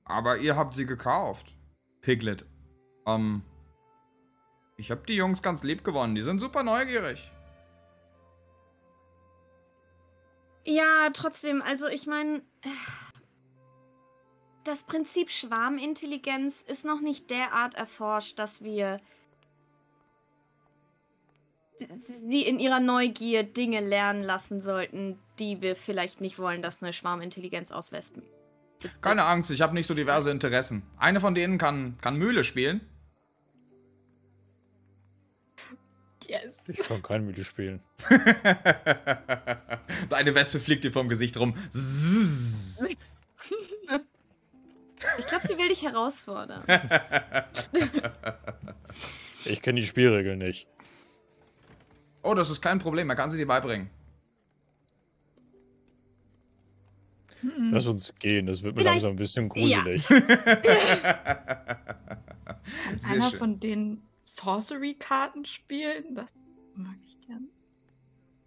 [0.05, 1.57] Aber ihr habt sie gekauft.
[2.03, 2.45] Piglet.
[3.07, 3.41] Ähm.
[4.77, 6.15] Ich hab die Jungs ganz lieb gewonnen.
[6.15, 7.33] Die sind super neugierig.
[10.66, 12.43] Ja, trotzdem, also ich meine,
[14.62, 19.01] das Prinzip Schwarmintelligenz ist noch nicht derart erforscht, dass wir
[22.05, 26.93] sie in ihrer Neugier Dinge lernen lassen sollten, die wir vielleicht nicht wollen, dass eine
[26.93, 28.23] Schwarmintelligenz aus Wespen.
[29.01, 30.82] Keine Angst, ich habe nicht so diverse Interessen.
[30.98, 32.81] Eine von denen kann, kann Mühle spielen.
[36.28, 36.57] yes.
[36.66, 37.81] Ich kann kein Mühle spielen.
[40.11, 41.55] Eine Wespe fliegt dir vom Gesicht rum.
[45.19, 46.62] Ich glaube, sie will dich herausfordern.
[49.44, 50.66] Ich kenne die Spielregeln nicht.
[52.27, 53.09] Oh, das ist kein Problem.
[53.11, 53.89] Er kann sie dir beibringen.
[57.70, 60.03] Lass uns gehen, das wird mir Vielleicht- langsam ein bisschen gruselig.
[60.07, 60.24] Sehr
[63.12, 63.39] Einer schön.
[63.39, 66.32] von den Sorcery-Karten spielen, das
[66.74, 67.47] mag ich gern.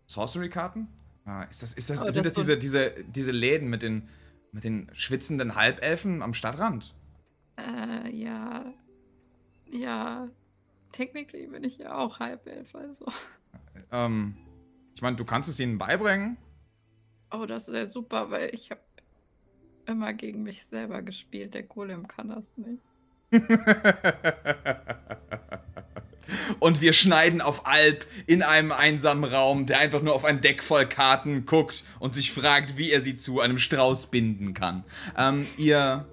[0.07, 0.87] Sorcery-Karten?
[1.25, 3.83] Ah, ist das, ist das, Oh, sind das das so- diese, diese, diese Läden mit
[3.83, 4.09] den,
[4.51, 6.93] mit den schwitzenden Halbelfen am Stadtrand?
[7.57, 8.65] Äh, ja.
[9.71, 10.27] Ja.
[10.91, 13.05] Technically bin ich ja auch Halbelf, also.
[13.91, 14.35] Ähm,
[14.95, 16.37] ich meine, du kannst es ihnen beibringen.
[17.31, 18.81] Oh, das wäre super, weil ich habe
[19.85, 21.53] immer gegen mich selber gespielt.
[21.53, 22.81] Der Golem kann das nicht.
[26.59, 30.61] Und wir schneiden auf Alp in einem einsamen Raum, der einfach nur auf ein Deck
[30.61, 34.83] voll Karten guckt und sich fragt, wie er sie zu einem Strauß binden kann.
[35.17, 36.07] Ähm, ihr,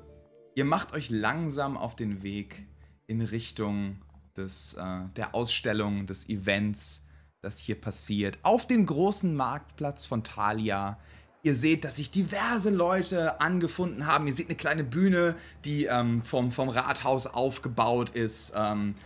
[0.55, 2.67] ihr macht euch langsam auf den Weg
[3.07, 4.01] in Richtung
[4.37, 7.06] des, äh, der Ausstellung, des Events,
[7.47, 8.39] das hier passiert.
[8.43, 10.99] Auf dem großen Marktplatz von Thalia.
[11.43, 14.27] Ihr seht, dass sich diverse Leute angefunden haben.
[14.27, 18.53] Ihr seht eine kleine Bühne, die ähm, vom, vom Rathaus aufgebaut ist.
[18.57, 18.97] Ähm,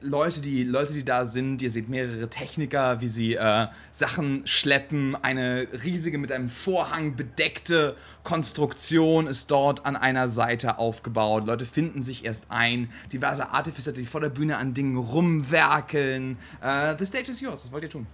[0.00, 5.16] Leute, die, Leute, die da sind, ihr seht mehrere Techniker, wie sie äh, Sachen schleppen.
[5.16, 11.46] Eine riesige, mit einem Vorhang bedeckte Konstruktion ist dort an einer Seite aufgebaut.
[11.46, 12.90] Leute finden sich erst ein.
[13.12, 16.38] Diverse Artificer, die vor der Bühne an Dingen rumwerkeln.
[16.62, 17.64] Äh, the stage is yours.
[17.64, 18.06] Was wollt ihr tun?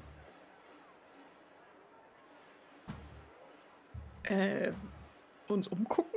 [4.25, 4.73] Äh,
[5.55, 6.13] uns umgucken?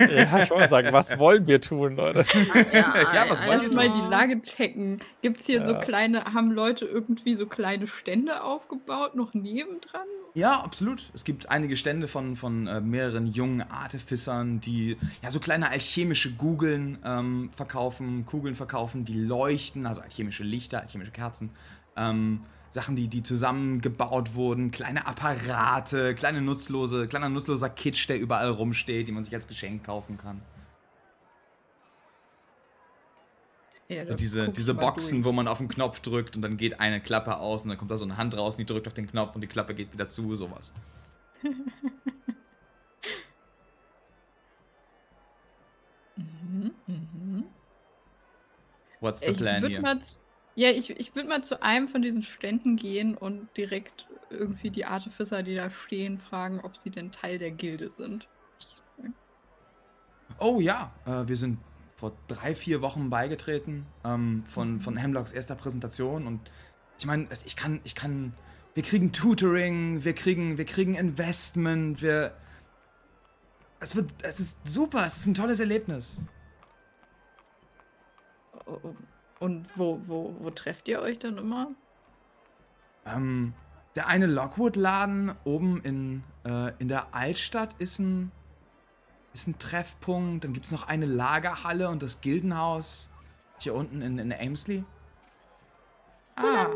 [0.00, 2.24] ja, ich wollte sagen, was wollen wir tun, Leute?
[2.72, 3.74] Ja, was wollt ihr Lass tun?
[3.74, 5.00] mal die Lage checken.
[5.22, 5.78] Gibt's hier so Ja.
[5.80, 10.06] kleine, haben Leute irgendwie so kleine Stände aufgebaut, noch nebendran?
[10.34, 11.10] Ja, absolut.
[11.14, 16.34] Es gibt einige Stände von, von äh, mehreren jungen Artificern, die ja so kleine alchemische
[16.34, 21.50] Kugeln ähm, verkaufen, Kugeln verkaufen, die leuchten, also alchemische Lichter, alchemische Kerzen.
[21.96, 22.40] Ähm,
[22.74, 29.06] Sachen, die, die zusammengebaut wurden, kleine Apparate, kleine nutzlose, kleiner nutzloser Kitsch, der überall rumsteht,
[29.06, 30.42] die man sich als Geschenk kaufen kann.
[33.88, 37.36] Ja, diese, diese Boxen, wo man auf den Knopf drückt und dann geht eine Klappe
[37.36, 39.36] aus und dann kommt da so eine Hand raus und die drückt auf den Knopf
[39.36, 40.72] und die Klappe geht wieder zu, sowas.
[46.16, 47.44] Mhm, mhm.
[49.00, 50.18] What's the Ich plan z-
[50.56, 54.84] ja, ich, ich würde mal zu einem von diesen Ständen gehen und direkt irgendwie die
[54.84, 58.28] Artificer, die da stehen, fragen, ob sie denn Teil der Gilde sind.
[60.38, 61.58] Oh ja, äh, wir sind
[61.96, 66.50] vor drei, vier Wochen beigetreten ähm, von, von Hemlocks erster Präsentation und
[66.98, 68.34] ich meine, ich kann, ich kann,
[68.74, 72.36] wir kriegen Tutoring, wir kriegen, wir kriegen Investment, wir,
[73.80, 76.22] es wird, es ist super, es ist ein tolles Erlebnis.
[78.66, 78.94] Oh, oh.
[79.44, 81.68] Und wo, wo, wo trefft ihr euch dann immer?
[83.04, 83.52] Ähm,
[83.94, 88.32] der eine Lockwood-Laden oben in, äh, in der Altstadt ist ein,
[89.34, 90.44] ist ein Treffpunkt.
[90.44, 93.10] Dann gibt es noch eine Lagerhalle und das Gildenhaus
[93.58, 94.82] hier unten in, in Amesley.
[96.36, 96.68] Ah,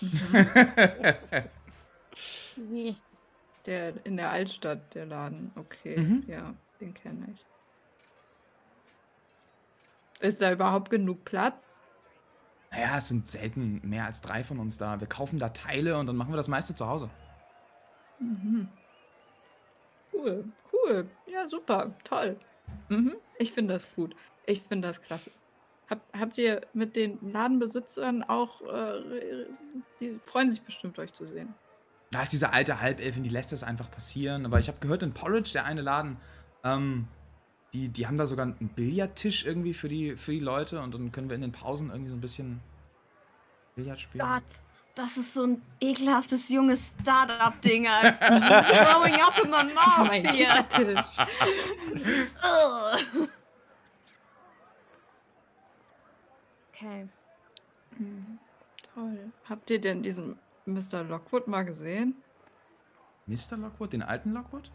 [2.56, 2.96] Nee.
[3.66, 5.52] der in der Altstadt, der Laden.
[5.56, 6.24] Okay, Mhm.
[6.26, 7.44] ja, den kenne ich.
[10.20, 11.80] Ist da überhaupt genug Platz?
[12.70, 15.00] Naja, es sind selten mehr als drei von uns da.
[15.00, 17.10] Wir kaufen da Teile und dann machen wir das meiste zu Hause.
[18.18, 18.68] Mhm.
[20.12, 21.08] Cool, cool.
[21.26, 22.36] Ja, super, toll.
[22.88, 23.16] Mhm.
[23.38, 24.16] Ich finde das gut.
[24.46, 25.30] Ich finde das klasse.
[25.88, 29.46] Hab, habt ihr mit den Ladenbesitzern auch, äh,
[30.00, 31.54] die freuen sich bestimmt, euch zu sehen.
[32.10, 34.46] Da ist diese alte Halbelfin, die lässt das einfach passieren.
[34.46, 36.16] Aber ich habe gehört, in Porridge, der eine Laden,
[36.64, 37.08] ähm,
[37.76, 41.12] die, die haben da sogar einen Billardtisch irgendwie für die, für die Leute und dann
[41.12, 42.60] können wir in den Pausen irgendwie so ein bisschen
[43.74, 44.26] Billard spielen.
[44.26, 44.44] Gott,
[44.94, 47.86] das ist so ein ekelhaftes junges Startup-Ding.
[47.86, 48.12] Alter.
[48.18, 50.66] Growing up in my mouth Mein hier.
[50.68, 51.18] Tisch.
[52.42, 53.28] Ugh.
[56.72, 57.08] Okay.
[58.94, 59.32] Toll.
[59.48, 61.04] Habt ihr denn diesen Mr.
[61.04, 62.14] Lockwood mal gesehen?
[63.26, 63.56] Mr.
[63.58, 64.70] Lockwood, den alten Lockwood?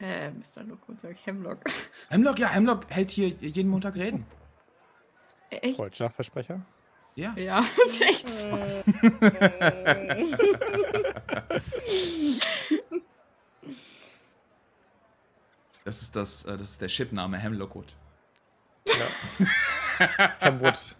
[0.00, 0.64] Äh, Mr.
[0.64, 1.58] Lockwood, sag ich Hemlock.
[2.08, 4.24] Hemlock, ja, Hemlock hält hier jeden Montag Reden.
[5.50, 5.76] Echt?
[5.76, 6.64] Freundschaftsversprecher?
[7.16, 7.34] Ja.
[7.36, 8.58] Ja, ist echt so.
[15.84, 17.94] Das ist das, äh, das ist der Chipname Hemlockwood.
[18.86, 20.28] Ja.
[20.38, 20.96] Hemwood.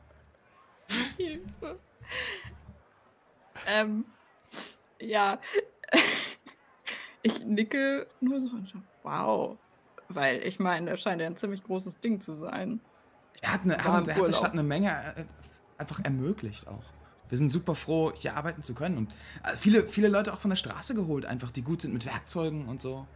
[1.16, 1.78] Hilfe.
[3.66, 4.04] Ähm,
[5.00, 5.38] ja.
[7.22, 9.56] Ich nicke nur so so, wow.
[10.08, 12.80] Weil ich meine, das scheint ja ein ziemlich großes Ding zu sein.
[13.40, 14.32] Er hat, eine, er hat, er hat der.
[14.32, 15.24] Stadt eine Menge äh,
[15.78, 16.92] einfach ermöglicht auch.
[17.28, 18.98] Wir sind super froh, hier arbeiten zu können.
[18.98, 19.14] Und
[19.44, 22.66] äh, viele, viele Leute auch von der Straße geholt, einfach, die gut sind mit Werkzeugen
[22.66, 23.06] und so.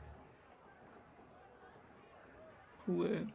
[2.86, 3.26] Cool.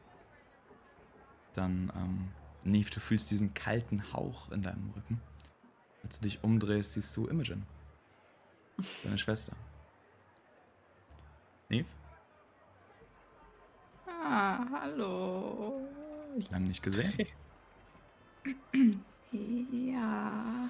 [1.54, 2.30] Dann, ähm,
[2.64, 5.22] Neve, du fühlst diesen kalten Hauch in deinem Rücken.
[6.04, 7.66] Als du dich umdrehst, siehst du Imogen.
[9.04, 9.54] Deine Schwester.
[11.68, 11.86] Neve?
[14.32, 15.82] Ah, hallo.
[16.38, 17.12] Ich, Lang nicht gesehen.
[19.72, 20.70] ja.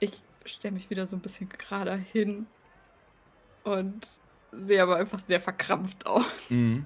[0.00, 2.48] Ich stelle mich wieder so ein bisschen gerade hin
[3.62, 4.20] und
[4.50, 6.50] sehe aber einfach sehr verkrampft aus.
[6.50, 6.84] Mhm.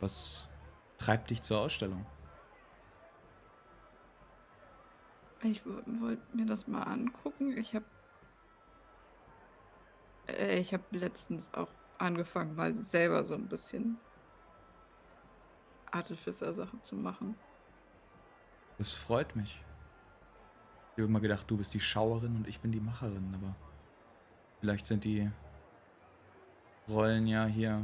[0.00, 0.48] Was
[0.96, 2.06] treibt dich zur Ausstellung?
[5.42, 7.54] Ich wollte mir das mal angucken.
[7.58, 7.84] Ich habe
[10.26, 13.98] äh, ich habe letztens auch angefangen, mal selber so ein bisschen
[15.90, 17.36] Artificer-Sachen zu machen.
[18.78, 19.62] Das freut mich.
[20.92, 23.54] Ich habe immer gedacht, du bist die Schauerin und ich bin die Macherin, aber
[24.60, 25.30] vielleicht sind die
[26.88, 27.82] Rollen ja hier.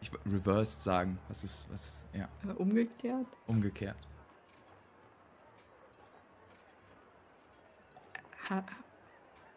[0.00, 1.18] Ich wollte reversed sagen.
[1.28, 3.26] Was ist, was ist, ja, Äh, umgekehrt.
[3.46, 3.96] umgekehrt.
[8.48, 8.62] Ha,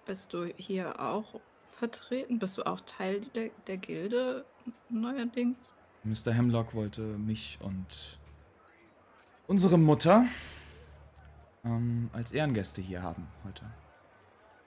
[0.09, 2.39] bist du hier auch vertreten?
[2.39, 4.43] Bist du auch Teil der, der Gilde
[4.89, 5.55] neuerdings?
[6.03, 6.33] Mr.
[6.33, 8.17] Hemlock wollte mich und
[9.45, 10.25] unsere Mutter
[11.63, 13.65] ähm, als Ehrengäste hier haben heute.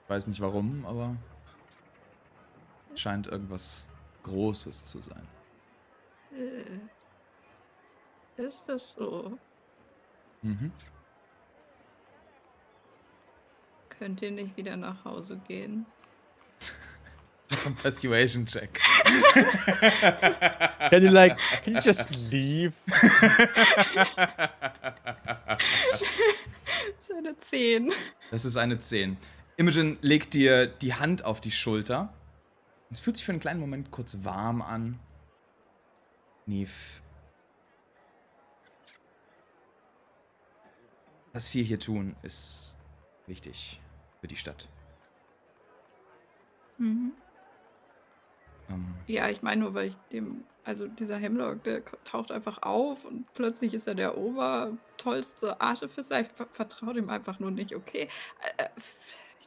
[0.03, 1.17] Ich weiß nicht warum, aber
[2.95, 3.85] scheint irgendwas
[4.23, 5.27] Großes zu sein.
[6.31, 6.79] Äh,
[8.41, 9.37] ist das so?
[10.41, 10.71] Mhm.
[14.03, 15.85] Könnt ihr nicht wieder nach Hause gehen?
[17.51, 18.73] auf einen Persuasion-Check.
[20.89, 22.73] Can you like, can you just leave?
[26.97, 27.93] Das ist eine 10.
[28.29, 29.15] Das ist eine 10.
[29.55, 32.13] Imogen legt dir die Hand auf die Schulter.
[32.91, 34.99] Es fühlt sich für einen kleinen Moment kurz warm an.
[36.45, 36.71] Neve.
[41.31, 42.75] Was wir hier tun, ist
[43.27, 43.79] wichtig
[44.23, 44.69] für die Stadt.
[46.77, 47.11] Mhm.
[48.69, 53.03] Ähm, Ja, ich meine nur, weil ich dem, also dieser Hemlock, der taucht einfach auf
[53.03, 56.21] und plötzlich ist er der obertollste Artificer.
[56.21, 58.07] Ich ver vertraue dem einfach nur nicht, okay.
[58.57, 58.69] Äh, äh,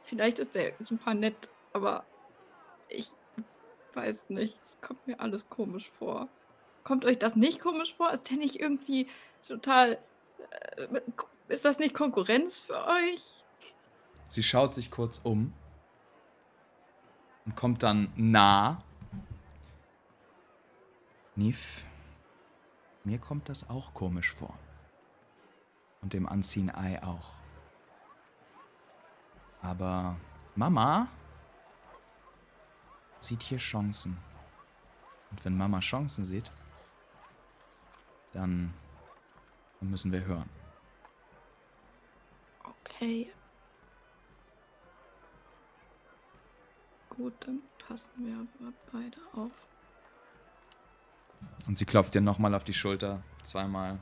[0.03, 2.05] vielleicht ist der super nett, aber
[2.87, 3.11] ich
[3.93, 4.59] weiß nicht.
[4.61, 6.27] Es kommt mir alles komisch vor.
[6.83, 8.11] Kommt euch das nicht komisch vor?
[8.11, 9.07] Ist der nicht irgendwie
[9.41, 9.97] total.
[10.75, 11.01] Äh,
[11.47, 13.43] ist das nicht Konkurrenz für euch?
[14.27, 15.53] Sie schaut sich kurz um
[17.45, 18.79] und kommt dann nah.
[21.35, 21.85] Neve,
[23.03, 24.57] mir kommt das auch komisch vor.
[26.01, 27.31] Und dem Unseen Eye auch.
[29.61, 30.17] Aber
[30.55, 31.07] Mama
[33.19, 34.17] sieht hier Chancen.
[35.29, 36.51] Und wenn Mama Chancen sieht,
[38.31, 38.73] dann
[39.79, 40.49] müssen wir hören.
[42.63, 43.31] Okay.
[47.17, 49.51] Gut, dann passen wir aber beide auf.
[51.67, 53.99] Und sie klopft dir nochmal auf die Schulter, zweimal.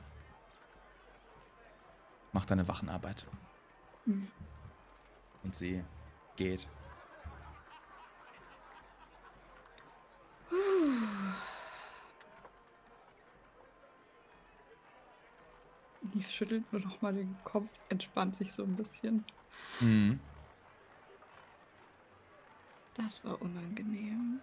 [2.32, 3.26] Mach deine Wachenarbeit.
[4.04, 4.30] Mhm.
[5.42, 5.82] Und sie
[6.36, 6.68] geht.
[16.02, 19.24] Neve schüttelt nur noch mal den Kopf, entspannt sich so ein bisschen.
[19.80, 20.20] Mhm.
[22.96, 24.40] Das war unangenehm.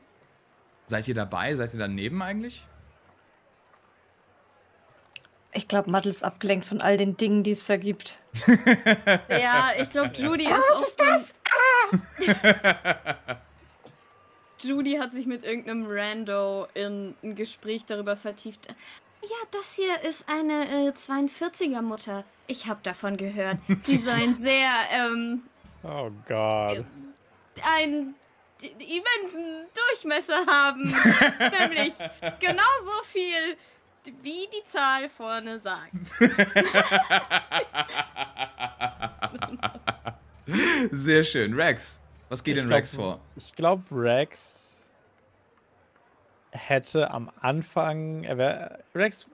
[0.87, 1.55] Seid ihr dabei?
[1.55, 2.65] Seid ihr daneben eigentlich?
[5.55, 8.21] Ich glaube, Mattel ist abgelenkt von all den Dingen, die es da gibt.
[9.29, 10.97] Ja, ich glaube, Judy ist auch so.
[14.67, 18.67] Judy hat sich mit irgendeinem Rando in ein Gespräch darüber vertieft.
[19.21, 22.23] Ja, das hier ist eine äh, 42er Mutter.
[22.47, 23.57] Ich habe davon gehört.
[23.83, 25.43] Sie sollen sehr, ähm,
[25.83, 26.83] Oh Gott.
[27.77, 28.15] einen
[28.67, 30.83] immensen Durchmesser haben.
[31.59, 31.93] Nämlich
[32.39, 33.57] genauso viel,
[34.21, 35.93] wie die Zahl vorne sagt.
[40.91, 41.53] Sehr schön.
[41.53, 43.19] Rex, was geht Ich in glaub, Rex vor?
[43.35, 44.89] Ich glaube, Rex
[46.51, 48.23] hätte am Anfang.
[48.23, 49.27] Er wär, Rex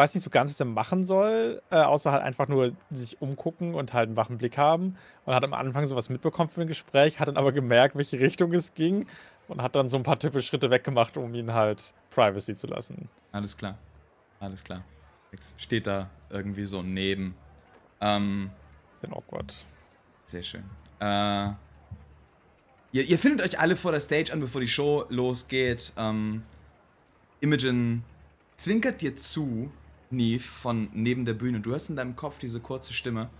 [0.00, 3.74] weiß nicht so ganz, was er machen soll, äh, außer halt einfach nur sich umgucken
[3.74, 4.96] und halt einen wachen Blick haben.
[5.26, 8.52] Und hat am Anfang sowas mitbekommen für ein Gespräch, hat dann aber gemerkt, welche Richtung
[8.54, 9.06] es ging
[9.46, 13.10] und hat dann so ein paar Tippelschritte weggemacht, um ihn halt Privacy zu lassen.
[13.32, 13.76] Alles klar.
[14.40, 14.82] Alles klar.
[15.58, 17.34] Steht da irgendwie so neben.
[18.00, 18.50] Ähm,
[18.92, 19.54] Bisschen awkward.
[20.24, 20.64] Sehr schön.
[20.98, 21.50] Äh,
[22.92, 25.92] ihr, ihr findet euch alle vor der Stage an, bevor die Show losgeht.
[25.98, 26.42] Ähm,
[27.40, 28.02] Imogen
[28.56, 29.70] zwinkert dir zu,
[30.10, 31.60] Neve, von neben der Bühne.
[31.60, 33.30] Du hörst in deinem Kopf diese kurze Stimme.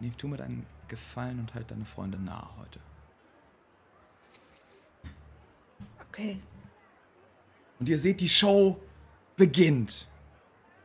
[0.00, 2.80] Neve, tu mir deinen Gefallen und halt deine Freunde nahe heute.
[6.08, 6.38] Okay.
[7.78, 8.80] Und ihr seht, die Show
[9.36, 10.08] beginnt.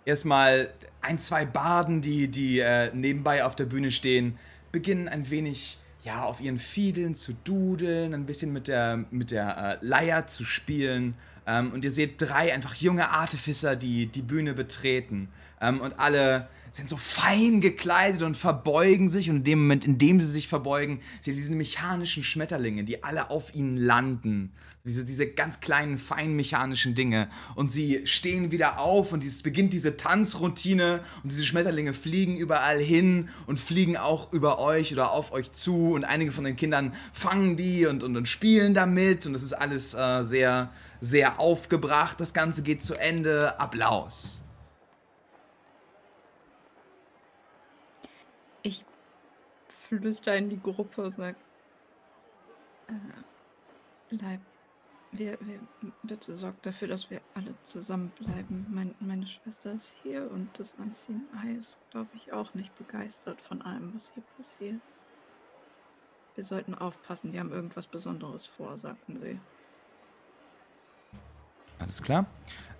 [0.05, 4.39] Erstmal ein, zwei Barden, die, die äh, nebenbei auf der Bühne stehen,
[4.71, 9.79] beginnen ein wenig ja, auf ihren Fiedeln zu dudeln, ein bisschen mit der, mit der
[9.81, 11.15] äh, Leier zu spielen.
[11.47, 15.29] Ähm, und ihr seht drei einfach junge Artificer, die die Bühne betreten.
[15.61, 19.29] Ähm, und alle sind so fein gekleidet und verbeugen sich.
[19.29, 23.03] Und in dem Moment, in dem sie sich verbeugen, seht ihr diese mechanischen Schmetterlinge, die
[23.03, 24.51] alle auf ihnen landen.
[24.83, 27.29] Diese, diese ganz kleinen, fein mechanischen Dinge.
[27.55, 31.01] Und sie stehen wieder auf und es beginnt diese Tanzroutine.
[31.23, 35.93] Und diese Schmetterlinge fliegen überall hin und fliegen auch über euch oder auf euch zu.
[35.93, 39.25] Und einige von den Kindern fangen die und, und, und spielen damit.
[39.25, 40.69] Und es ist alles äh, sehr,
[41.01, 42.19] sehr aufgebracht.
[42.19, 43.59] Das Ganze geht zu Ende.
[43.59, 44.43] Applaus.
[48.61, 48.85] Ich
[49.69, 51.35] flüster in die Gruppe und sag,
[52.87, 52.93] äh,
[54.09, 54.41] bleib,
[55.11, 55.59] wir, wir,
[56.03, 58.67] bitte sorgt dafür, dass wir alle zusammenbleiben.
[58.69, 63.41] Mein, meine Schwester ist hier und das Anziehen Ei ist, glaube ich, auch nicht begeistert
[63.41, 64.81] von allem, was hier passiert.
[66.35, 69.39] Wir sollten aufpassen, die haben irgendwas Besonderes vor, sagten sie.
[71.79, 72.25] Alles klar.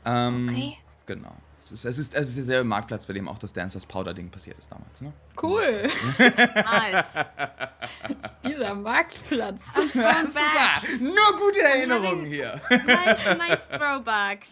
[0.05, 0.77] Ähm, Okay.
[1.05, 1.35] Genau.
[1.63, 4.29] Es ist, es, ist, es ist derselbe Marktplatz, bei dem auch das Dancers Powder Ding
[4.29, 5.11] passiert ist damals, ne?
[5.41, 5.89] Cool!
[6.17, 7.13] Nice.
[8.45, 9.63] Dieser Marktplatz.
[9.93, 12.61] Das ist ja nur gute Erinnerungen hier.
[12.69, 14.47] Nice, nice Throwbacks.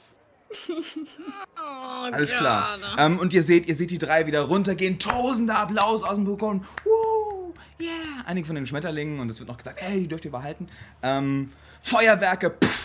[1.57, 2.77] Oh, Alles klar.
[2.97, 4.99] Ähm, und ihr seht, ihr seht die drei wieder runtergehen.
[4.99, 6.65] Tausende Applaus aus dem Balkon.
[6.84, 7.91] Woo, yeah.
[8.26, 10.67] Einige von den Schmetterlingen und es wird noch gesagt, hey, die dürft ihr behalten.
[11.01, 12.51] Ähm, Feuerwerke.
[12.61, 12.85] Pff.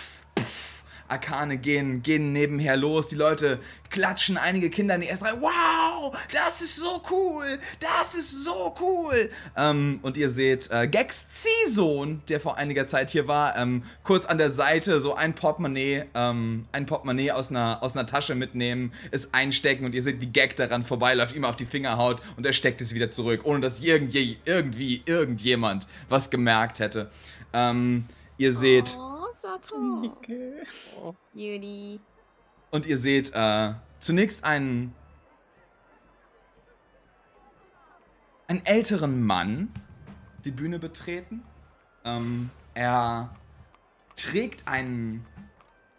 [1.11, 3.09] Arkane gehen, gehen nebenher los.
[3.09, 3.59] Die Leute
[3.91, 4.39] klatschen.
[4.39, 5.41] Einige Kinder in die erste Reihe.
[5.41, 7.59] Wow, das ist so cool.
[7.81, 9.31] Das ist so cool.
[9.57, 14.27] Ähm, und ihr seht äh, Gex Ziehsohn, der vor einiger Zeit hier war, ähm, kurz
[14.27, 18.93] an der Seite so ein Portemonnaie, ähm, ein Portemonnaie aus einer, aus einer Tasche mitnehmen,
[19.11, 22.47] es einstecken und ihr seht, wie Gag daran vorbeiläuft, ihm auf die Finger haut und
[22.47, 27.11] er steckt es wieder zurück, ohne dass irgendwie, irgendwie irgendjemand was gemerkt hätte.
[27.53, 28.05] Ähm,
[28.39, 28.97] ihr seht.
[28.99, 30.03] Oh, Sato.
[31.33, 31.99] Judy.
[32.71, 34.95] Und ihr seht äh, zunächst einen,
[38.49, 39.73] einen älteren Mann
[40.45, 41.43] die Bühne betreten.
[42.05, 43.35] Ähm, er
[44.15, 45.27] trägt einen,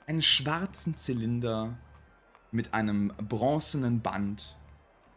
[0.05, 1.77] einen schwarzen Zylinder
[2.51, 4.55] mit einem bronzenen Band.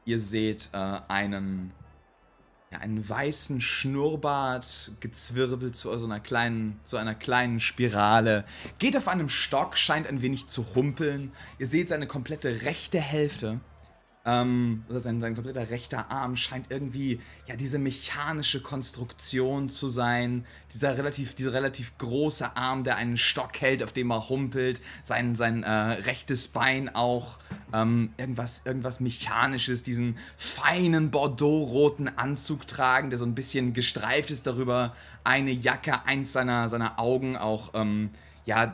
[0.06, 1.72] Ihr seht äh, einen,
[2.74, 8.44] ja, einen weißen Schnurrbart, gezwirbelt zu so einer kleinen, zu einer kleinen Spirale.
[8.78, 11.32] Geht auf einem Stock, scheint ein wenig zu humpeln.
[11.58, 13.60] Ihr seht seine komplette rechte Hälfte.
[14.26, 20.46] Ähm, also sein, sein kompletter rechter Arm scheint irgendwie ja diese mechanische Konstruktion zu sein.
[20.72, 24.80] Dieser relativ, dieser relativ große Arm, der einen Stock hält, auf dem er humpelt.
[25.02, 27.38] Sein, sein äh, rechtes Bein auch.
[27.72, 34.46] Ähm, irgendwas, irgendwas Mechanisches, diesen feinen Bordeaux-roten Anzug tragen, der so ein bisschen gestreift ist
[34.46, 34.94] darüber.
[35.22, 38.10] Eine Jacke, eins seiner, seiner Augen auch, ähm,
[38.44, 38.72] ja,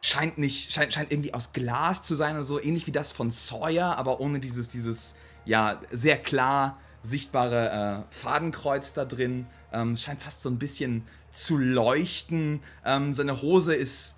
[0.00, 3.30] scheint nicht, scheint, scheint irgendwie aus Glas zu sein oder so, ähnlich wie das von
[3.30, 9.46] Sawyer, aber ohne dieses, dieses, ja, sehr klar sichtbare äh, Fadenkreuz da drin.
[9.72, 12.60] Ähm, scheint fast so ein bisschen zu leuchten.
[12.84, 14.16] Ähm, seine Hose ist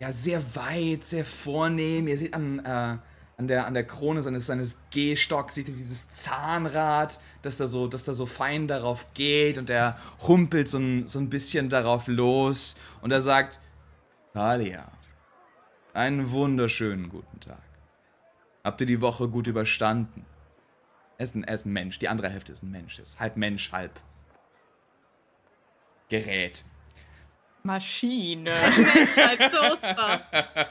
[0.00, 2.08] ja sehr weit, sehr vornehm.
[2.08, 2.98] Ihr seht an, äh,
[3.36, 7.86] an, der, an der Krone seines, seines Gehstocks, seht ihr dieses Zahnrad, das da so,
[7.86, 9.96] das da so fein darauf geht und er
[10.26, 13.58] humpelt so ein, so ein bisschen darauf los und er sagt,
[14.34, 14.90] Talia,
[15.94, 17.62] einen wunderschönen guten Tag.
[18.64, 20.24] Habt ihr die Woche gut überstanden?
[21.18, 23.36] Er ist ein, er ist ein Mensch, die andere Hälfte ist ein Mensch, ist halb
[23.36, 24.00] Mensch, halb
[26.08, 26.64] Gerät.
[27.62, 28.52] Maschine.
[28.94, 30.24] Mensch, halt Toaster.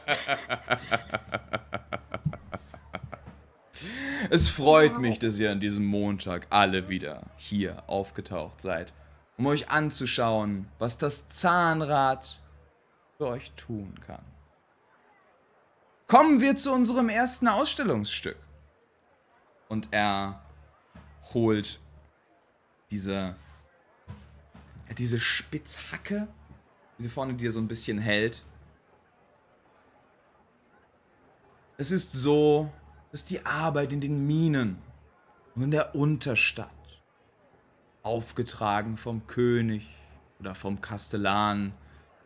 [4.30, 8.94] Es freut mich, dass ihr an diesem Montag alle wieder hier aufgetaucht seid,
[9.38, 12.40] um euch anzuschauen, was das Zahnrad
[13.18, 14.24] für euch tun kann.
[16.10, 18.36] Kommen wir zu unserem ersten Ausstellungsstück.
[19.68, 20.44] Und er
[21.36, 21.80] holt
[22.90, 23.36] diese,
[24.98, 26.28] diese Spitzhacke,
[26.98, 28.44] die vorne dir so ein bisschen hält.
[31.78, 32.72] Es ist so,
[33.12, 34.82] dass die Arbeit in den Minen
[35.54, 36.72] und in der Unterstadt,
[38.02, 39.88] aufgetragen vom König
[40.40, 41.72] oder vom Kastellan,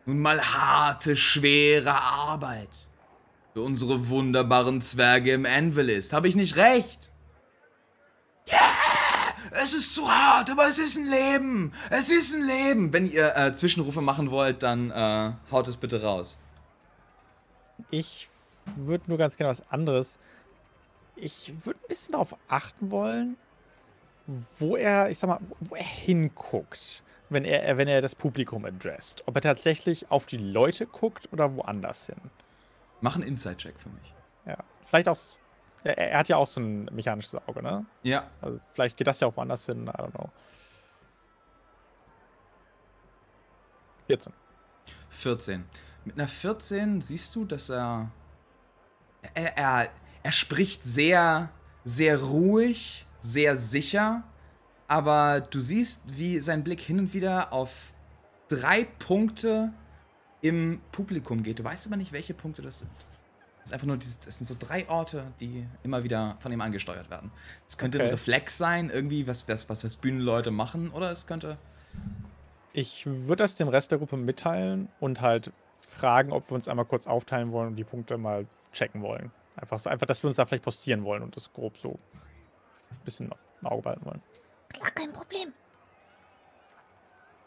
[0.06, 2.70] nun mal harte, schwere Arbeit
[3.54, 6.12] für unsere wunderbaren Zwerge im Anvil ist.
[6.12, 7.12] Habe ich nicht recht?
[8.48, 8.58] Yeah!
[9.52, 11.72] Es ist zu hart, aber es ist ein Leben.
[11.88, 12.92] Es ist ein Leben.
[12.92, 16.36] Wenn ihr äh, Zwischenrufe machen wollt, dann äh, haut es bitte raus.
[17.90, 18.28] Ich
[18.74, 20.18] würde nur ganz gerne was anderes.
[21.14, 23.36] Ich würde ein bisschen darauf achten wollen,
[24.58, 29.22] wo er, ich sag mal, wo er hinguckt, wenn er, wenn er das Publikum adresst.
[29.26, 32.16] Ob er tatsächlich auf die Leute guckt oder woanders hin.
[33.04, 34.14] Mach einen Inside-Check für mich.
[34.46, 34.56] Ja,
[34.86, 35.18] vielleicht auch.
[35.82, 37.84] Er, er hat ja auch so ein mechanisches Auge, ne?
[38.02, 38.30] Ja.
[38.40, 40.30] Also vielleicht geht das ja auch woanders hin, I don't know.
[44.06, 44.32] 14.
[45.10, 45.64] 14.
[46.06, 48.10] Mit einer 14 siehst du, dass er.
[49.34, 49.90] Er, er,
[50.22, 51.50] er spricht sehr,
[51.84, 54.22] sehr ruhig, sehr sicher,
[54.88, 57.92] aber du siehst, wie sein Blick hin und wieder auf
[58.48, 59.74] drei Punkte
[60.44, 61.58] im Publikum geht.
[61.58, 62.90] Du weißt aber nicht, welche Punkte das sind.
[63.60, 66.60] Das, ist einfach nur dieses, das sind so drei Orte, die immer wieder von ihm
[66.60, 67.32] angesteuert werden.
[67.66, 68.10] Es könnte ein Okay.
[68.10, 71.56] Reflex sein, irgendwie, was, was, was das Bühnenleute machen, oder es könnte.
[72.74, 75.50] Ich würde das dem Rest der Gruppe mitteilen und halt
[75.80, 79.30] fragen, ob wir uns einmal kurz aufteilen wollen und die Punkte mal checken wollen.
[79.56, 81.98] Einfach, so, einfach dass wir uns da vielleicht postieren wollen und das grob so
[82.90, 83.30] ein bisschen
[83.62, 84.22] im Auge behalten wollen.
[84.74, 85.54] Klar, kein Problem.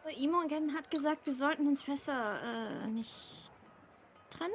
[0.08, 3.52] Aber Imogen hat gesagt, wir sollten uns besser äh, nicht
[4.30, 4.54] trennen.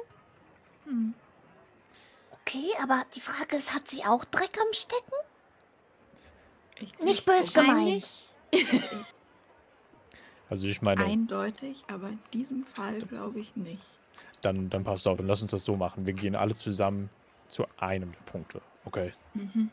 [0.85, 1.13] Hm.
[2.31, 5.13] Okay, aber die Frage ist, hat sie auch Dreck am Stecken?
[6.79, 8.07] Ich Nicht böse gemeint.
[10.49, 13.83] Also ich meine, Eindeutig, aber in diesem Fall glaube ich nicht.
[14.41, 16.05] dann, dann passt auf, dann lass uns das so machen.
[16.05, 17.09] Wir gehen alle zusammen
[17.47, 18.61] zu einem der Punkte.
[18.85, 19.13] Okay.
[19.33, 19.71] Mhm.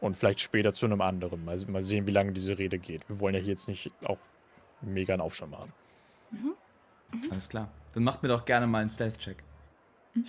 [0.00, 1.44] Und vielleicht später zu einem anderen.
[1.44, 3.08] Mal, mal sehen, wie lange diese Rede geht.
[3.08, 4.18] Wir wollen ja hier jetzt nicht auch
[4.82, 5.72] mega einen Aufstand machen.
[7.30, 7.68] Alles klar.
[7.94, 9.42] Dann macht mir doch gerne mal einen Stealth-Check.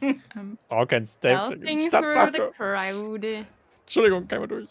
[0.00, 1.52] Ähm, Oh, kein Stealth.
[1.62, 2.52] Stealthing through the Stadtwache.
[2.56, 3.46] crowd.
[3.82, 4.68] Entschuldigung, kein mal durch.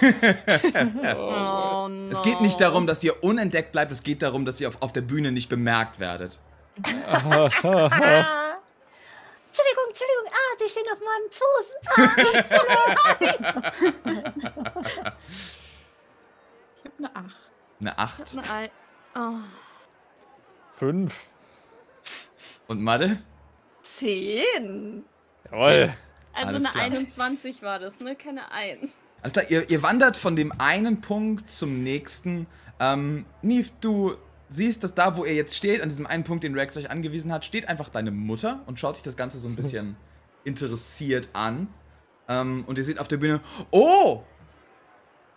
[1.16, 2.08] Oh no.
[2.12, 4.92] Es geht nicht darum, dass ihr unentdeckt bleibt, es geht darum, dass ihr auf, auf
[4.92, 6.38] der Bühne nicht bemerkt werdet.
[6.76, 7.74] Entschuldigung,
[9.88, 10.26] Entschuldigung.
[10.30, 11.72] Ah, Sie stehen auf meinem Fuß.
[15.02, 15.12] Ah,
[16.84, 17.34] ich habe eine 8.
[17.80, 18.34] Eine 8.
[18.34, 18.70] Nein.
[19.16, 19.38] Oh.
[20.76, 21.24] Fünf.
[22.66, 23.22] Und Madde?
[23.82, 25.04] Zehn.
[25.50, 25.94] Jawohl.
[26.32, 26.84] Also Alles eine klar.
[26.84, 28.16] 21 war das, ne?
[28.16, 28.98] Keine 1.
[29.22, 32.46] Alles klar, ihr, ihr wandert von dem einen Punkt zum nächsten.
[32.80, 34.16] Ähm, Neve, du
[34.48, 37.32] siehst, dass da, wo ihr jetzt steht, an diesem einen Punkt, den Rex euch angewiesen
[37.32, 39.96] hat, steht einfach deine Mutter und schaut sich das Ganze so ein bisschen
[40.44, 41.68] interessiert an.
[42.28, 43.40] Ähm, und ihr seht auf der Bühne,
[43.70, 44.22] oh!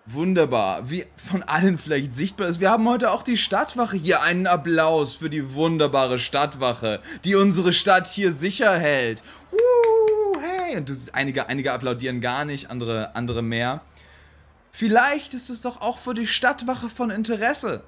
[0.09, 2.61] Wunderbar, wie von allen vielleicht sichtbar ist.
[2.61, 4.21] Wir haben heute auch die Stadtwache hier.
[4.21, 9.21] Einen Applaus für die wunderbare Stadtwache, die unsere Stadt hier sicher hält.
[9.51, 10.77] Uh, hey!
[10.77, 13.81] Und siehst, einige, einige applaudieren gar nicht, andere, andere mehr.
[14.71, 17.83] Vielleicht ist es doch auch für die Stadtwache von Interesse.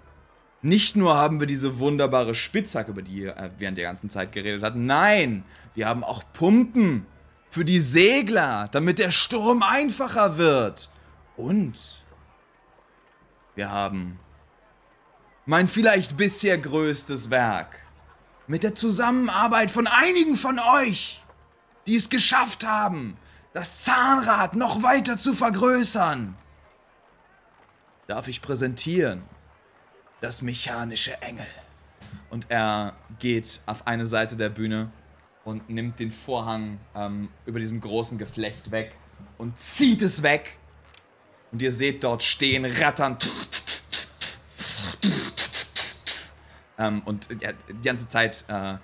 [0.62, 4.34] Nicht nur haben wir diese wunderbare Spitzhacke, über die ihr äh, während der ganzen Zeit
[4.34, 4.76] geredet habt.
[4.76, 7.06] Nein, wir haben auch Pumpen
[7.50, 10.90] für die Segler, damit der Sturm einfacher wird.
[11.38, 12.02] Und
[13.60, 14.18] wir haben
[15.46, 17.76] mein vielleicht bisher größtes Werk.
[18.48, 21.22] Mit der Zusammenarbeit von einigen von euch,
[21.86, 23.18] die es geschafft haben,
[23.52, 26.38] das Zahnrad noch weiter zu vergrößern.
[28.08, 29.24] Darf ich präsentieren?
[30.22, 31.46] Das mechanische Engel.
[32.30, 34.90] Und er geht auf eine Seite der Bühne
[35.44, 38.96] und nimmt den Vorhang ähm, über diesem großen Geflecht weg
[39.38, 40.60] und zieht es weg.
[41.52, 43.18] Und ihr seht dort stehen Rattern.
[46.78, 48.76] Ähm, und ja, die ganze Zeit äh,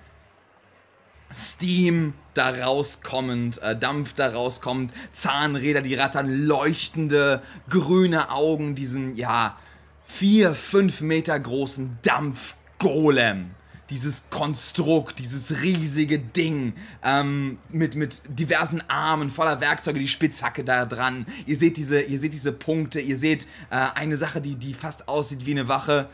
[1.32, 9.58] Steam da rauskommend, äh, Dampf da rauskommend, Zahnräder, die rattern, leuchtende grüne Augen, diesen, ja,
[10.04, 13.50] vier, fünf Meter großen Dampfgolem.
[13.90, 20.84] Dieses Konstrukt, dieses riesige Ding ähm, mit, mit diversen Armen voller Werkzeuge, die Spitzhacke da
[20.84, 21.26] dran.
[21.46, 25.08] Ihr seht diese, ihr seht diese Punkte, ihr seht äh, eine Sache, die, die fast
[25.08, 26.08] aussieht wie eine Wache.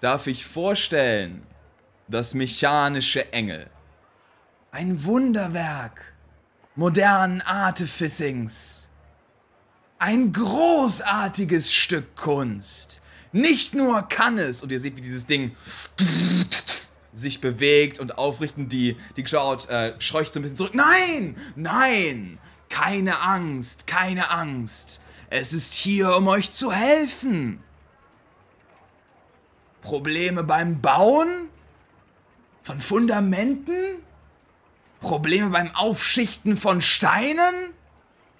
[0.00, 1.42] Darf ich vorstellen,
[2.08, 3.70] das mechanische Engel.
[4.72, 6.12] Ein Wunderwerk
[6.74, 8.88] modernen Artificings.
[9.98, 13.01] Ein großartiges Stück Kunst.
[13.32, 15.56] Nicht nur kann es, und ihr seht, wie dieses Ding
[17.12, 20.74] sich bewegt und aufrichtend die, die Crowd äh, scheucht so ein bisschen zurück.
[20.74, 22.38] Nein, nein,
[22.68, 25.00] keine Angst, keine Angst.
[25.30, 27.62] Es ist hier, um euch zu helfen.
[29.80, 31.48] Probleme beim Bauen?
[32.62, 33.96] Von Fundamenten?
[35.00, 37.54] Probleme beim Aufschichten von Steinen?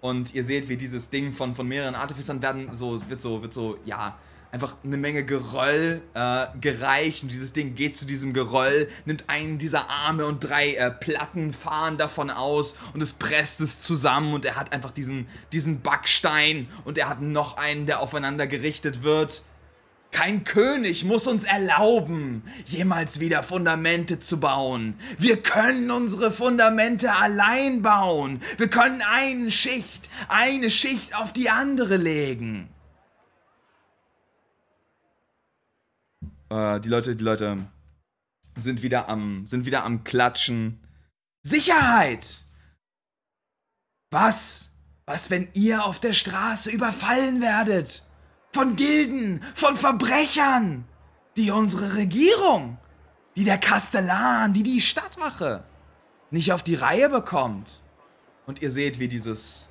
[0.01, 3.55] Und ihr seht, wie dieses Ding von, von mehreren Artificern werden so, wird so, wird
[3.55, 4.19] so, ja,
[4.53, 7.23] einfach eine Menge Geröll äh, gereicht.
[7.23, 11.53] Und dieses Ding geht zu diesem Geröll, nimmt einen dieser Arme und drei äh, Platten
[11.53, 16.69] fahren davon aus und es presst es zusammen und er hat einfach diesen, diesen Backstein
[16.85, 19.43] und er hat noch einen, der aufeinander gerichtet wird.
[20.11, 24.95] Kein König muss uns erlauben, jemals wieder Fundamente zu bauen.
[25.17, 28.43] Wir können unsere Fundamente allein bauen.
[28.59, 32.69] Wir können eine Schicht, eine Schicht auf die andere legen.
[36.53, 37.67] Äh, die Leute, die Leute
[38.57, 40.87] sind wieder am, sind wieder am Klatschen.
[41.43, 42.45] Sicherheit!
[44.11, 44.71] Was?
[45.07, 48.03] Was, wenn ihr auf der Straße überfallen werdet?
[48.53, 50.85] Von Gilden, von Verbrechern,
[51.39, 52.77] die unsere Regierung,
[53.35, 55.65] die der Kastellan, die die Stadtwache
[56.31, 57.81] nicht auf die Reihe bekommt.
[58.45, 59.71] Und ihr seht, wie dieses,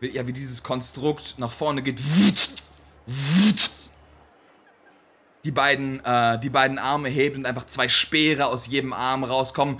[0.00, 2.02] wie, ja, wie dieses Konstrukt nach vorne geht.
[5.44, 9.78] Die beiden, äh, die beiden Arme hebt und einfach zwei Speere aus jedem Arm rauskommen.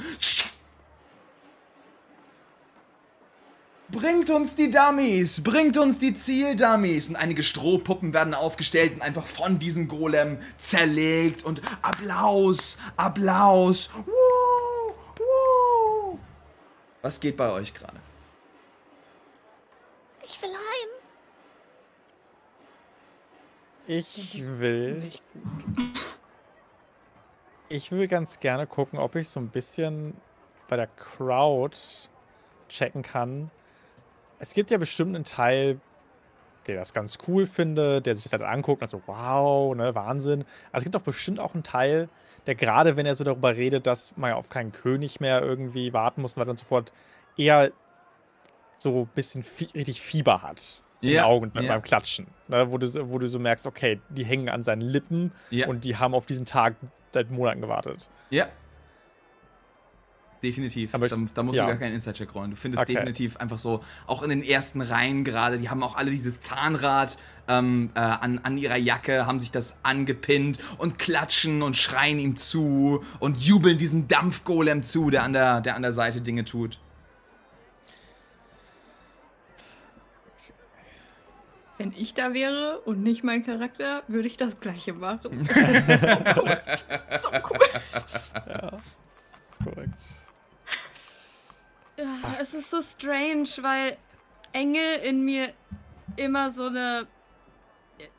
[3.91, 7.09] Bringt uns die Dummies, bringt uns die Zieldummies.
[7.09, 11.43] Und einige Strohpuppen werden aufgestellt und einfach von diesem Golem zerlegt.
[11.43, 13.91] Und Applaus, Applaus.
[13.95, 16.19] Woo, woo.
[17.03, 17.99] Was geht bei euch gerade?
[23.87, 25.11] Ich will.
[27.69, 28.09] Ich will.
[28.09, 30.15] Ganz gerne gucken, ob ich so ein bisschen
[30.69, 31.77] bei der Crowd
[32.69, 33.51] checken kann.
[34.39, 35.81] Es gibt ja bestimmt einen Teil,
[36.67, 40.45] der das ganz cool findet, der sich das halt anguckt und so, wow, ne, Wahnsinn.
[40.71, 42.09] Aber es gibt doch bestimmt auch einen Teil,
[42.47, 45.93] der gerade, wenn er so darüber redet, dass man ja auf keinen König mehr irgendwie
[45.93, 46.93] warten muss und so weiter und so fort,
[47.37, 47.73] eher
[48.77, 50.81] so ein bisschen fie richtig Fieber hat.
[51.03, 51.73] In den Ja, Augen beim, ja.
[51.73, 52.27] beim Klatschen.
[52.49, 55.67] Ne, wo, du, so- wo du so merkst, okay, die hängen an seinen Lippen Ja.
[55.69, 56.77] und die haben auf diesen Tag
[57.13, 58.09] seit Monaten gewartet.
[58.29, 58.47] Ja.
[60.43, 60.95] Definitiv.
[60.95, 61.65] Aber ich- da, da musst ja.
[61.65, 62.51] du gar keinen Inside-Check rollen.
[62.51, 62.95] Du findest Okay.
[62.95, 67.19] definitiv einfach so, auch in den ersten Reihen gerade, die haben auch alle dieses Zahnrad
[67.49, 72.37] ähm, äh, an, an ihrer Jacke, haben sich das angepinnt und klatschen und schreien ihm
[72.37, 76.79] zu und jubeln diesem Dampfgolem zu, der an der, der an der Seite Dinge tut.
[81.81, 85.43] Wenn ich da wäre und nicht mein Charakter, würde ich das gleiche machen.
[85.45, 86.61] so cool.
[88.47, 90.03] Ja, das ist korrekt.
[91.97, 93.97] Ja, es ist so strange, weil
[94.53, 95.55] Engel in mir
[96.17, 97.07] immer so eine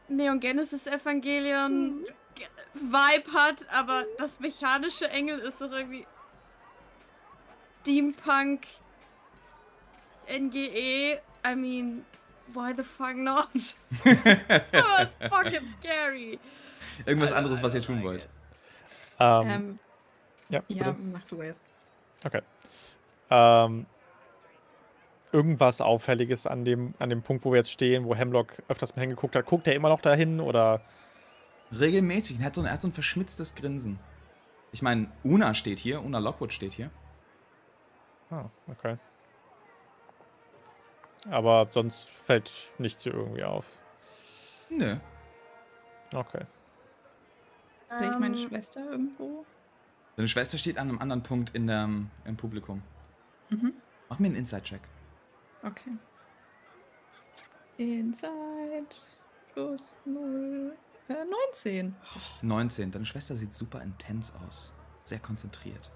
[0.07, 6.07] Neon Genesis Evangelion Ge- Vibe hat, aber das mechanische Engel ist doch irgendwie
[7.81, 8.61] Steampunk
[10.27, 11.19] NGE.
[11.45, 12.05] I mean,
[12.53, 13.49] why the fuck not?
[14.05, 16.39] oh, it's fucking scary.
[17.05, 18.27] Irgendwas anderes, was ihr tun wollt.
[19.19, 19.79] Ähm, Ähm,
[20.49, 21.63] ja, ja, mach du erst.
[22.25, 22.41] Okay.
[23.29, 23.85] Ähm,
[25.31, 29.01] irgendwas Auffälliges an dem, an dem Punkt, wo wir jetzt stehen, wo Hemlock öfters mal
[29.01, 29.45] hingeguckt hat.
[29.45, 30.81] Guckt er immer noch dahin oder.
[31.71, 32.39] Regelmäßig.
[32.39, 33.99] Er hat, so ein, er hat so ein verschmitztes Grinsen.
[34.73, 36.91] Ich meine, Una steht hier, Una Lockwood steht hier.
[38.29, 38.97] Ah, okay.
[41.29, 43.65] Aber sonst fällt nichts hier irgendwie auf.
[44.69, 44.95] Nö.
[46.13, 46.45] Okay.
[47.97, 49.45] Sehe ich meine Ähm, Schwester irgendwo?
[50.15, 51.83] Deine Schwester steht an einem anderen Punkt in der,
[52.25, 52.81] im Publikum.
[53.49, 53.73] Mhm.
[54.09, 54.81] Mach mir einen Inside-Check.
[55.63, 55.91] Okay.
[57.77, 58.87] Inside
[59.53, 60.73] plus 0.
[61.09, 61.13] Äh,
[61.53, 61.95] 19.
[62.41, 62.91] 19.
[62.91, 64.73] Deine Schwester sieht super intens aus.
[65.03, 65.91] Sehr konzentriert.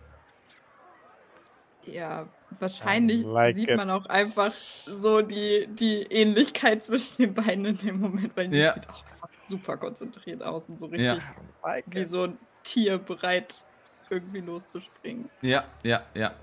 [1.87, 2.27] Ja,
[2.59, 3.77] wahrscheinlich like sieht it.
[3.77, 4.53] man auch einfach
[4.85, 8.73] so die, die Ähnlichkeit zwischen den beiden in dem Moment, weil die Ja.
[8.73, 11.21] sieht auch einfach super konzentriert aus und so richtig
[11.63, 11.81] Ja.
[11.87, 13.63] wie so ein Tier bereit,
[14.09, 15.29] irgendwie loszuspringen.
[15.41, 16.33] Ja, ja, ja.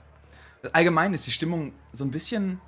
[0.73, 2.61] Allgemein ist die Stimmung so ein bisschen.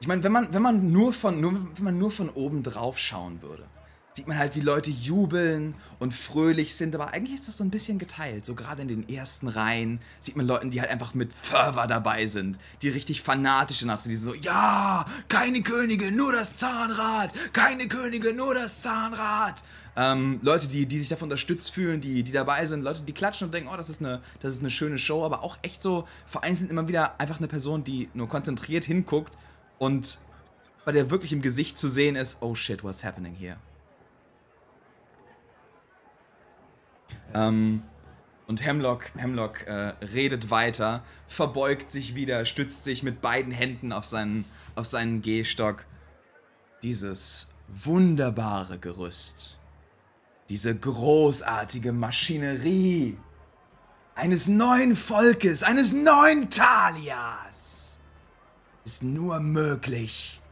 [0.00, 2.98] Ich meine, wenn man, wenn man nur von, nur, wenn man nur von oben drauf
[2.98, 3.66] schauen würde,
[4.14, 7.70] sieht man halt, wie Leute jubeln und fröhlich sind, aber eigentlich ist das so ein
[7.70, 8.44] bisschen geteilt.
[8.44, 12.28] So gerade in den ersten Reihen sieht man Leuten, die halt einfach mit Fervor dabei
[12.28, 17.88] sind, die richtig fanatisch danach sind, die so, ja, keine Könige, nur das Zahnrad, keine
[17.88, 19.64] Könige, nur das Zahnrad.
[19.96, 23.46] Ähm, Leute, die, die sich davon unterstützt fühlen, die, die dabei sind, Leute, die klatschen
[23.46, 26.06] und denken, oh, das ist, eine, das ist eine schöne Show, aber auch echt so
[26.24, 29.32] vereinzelt immer wieder einfach eine Person, die nur konzentriert hinguckt
[29.78, 30.20] und
[30.84, 33.56] bei der wirklich im Gesicht zu sehen ist, oh shit, what's happening here?
[37.34, 37.82] Ähm,
[38.46, 44.04] und Hemlock, Hemlock äh, redet weiter, verbeugt sich wieder, stützt sich mit beiden Händen auf
[44.04, 44.44] seinen,
[44.74, 45.86] auf seinen Gehstock.
[46.82, 49.58] Dieses wunderbare Gerüst,
[50.50, 53.16] diese großartige Maschinerie
[54.14, 57.98] eines neuen Volkes, eines neuen Talias,
[58.84, 60.42] ist nur möglich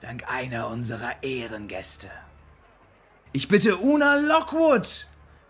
[0.00, 2.10] dank einer unserer Ehrengäste.
[3.32, 5.08] Ich bitte Una Lockwood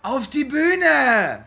[0.09, 1.45] auf die Bühne!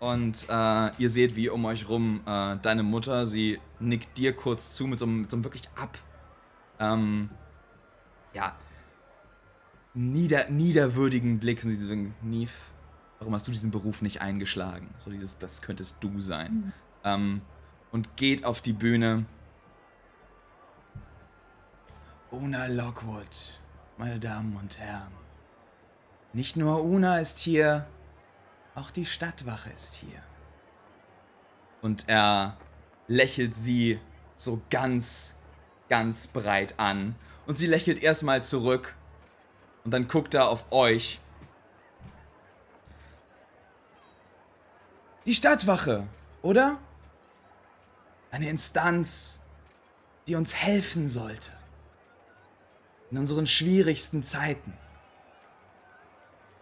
[0.00, 4.74] Und äh, ihr seht, wie um euch rum äh, deine Mutter, sie nickt dir kurz
[4.74, 5.98] zu mit so einem, mit so einem wirklich ab.
[6.78, 7.30] Ähm,
[8.32, 8.56] ja.
[9.94, 11.64] Nieder, niederwürdigen Blick.
[11.64, 12.52] Und sie so, Neve,
[13.18, 14.88] warum hast du diesen Beruf nicht eingeschlagen?
[14.98, 16.72] So dieses, das könntest du sein.
[17.04, 17.40] Ähm,
[17.92, 19.24] und geht auf die Bühne.
[22.30, 23.60] Una Lockwood,
[23.96, 25.23] meine Damen und Herren.
[26.34, 27.86] Nicht nur Una ist hier,
[28.74, 30.20] auch die Stadtwache ist hier.
[31.80, 32.56] Und er
[33.06, 34.00] lächelt sie
[34.34, 35.36] so ganz,
[35.88, 37.14] ganz breit an.
[37.46, 38.96] Und sie lächelt erstmal zurück.
[39.84, 41.20] Und dann guckt er auf euch.
[45.26, 46.08] Die Stadtwache,
[46.42, 46.78] oder?
[48.32, 49.38] Eine Instanz,
[50.26, 51.52] die uns helfen sollte.
[53.12, 54.76] In unseren schwierigsten Zeiten.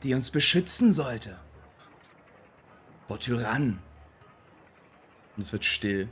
[0.03, 1.39] Die uns beschützen sollte.
[3.07, 3.81] Vor Tyrannen.
[5.37, 6.09] Und es wird still.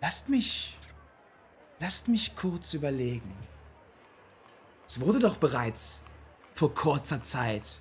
[0.00, 0.78] Lasst mich.
[1.80, 3.34] Lasst mich kurz überlegen.
[4.86, 6.02] Es wurde doch bereits
[6.54, 7.80] vor kurzer Zeit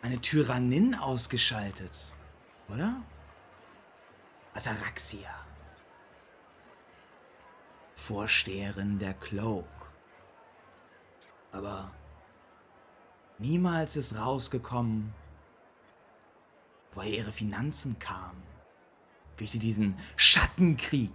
[0.00, 2.06] eine Tyrannin ausgeschaltet,
[2.68, 3.02] oder?
[4.54, 5.30] Ataraxia.
[7.94, 9.81] Vorsteherin der Cloak.
[11.52, 11.90] Aber
[13.38, 15.12] niemals ist rausgekommen,
[16.92, 18.42] woher ihre Finanzen kamen.
[19.36, 21.12] Wie sie diesen Schattenkrieg,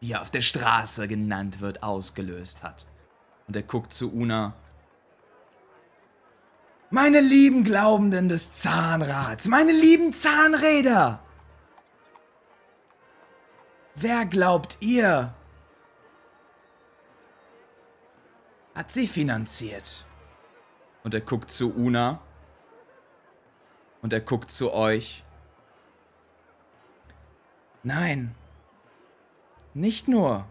[0.00, 2.86] wie er auf der Straße genannt wird, ausgelöst hat.
[3.46, 4.54] Und er guckt zu Una.
[6.90, 11.20] Meine lieben Glaubenden des Zahnrads, meine lieben Zahnräder!
[13.94, 15.34] Wer glaubt ihr,
[18.74, 20.06] hat sie finanziert?
[21.04, 22.20] Und er guckt zu Una.
[24.00, 25.24] Und er guckt zu euch.
[27.82, 28.34] Nein.
[29.74, 30.46] Nicht nur.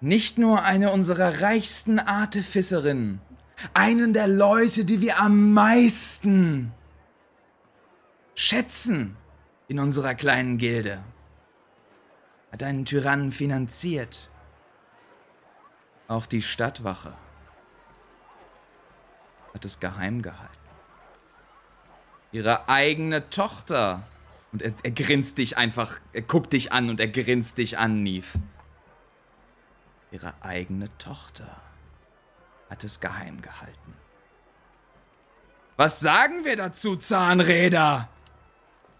[0.00, 3.20] Nicht nur eine unserer reichsten Artificerinnen.
[3.74, 6.72] Einen der Leute, die wir am meisten
[8.34, 9.16] schätzen
[9.66, 11.02] in unserer kleinen Gilde.
[12.52, 14.30] Hat einen Tyrannen finanziert.
[16.08, 17.14] Auch die Stadtwache
[19.52, 20.56] hat es geheim gehalten.
[22.32, 24.02] Ihre eigene Tochter.
[24.50, 28.02] Und er, er grinst dich einfach, er guckt dich an und er grinst dich an,
[28.02, 28.38] Neve.
[30.10, 31.60] Ihre eigene Tochter
[32.70, 33.94] hat es geheim gehalten.
[35.76, 38.08] Was sagen wir dazu, Zahnräder?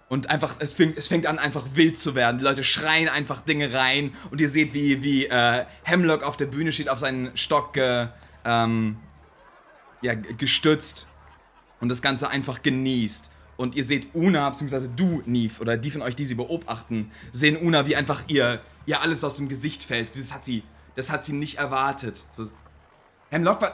[0.08, 2.38] Und einfach, es fängt, es fängt an, einfach wild zu werden.
[2.38, 4.14] Die Leute schreien einfach Dinge rein.
[4.30, 8.08] Und ihr seht, wie, wie äh, Hemlock auf der Bühne steht, auf seinen Stock ge,
[8.44, 8.96] ähm,
[10.00, 11.06] ja, gestützt.
[11.80, 13.30] Und das Ganze einfach genießt.
[13.58, 17.56] Und ihr seht Una, beziehungsweise du, Neve, oder die von euch, die sie beobachten, sehen
[17.56, 20.16] Una, wie einfach ihr, ihr alles aus dem Gesicht fällt.
[20.16, 20.62] Das hat sie,
[20.94, 22.24] das hat sie nicht erwartet.
[22.30, 22.48] So,
[23.30, 23.72] Hemlock, was,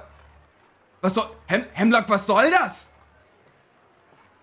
[1.00, 2.94] was soll, Hem, Hemlock, was soll das?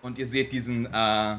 [0.00, 1.38] Und ihr seht diesen, äh,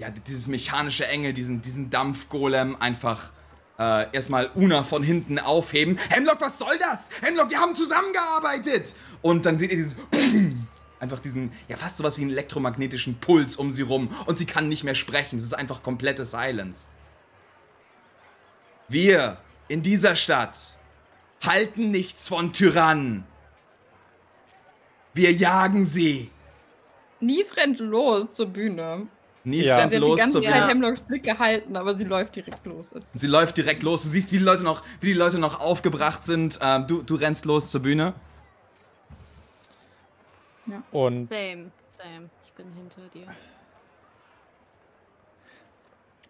[0.00, 3.32] ja, dieses mechanische Engel, diesen, diesen Dampfgolem einfach
[3.78, 5.98] äh, erstmal Una von hinten aufheben.
[6.08, 7.10] Hemlock, was soll das?
[7.20, 8.94] Hemlock, wir haben zusammengearbeitet!
[9.20, 9.98] Und dann seht ihr dieses
[11.00, 14.08] einfach diesen, ja, fast sowas wie einen elektromagnetischen Puls um sie rum.
[14.24, 15.38] Und sie kann nicht mehr sprechen.
[15.38, 16.86] Es ist einfach komplette Silence.
[18.88, 19.36] Wir
[19.68, 20.78] in dieser Stadt
[21.42, 23.24] halten nichts von Tyrannen.
[25.12, 26.30] Wir jagen sie.
[27.20, 29.08] Nie rennt los zur Bühne.
[29.44, 29.76] Nie Ja.
[29.78, 30.68] rennt Sie hat die los ganze Zeit.
[30.68, 32.92] Hemlocks Blick gehalten, aber sie läuft direkt los.
[33.14, 34.02] Sie läuft direkt los.
[34.02, 36.58] Du siehst, wie die Leute noch, wie die Leute noch aufgebracht sind.
[36.62, 38.14] Ähm, du, du rennst los zur Bühne.
[40.92, 42.30] Und Same, same.
[42.44, 43.26] Ich bin hinter dir.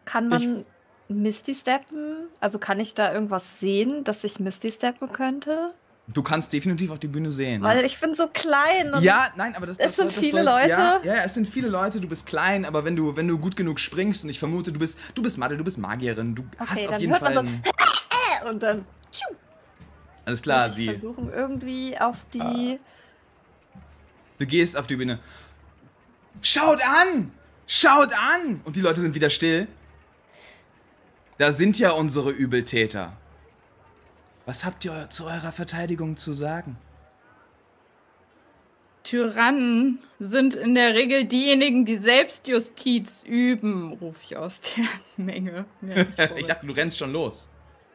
[0.05, 0.65] Kann man
[1.09, 2.29] Misty steppen?
[2.41, 5.73] Also kann ich da irgendwas sehen, dass ich Misty steppen könnte?
[6.13, 7.63] Du kannst definitiv auf die Bühne sehen.
[7.63, 10.43] Weil ich bin so klein und ja, nein, aber das, Es das sind das viele
[10.45, 11.07] sollte- Ja, Leute.
[11.09, 12.01] ja, es sind viele Leute.
[12.01, 14.79] Du bist klein, aber wenn du, wenn du gut genug springst und ich vermute, du
[14.81, 17.35] bist, du bist Madel, du bist Magierin, du hast Okay, auf dann jeden Fall.
[17.35, 17.63] so- einen-
[18.51, 19.29] und dann tschiu,
[20.25, 20.85] alles klar, ich sie.
[20.87, 22.79] versuchen irgendwie auf die
[24.39, 25.19] Du gehst auf die Bühne.
[26.43, 27.31] Schaut an!
[27.67, 28.63] Schaut an!
[28.65, 29.69] Und die Leute sind wieder still.
[31.39, 33.13] Da sind ja unsere Übeltäter.
[34.47, 36.77] Was habt ihr zu eurer Verteidigung zu sagen?
[39.03, 44.85] Tyrannen sind in der Regel diejenigen, die Selbstjustiz üben, rufe ich aus der
[45.17, 45.65] Menge.
[45.83, 46.05] Ja,
[46.37, 47.49] ich dachte, du rennst schon los.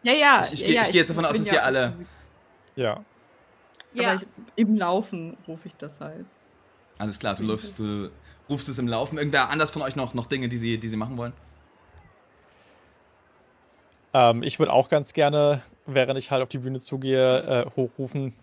[0.04, 0.42] ja, ja.
[0.46, 1.94] ich- ich ja, ja, ich geh jetzt davon aus, dass ihr alle-
[2.76, 2.94] ja.
[2.94, 3.04] Aber
[3.94, 6.26] Ja, ich, im Laufen rufe ich das halt.
[6.98, 8.10] Alles klar, du, läufst, du
[8.50, 9.18] rufst es im Laufen.
[9.18, 11.34] Irgendwer anders von euch noch, noch Dinge, die sie, die sie machen wollen?
[14.14, 18.34] Ähm, ich würde auch ganz gerne, während ich halt auf die Bühne zugehe, äh, hochrufen.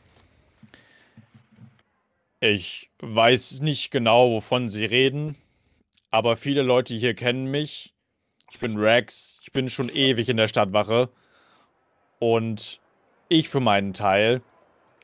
[2.41, 5.37] Ich weiß nicht genau, wovon Sie reden,
[6.11, 7.95] aber viele Leute hier kennen mich.
[8.51, 11.09] Ich bin Rex, ich bin schon ewig in der Stadtwache.
[12.19, 12.81] Und
[13.29, 14.43] ich für meinen Teil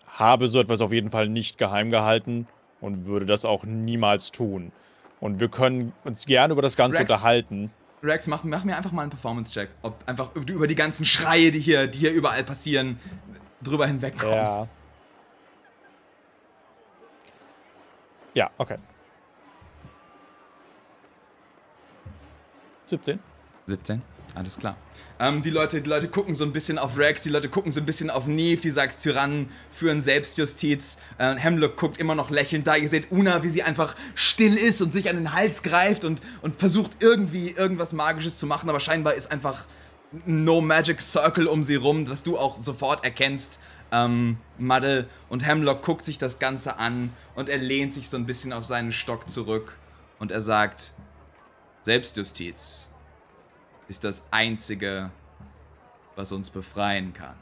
[0.06, 2.46] habe so etwas auf jeden Fall nicht geheim gehalten
[2.80, 4.72] und würde das auch niemals tun.
[5.20, 7.10] Und wir können uns gerne über das Ganze Rex?
[7.10, 7.70] unterhalten.
[8.02, 9.70] Rex, mach, mach mir einfach mal einen Performance-Check.
[9.82, 12.98] Ob einfach du über die ganzen Schreie, die hier, die hier überall passieren,
[13.62, 14.26] drüber hinwegkommst.
[14.34, 14.68] Ja.
[18.34, 18.78] Ja, okay.
[22.84, 23.18] 17.
[23.66, 24.02] 17.
[24.34, 24.76] Alles klar.
[25.20, 27.80] Ähm, die, Leute, die Leute gucken so ein bisschen auf Rex, die Leute gucken so
[27.80, 30.98] ein bisschen auf Neve, die sagt, Tyrannen führen Selbstjustiz.
[31.18, 32.76] Äh, Hemlock guckt immer noch lächelnd da.
[32.76, 36.20] Ihr seht Una, wie sie einfach still ist und sich an den Hals greift und,
[36.42, 39.64] und versucht irgendwie irgendwas Magisches zu machen, aber scheinbar ist einfach
[40.24, 43.60] No Magic Circle um sie rum, das du auch sofort erkennst.
[43.90, 48.26] Ähm, Muddle und Hemlock guckt sich das Ganze an und er lehnt sich so ein
[48.26, 49.78] bisschen auf seinen Stock zurück
[50.18, 50.92] und er sagt:
[51.82, 52.87] Selbstjustiz
[53.88, 55.10] ist das Einzige,
[56.16, 57.34] was uns befreien kann.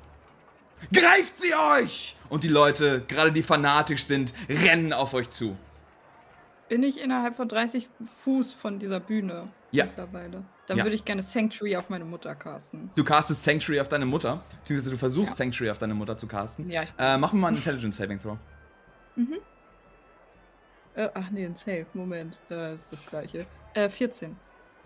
[0.92, 2.16] Greift sie euch!
[2.28, 5.56] Und die Leute, gerade die fanatisch sind, rennen auf euch zu.
[6.68, 7.88] Bin ich innerhalb von 30
[8.24, 9.86] Fuß von dieser Bühne Ja.
[9.86, 10.44] mittlerweile?
[10.66, 10.84] Dann Ja.
[10.84, 12.90] würde ich gerne Sanctuary auf meine Mutter casten.
[12.96, 15.36] Du castest Sanctuary auf deine Mutter, beziehungsweise du versuchst Ja.
[15.36, 16.68] Sanctuary auf deine Mutter zu casten.
[16.68, 18.36] Ja, ich Äh, machen wir mal einen Intelligence Saving Throw.
[20.94, 21.86] Äh, ach nee, ein Save.
[21.94, 22.34] Moment.
[22.48, 23.46] Äh, das ist das gleiche.
[23.74, 24.36] Äh, 14.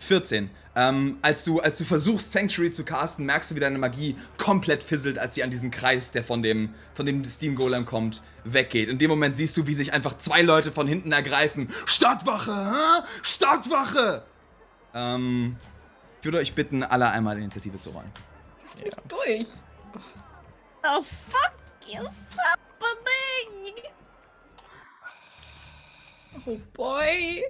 [0.01, 0.49] 14.
[0.75, 4.83] Ähm, als, du, als du versuchst, Sanctuary zu casten, merkst du, wie deine Magie komplett
[4.83, 8.89] fisselt, als sie an diesen Kreis, der von dem, von dem Steam Golem kommt, weggeht.
[8.89, 11.69] In dem Moment siehst du, wie sich einfach zwei Leute von hinten ergreifen.
[11.85, 13.03] Stadtwache, hä?
[13.21, 14.23] Stadtwache!
[14.93, 15.57] Ähm,
[16.19, 18.11] ich würde euch bitten, alle einmal Initiative zu rollen.
[18.65, 19.47] Lass mich durch.
[20.83, 21.53] Oh fuck
[21.87, 23.75] is happening?
[26.47, 27.43] Oh boy.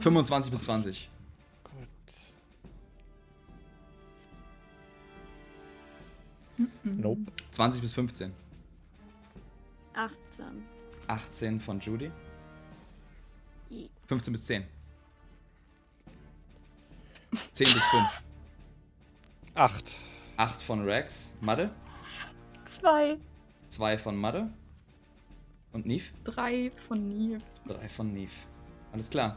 [0.00, 1.10] 25 bis 20.
[1.64, 1.78] Gut.
[6.84, 7.20] Nope.
[7.52, 8.32] 20 bis 15.
[9.94, 10.44] 18.
[11.06, 12.10] 18 von Judy.
[13.70, 13.88] Je.
[14.06, 14.64] 15 bis 10.
[17.52, 18.22] 10 bis 5.
[19.54, 20.00] Acht.
[20.36, 21.32] 8 von Rex.
[21.40, 21.70] Madde.
[22.66, 23.16] Zwei.
[23.70, 24.52] 2 von Madde.
[25.72, 26.04] Und Neve.
[26.24, 27.38] Drei von Neve.
[27.66, 28.32] 3 von Neve.
[28.96, 29.36] Alles klar.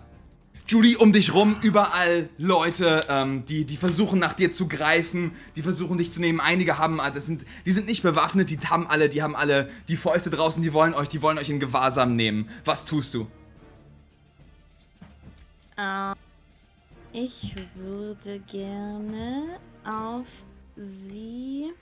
[0.70, 5.64] Judy, um dich rum, überall Leute, ähm, die, die versuchen nach dir zu greifen, die
[5.64, 6.40] versuchen dich zu nehmen.
[6.40, 9.70] Einige haben, ah, das sind, die sind nicht bewaffnet, die haben alle, die haben alle
[9.90, 12.48] die Fäuste draußen, die wollen euch, die wollen euch in Gewahrsam nehmen.
[12.64, 13.28] Was tust du?
[15.78, 16.14] Ähm,
[17.12, 20.28] ich würde gerne auf
[20.78, 21.74] sie.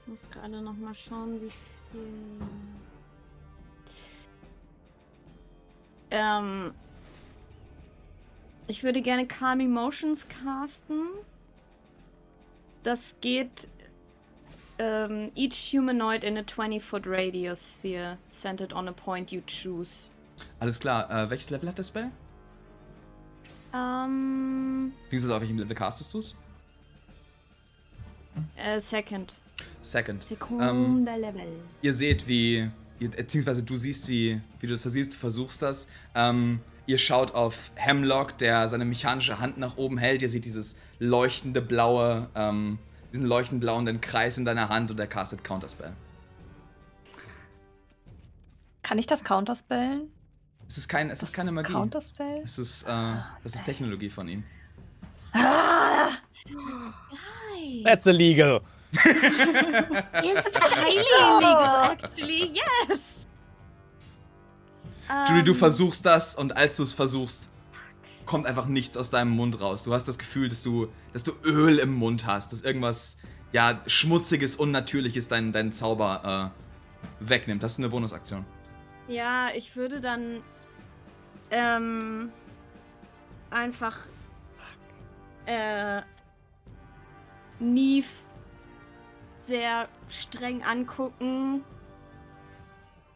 [0.00, 1.50] Ich muss gerade noch mal schauen, wie
[1.92, 2.85] viel.
[6.16, 6.72] Ähm,
[8.68, 11.08] ich würde gerne Calm Emotions casten.
[12.82, 13.68] Das geht.
[14.78, 20.10] Ähm, each humanoid in a 20-foot radius sphere centered on a point you choose.
[20.60, 21.10] Alles klar.
[21.10, 22.10] Äh, welches Level hat der Spell?
[23.74, 26.34] Ähm, Beziehungsweise auf welchem Level castest du es?
[28.56, 29.34] äh, second.
[29.80, 30.22] Second.
[30.24, 31.48] Sekunde Level.
[31.80, 32.68] ihr seht, wie,
[32.98, 35.88] beziehungsweise du siehst, wie, wie du das versiehst, du versuchst das.
[36.14, 40.22] Ähm, ihr schaut auf Hemlock, der seine mechanische Hand nach oben hält.
[40.22, 42.78] Ihr seht dieses leuchtende blaue, ähm,
[43.12, 45.92] diesen leuchtend blauen Kreis in deiner Hand und er castet Counterspell.
[48.82, 50.12] Kann ich das counterspellen?
[50.68, 51.72] Es ist, kein, es ist keine Magie.
[51.72, 52.40] Counterspell?
[52.44, 54.44] Es ist, äh, das ist Technologie von ihm.
[55.32, 56.10] Ah!
[57.84, 58.62] That's illegal.
[58.96, 63.26] Is highly illegal, actually, yes.
[65.28, 67.50] Judy, du Ähm, versuchst das und als du es versuchst,
[68.24, 69.84] kommt einfach nichts aus deinem Mund raus.
[69.84, 73.18] Du hast das Gefühl, dass du, dass du Öl im Mund hast, dass irgendwas,
[73.52, 77.62] ja, schmutziges, unnatürliches deinen, deinen Zauber äh, wegnimmt.
[77.62, 78.44] Das ist eine Bonusaktion.
[79.08, 80.42] Ja, ich würde dann
[81.52, 82.30] ähm,
[83.50, 83.96] einfach
[85.46, 86.02] äh,
[87.60, 88.08] Neve
[89.46, 91.64] sehr streng angucken.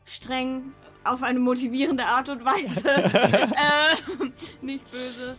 [0.05, 0.73] Streng
[1.05, 2.89] auf eine motivierende Art und Weise.
[2.89, 4.31] äh,
[4.61, 5.36] nicht böse.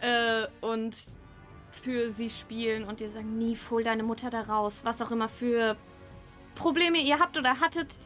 [0.00, 0.96] Äh, und
[1.70, 4.80] für sie spielen und ihr sagen, Neve, hol deine Mutter da raus.
[4.84, 5.76] Was auch immer für
[6.54, 7.98] Probleme ihr habt oder hattet,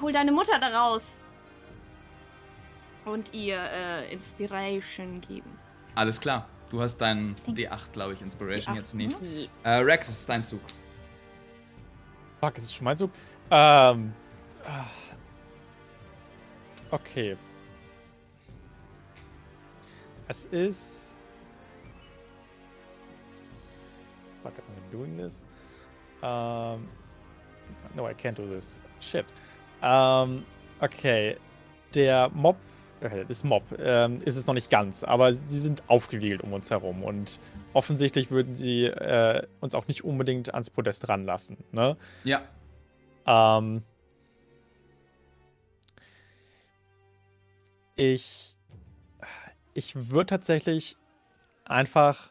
[0.00, 1.20] hol deine Mutter da raus.
[3.04, 5.58] Und ihr äh, Inspiration geben.
[5.94, 6.48] Alles klar.
[6.70, 9.16] Du hast deinen D8, glaube ich, Inspiration D8, jetzt nicht.
[9.64, 10.60] Äh, Rex, es ist dein Zug.
[12.40, 13.10] Fuck, ist es schon mein Zug?
[13.50, 14.12] Ähm.
[14.64, 14.86] ah.
[16.90, 17.36] Okay.
[20.26, 21.18] Es ist.
[24.42, 25.44] Fuck, am I doing this?
[26.22, 26.88] Um,
[27.94, 28.80] no, I can't do this.
[29.00, 29.26] Shit.
[29.82, 30.44] Um,
[30.80, 31.36] okay.
[31.94, 32.56] Der Mob.
[33.02, 36.70] Okay, das Mob ähm, ist es noch nicht ganz, aber sie sind aufgewiegelt um uns
[36.70, 37.40] herum und
[37.72, 41.58] offensichtlich würden sie äh, uns auch nicht unbedingt ans Podest ranlassen.
[41.72, 41.96] Ne?
[42.24, 42.42] Ja.
[43.26, 43.82] Ähm,
[47.96, 48.56] ich
[49.74, 50.96] ich würde tatsächlich
[51.64, 52.30] einfach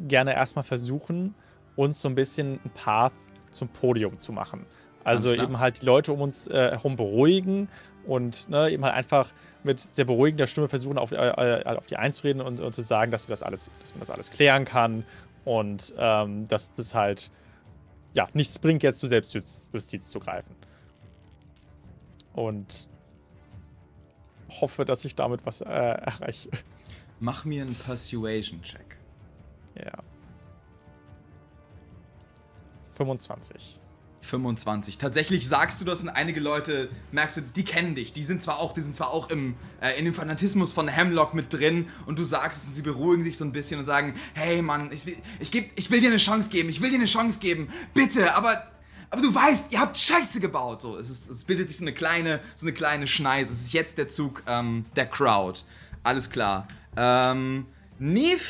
[0.00, 1.34] gerne erstmal versuchen,
[1.76, 3.12] uns so ein bisschen ein Path
[3.50, 4.66] zum Podium zu machen.
[5.04, 7.68] Also eben halt die Leute um uns äh, herum beruhigen
[8.06, 9.32] und ne, eben halt einfach
[9.64, 13.10] mit sehr beruhigender Stimme versuchen, auf, äh, äh, auf die einzureden und, und, zu sagen,
[13.10, 15.04] dass, wir das alles, dass man das alles klären kann
[15.44, 17.30] und ähm, dass das halt
[18.12, 20.54] ja, nichts bringt, jetzt zu Selbstjustiz zu greifen.
[22.34, 22.88] Und
[24.60, 26.50] hoffe, dass ich damit was äh, erreiche.
[27.20, 28.98] Mach mir einen Persuasion-Check.
[29.76, 30.02] Ja.
[32.94, 33.81] 25.
[34.22, 34.98] 25.
[34.98, 38.12] Tatsächlich sagst du das und einige Leute, merkst du, die kennen dich.
[38.12, 41.34] Die sind zwar auch, die sind zwar auch im, äh, in dem Fanatismus von Hemlock
[41.34, 44.14] mit drin und du sagst es und sie beruhigen sich so ein bisschen und sagen,
[44.34, 46.96] hey Mann, ich will, ich, geb, ich will dir eine Chance geben, ich will dir
[46.96, 48.64] eine Chance geben, bitte, aber,
[49.10, 50.80] aber du weißt, ihr habt Scheiße gebaut.
[50.80, 53.52] So, es, ist, es bildet sich so eine kleine, so eine kleine Schneise.
[53.52, 55.60] Es ist jetzt der Zug ähm, der Crowd.
[56.02, 56.68] Alles klar.
[56.96, 57.66] Ähm,
[57.98, 58.40] Neve,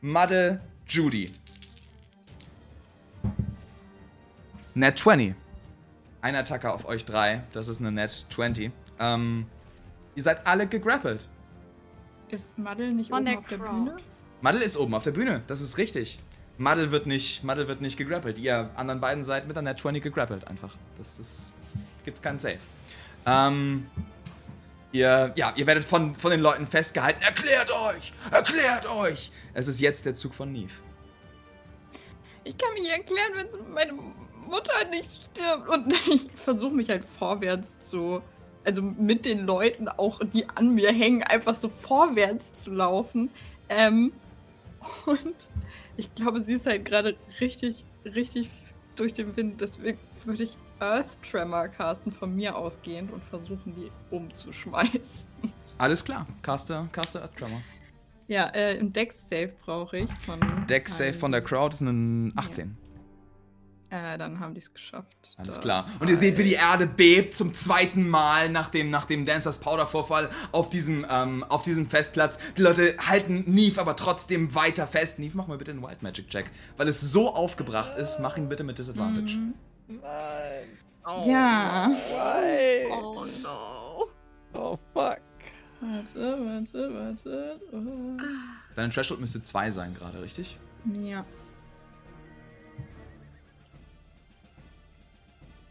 [0.00, 1.30] Madde, Judy.
[4.74, 5.34] Net 20.
[6.22, 7.42] Ein Attacker auf euch drei.
[7.52, 8.70] Das ist eine Net 20.
[8.98, 9.46] Ähm,
[10.14, 11.28] ihr seid alle gegrappelt.
[12.28, 13.72] Ist Maddel nicht Von oben der auf der Crowd.
[13.72, 13.96] Bühne?
[14.40, 15.42] Maddel ist oben auf der Bühne.
[15.46, 16.18] Das ist richtig.
[16.58, 18.38] Maddel wird nicht, Maddel wird nicht gegrappelt.
[18.38, 20.76] Ihr anderen beiden seid mit der Net 20 gegrappelt einfach.
[20.96, 21.52] Das ist.
[22.04, 22.58] Gibt's keinen Safe.
[23.26, 23.86] Ähm.
[24.92, 27.22] Ihr, ja, ihr werdet von, von den Leuten festgehalten.
[27.22, 28.12] Erklärt euch!
[28.30, 29.32] Erklärt euch!
[29.54, 30.74] Es ist jetzt der Zug von Neve.
[32.44, 33.92] Ich kann mich erklären, wenn meine
[34.48, 35.68] Mutter nicht stirbt.
[35.68, 38.22] Und ich versuche mich halt vorwärts zu.
[38.64, 43.30] Also mit den Leuten auch, die an mir hängen, einfach so vorwärts zu laufen.
[43.68, 44.12] Ähm,
[45.06, 45.48] und
[45.96, 48.50] ich glaube, sie ist halt gerade richtig, richtig
[48.96, 49.60] durch den Wind.
[49.60, 55.28] Deswegen würde ich Earth Tremor casten von mir ausgehend und versuchen, die umzuschmeißen.
[55.78, 56.26] Alles klar.
[56.42, 57.62] Caster, Caster Earth Tremor.
[58.28, 60.40] Ja, äh, im Dex Save brauche ich von.
[60.68, 62.76] Dex Save von der Crowd ist ein 18.
[63.92, 65.34] Äh, dann haben die es geschafft.
[65.36, 65.86] Alles klar.
[66.00, 69.58] Und ihr seht, wie die Erde bebt zum zweiten Mal nach dem, nach dem Dancers
[69.58, 72.38] Powder Vorfall auf diesem, ähm, auf diesem Festplatz.
[72.56, 75.18] Die Leute halten Neve aber trotzdem weiter fest.
[75.18, 76.50] Neve, mach mal bitte einen Wild Magic Check.
[76.78, 79.36] Weil es so aufgebracht ist, mach ihn bitte mit Disadvantage.
[79.36, 79.54] Mhm.
[80.00, 81.28] Nein.
[81.28, 81.90] Ja.
[81.90, 82.90] Why?
[82.90, 84.08] Oh no.
[84.54, 85.20] Oh, fuck.
[85.82, 87.60] Warte, warte, warte.
[87.72, 88.16] Oh.
[88.74, 90.58] Deine Threshold müsste 2 sein gerade, richtig?
[91.02, 91.26] Ja.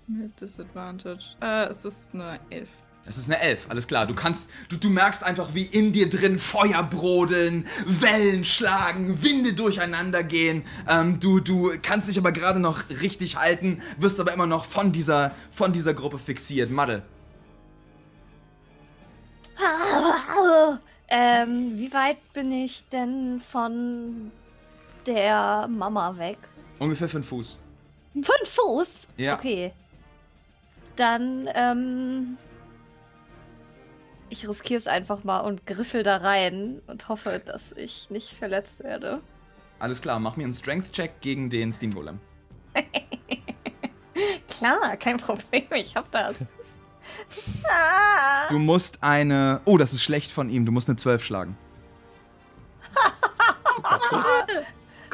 [0.07, 1.35] Mit Disadvantage.
[1.41, 2.69] Äh, es ist eine 11.
[3.05, 4.05] Es ist eine 11, alles klar.
[4.05, 9.53] Du kannst, du, du merkst einfach, wie in dir drin Feuer brodeln, Wellen schlagen, Winde
[9.53, 10.63] durcheinander gehen.
[10.87, 14.91] Ähm, du, du kannst dich aber gerade noch richtig halten, wirst aber immer noch von
[14.91, 16.69] dieser, von dieser Gruppe fixiert.
[16.69, 17.01] Madde.
[21.07, 24.31] ähm, wie weit bin ich denn von
[25.07, 26.37] der Mama weg?
[26.77, 27.59] Ungefähr 5 Fuß.
[28.13, 28.91] Fünf Fuß?
[29.17, 29.35] Ja.
[29.35, 29.73] Okay.
[31.01, 32.37] Dann, ähm.
[34.29, 38.83] Ich riskiere es einfach mal und griffel da rein und hoffe, dass ich nicht verletzt
[38.83, 39.19] werde.
[39.79, 42.19] Alles klar, mach mir einen Strength-Check gegen den Steam Golem.
[44.47, 46.37] Klar, kein Problem, ich hab das.
[48.49, 49.59] Du musst eine.
[49.65, 50.67] Oh, das ist schlecht von ihm.
[50.67, 51.57] Du musst eine 12 schlagen.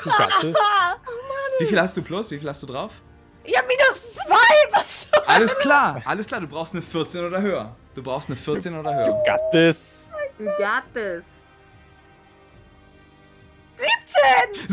[0.04, 0.56] Du got this.
[1.60, 2.30] Wie viel hast du plus?
[2.30, 2.92] Wie viel hast du drauf?
[3.48, 5.08] Ja, minus zwei, was?
[5.26, 6.42] Alles klar, alles klar.
[6.42, 7.76] Du brauchst eine 14 oder höher.
[7.96, 9.24] Du brauchst eine 14 oder You höher.
[9.26, 10.12] got this.
[10.40, 11.24] You got this.
[13.78, 14.68] 17!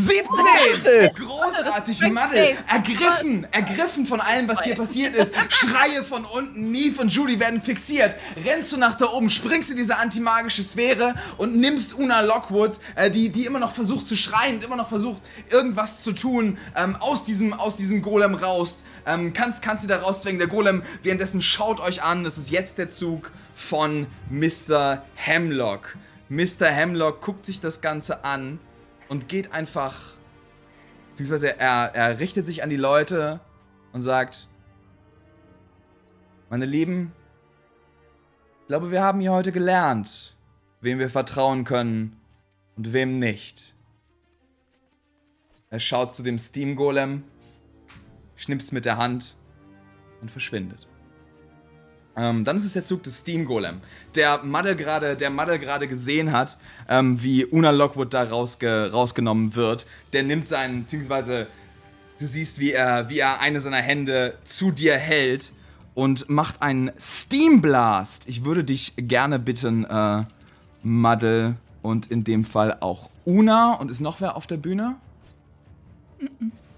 [0.83, 1.15] this.
[1.15, 2.57] Großartig, Strength Maddel!
[2.57, 2.65] save.
[2.69, 3.47] Ergriffen!
[3.51, 5.35] Ergriffen von allem, was hier passiert ist.
[5.49, 8.15] Schreie von unten, Neve und Judy werden fixiert.
[8.45, 13.11] Rennst du nach da oben, springst in diese antimagische Sphäre und nimmst Una Lockwood, äh,
[13.11, 17.25] die, die immer noch versucht zu schreien, immer noch versucht, irgendwas zu tun, ähm, aus,
[17.25, 18.79] diesem, aus diesem Golem raus.
[19.07, 20.39] Ähm, kannst, kannst sie da rauszwingen.
[20.39, 22.25] Der Golem währenddessen schaut euch an.
[22.25, 25.03] Das ist jetzt der Zug von Mr.
[25.15, 25.97] Hemlock.
[26.29, 26.67] Mr.
[26.67, 28.59] Hemlock guckt sich das Ganze an
[29.15, 30.17] und geht einfach.
[31.11, 33.39] Beziehungsweise er, er richtet sich an die Leute
[33.93, 34.49] und sagt:
[36.51, 37.13] Meine Lieben,
[38.63, 40.37] ich glaube, wir haben hier heute gelernt,
[40.81, 42.17] wem wir vertrauen können
[42.77, 43.77] und wem nicht.
[45.71, 47.23] Er schaut zu dem Steam Golem,
[48.35, 49.37] schnippst mit der Hand
[50.23, 50.89] und verschwindet.
[52.17, 53.81] Ähm, dann ist es der Zug des Steam Golem,
[54.15, 56.57] der Muddle gerade, der Muddle gerade gesehen hat,
[56.89, 59.87] ähm, wie Una Lockwood da rausge rausgenommen wird.
[60.13, 61.49] Der nimmt seinen, beziehungsweise
[62.21, 65.53] du siehst, wie er, wie er eine seiner Hände zu dir hält
[65.95, 68.29] und macht einen Steam Blast.
[68.29, 70.23] Ich würde dich gerne bitten, äh,
[70.85, 74.97] Muddle und in dem Fall auch Una und ist noch wer auf der Bühne?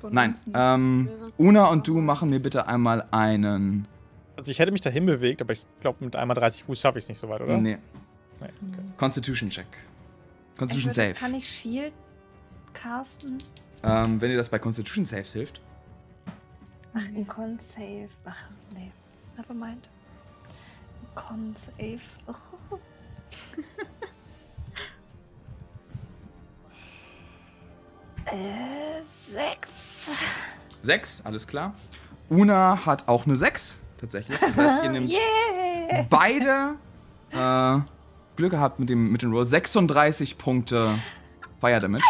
[0.09, 3.87] Nein, ähm, Una und du machen mir bitte einmal einen
[4.37, 7.05] Also ich hätte mich dahin bewegt, aber ich glaube, mit einmal 30 Fuß schaffe ich
[7.05, 7.57] es nicht so weit, oder?
[7.57, 7.79] Nee.
[8.41, 8.83] Nee, okay.
[8.99, 9.67] Constitution Check.
[10.59, 11.27] Constitution würde- Save.
[11.27, 11.93] Kann ich Shield
[12.75, 13.39] casten?
[13.83, 15.61] Ähm, wenn dir das bei Constitution Saves hilft.
[16.95, 18.09] Ach, ein Con Save.
[18.25, 18.45] Ach,
[18.75, 18.91] nee.
[19.39, 19.89] Never mind.
[21.03, 22.01] Ein Con Save.
[22.27, 22.33] Oh.
[28.27, 30.11] äh, sechs.
[30.83, 31.75] Sechs, alles klar.
[32.31, 34.39] Una hat auch eine 6, tatsächlich.
[34.39, 36.07] Das heißt, ihr nehmt Yeah!
[36.11, 36.75] beide
[37.31, 37.81] äh,
[38.37, 39.47] Glück gehabt mit dem, mit dem Roll.
[39.47, 40.99] 36 Punkte
[41.61, 42.05] Fire Damage.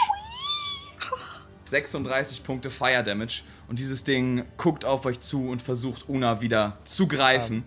[1.65, 3.43] 36 Punkte Fire Damage.
[3.69, 7.65] Und dieses Ding guckt auf euch zu und versucht Una wieder zu greifen.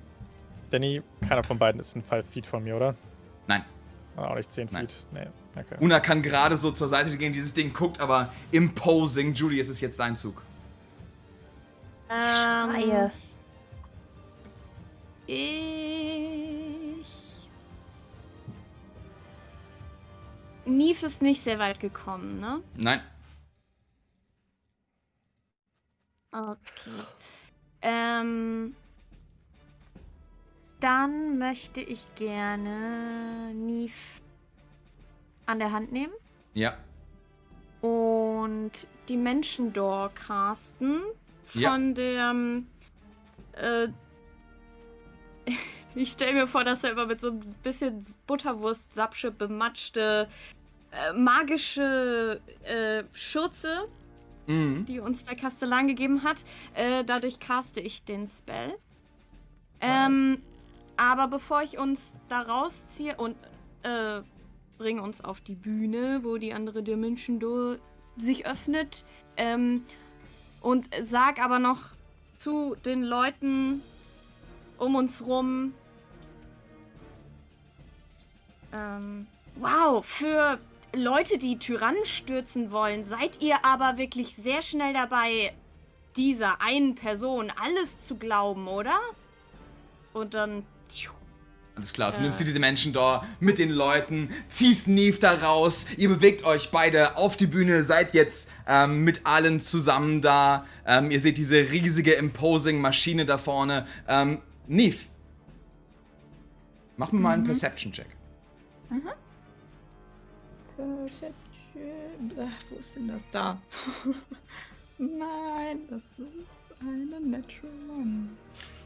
[0.69, 2.95] Danny, keiner von beiden ist ein 5 Feet von mir, oder?
[3.47, 3.65] Nein.
[4.15, 4.87] Ah, Auch nicht 10 Nein.
[4.87, 5.05] Feet.
[5.11, 5.27] Nee,
[5.59, 5.75] okay.
[5.79, 9.33] Una kann gerade so zur Seite gehen, dieses Ding guckt aber imposing.
[9.33, 10.41] Judy, es ist jetzt dein Zug.
[12.09, 13.11] Ähm, Reihe.
[15.31, 17.07] Ich.
[20.65, 22.61] Neve ist nicht sehr weit gekommen, ne?
[22.75, 23.01] Nein.
[26.31, 26.57] Okay.
[27.81, 28.75] Ähm.
[30.79, 33.91] Dann möchte ich gerne Neve
[35.45, 36.13] an der Hand nehmen
[36.53, 36.77] Ja.
[37.81, 38.71] und
[39.09, 41.01] die Menschendor casten
[41.43, 41.77] von Ja.
[41.77, 42.31] der.
[42.31, 42.67] ähm,
[43.53, 43.89] Äh,
[45.95, 50.27] ich stelle mir vor, dass er immer mit so ein bisschen Butterwurst-Sapsche bematschte
[50.91, 53.87] äh, magische äh, Schürze
[54.49, 54.85] Mhm.
[54.85, 56.43] die uns der Kastellan gegeben hat.
[56.73, 58.75] Äh, dadurch caste ich den Spell.
[59.79, 60.39] Ähm,
[60.97, 63.35] aber bevor ich uns da rausziehe und
[63.83, 64.21] äh,
[64.79, 67.77] bringe uns auf die Bühne, wo die andere Dimension Door
[68.17, 69.05] sich öffnet,
[69.37, 69.85] ähm,
[70.61, 71.91] und sag aber noch
[72.37, 73.81] zu den Leuten
[74.79, 75.73] um uns rum,
[78.73, 80.59] ähm, wow, für
[80.93, 85.53] Leute, die Tyrannen stürzen wollen, seid ihr aber wirklich sehr schnell dabei,
[86.15, 88.99] dieser einen Person alles zu glauben, oder?
[90.13, 90.63] Und dann.
[90.91, 91.11] tschiu,
[91.75, 92.23] Alles klar, du Äh.
[92.23, 96.71] nimmst dir diese Menschen da mit den Leuten, ziehst Neve da raus, ihr bewegt euch
[96.71, 100.65] beide auf die Bühne, seid jetzt ähm, mit allen zusammen da.
[100.85, 103.87] Ähm, ihr seht diese riesige imposing Maschine da vorne.
[104.07, 104.41] Ähm,
[104.71, 105.07] Neve,
[106.95, 108.05] mach mir mal einen Perception-Check.
[110.77, 111.33] Perception.
[112.39, 113.59] Ach, wo ist denn das da?
[114.99, 118.29] Nein, das ist eine Natural One.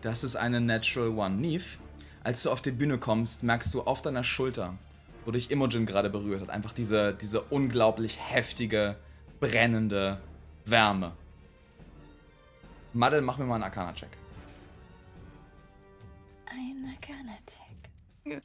[0.02, 1.36] Das ist eine Natural One.
[1.36, 1.66] Neve,
[2.24, 4.78] als du auf die Bühne kommst, merkst du auf deiner Schulter,
[5.26, 8.96] wo dich Imogen gerade berührt hat, einfach diese, diese unglaublich heftige,
[9.42, 10.22] brennende
[10.64, 11.12] Wärme.
[12.94, 14.23] Madel, mach mir mal einen Arcana-Check.
[16.54, 18.42] Ein Arcana-Check.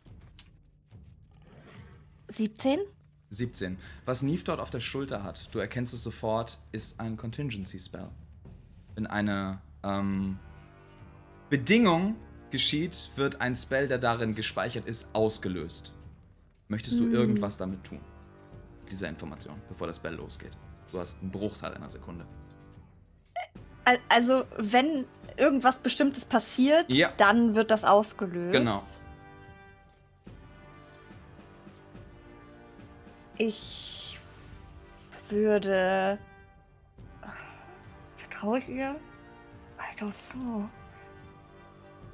[2.30, 2.80] 17?
[3.30, 3.76] 17.
[4.06, 8.08] Was Neve dort auf der Schulter hat, du erkennst es sofort, ist ein Contingency Spell.
[8.94, 10.38] Wenn eine ähm,
[11.50, 12.16] Bedingung
[12.50, 15.92] geschieht, wird ein Spell, der darin gespeichert ist, ausgelöst.
[16.68, 18.00] Möchtest du irgendwas damit tun?
[18.82, 20.56] Mit Dieser Information, bevor das Spell losgeht.
[20.90, 22.26] Du hast einen Bruchteil einer Sekunde.
[23.84, 25.04] Al- Also, wenn
[25.38, 27.10] irgendwas Bestimmtes passiert, Ja.
[27.16, 28.52] dann wird das ausgelöst.
[28.52, 28.82] Genau.
[33.36, 34.18] Ich
[35.30, 36.18] würde.
[38.16, 38.96] Vertraue ich ihr?
[39.78, 40.68] I don't know.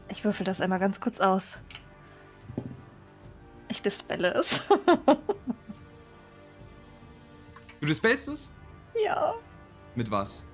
[0.09, 1.59] Ich würfel das einmal ganz kurz aus.
[3.69, 4.69] Ich dispelle es.
[7.81, 8.51] Du dispellst es?
[9.05, 9.35] ja,
[9.95, 10.47] Mit was?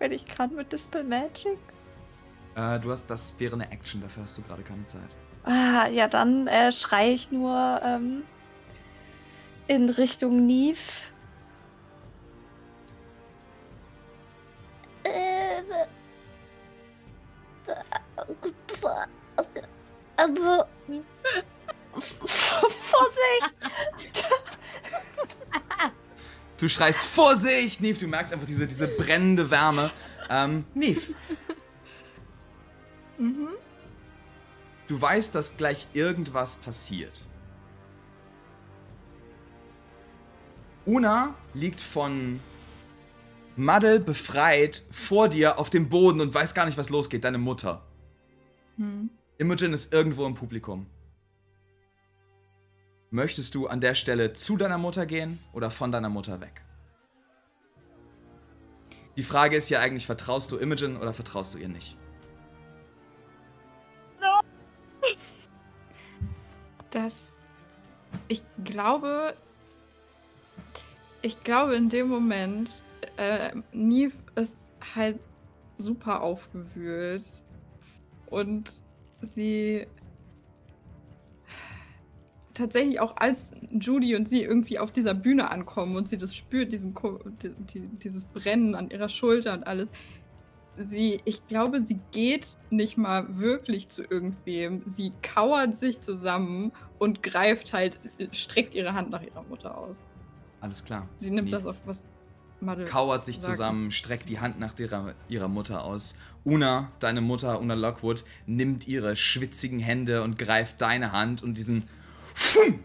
[0.00, 1.58] wenn ich kann mit Dispel Magic.
[2.54, 5.08] Äh, du hast, das wäre eine Action, dafür hast du gerade keine Zeit.
[5.44, 8.22] Ah, ja, dann äh, schreie ich nur ähm,
[9.66, 10.78] in Richtung Neve.
[15.04, 15.64] Ähm,
[20.16, 20.68] aber
[21.98, 23.54] Vorsicht!
[26.58, 29.90] Du schreist Vorsicht, Neve, du merkst einfach diese, diese brennende Wärme.
[30.28, 31.14] Ähm, Neve,
[33.20, 33.48] Mhm.
[34.88, 37.24] du weißt, dass gleich irgendwas passiert.
[40.86, 42.40] Una liegt von
[43.56, 47.24] Muddle befreit vor dir auf dem Boden und weiß gar nicht, was losgeht.
[47.24, 47.82] Deine Mutter.
[48.76, 49.10] Hm.
[49.36, 50.86] Imogen ist irgendwo im Publikum.
[53.10, 56.64] Möchtest du an der Stelle zu deiner Mutter gehen oder von deiner Mutter weg?
[59.16, 61.99] Die Frage ist ja eigentlich, vertraust du Imogen oder vertraust du ihr nicht?
[66.90, 67.14] Dass
[68.28, 69.34] ich glaube,
[71.22, 72.82] ich glaube in dem Moment,
[73.16, 75.18] äh, Neve ist halt
[75.78, 77.24] super aufgewühlt
[78.26, 78.72] und
[79.22, 79.86] sie
[82.54, 86.72] tatsächlich auch als Judy und sie irgendwie auf dieser Bühne ankommen und sie das spürt,
[86.72, 86.94] diesen,
[88.02, 89.88] dieses Brennen an ihrer Schulter und alles.
[90.88, 94.82] Sie, ich glaube, sie geht nicht mal wirklich zu irgendwem.
[94.86, 98.00] Sie kauert sich zusammen und greift halt,
[98.32, 99.96] streckt ihre Hand nach ihrer Mutter aus.
[100.60, 101.08] Alles klar.
[101.18, 101.52] Sie nimmt Nee.
[101.52, 102.02] das auf was
[102.60, 103.54] Madde kauert sich sagt.
[103.54, 106.14] zusammen, streckt die Hand nach ihrer, ihrer Mutter aus.
[106.44, 111.84] Una, deine Mutter, Una Lockwood, nimmt ihre schwitzigen Hände und greift deine Hand und diesen.
[112.34, 112.80] Pfum!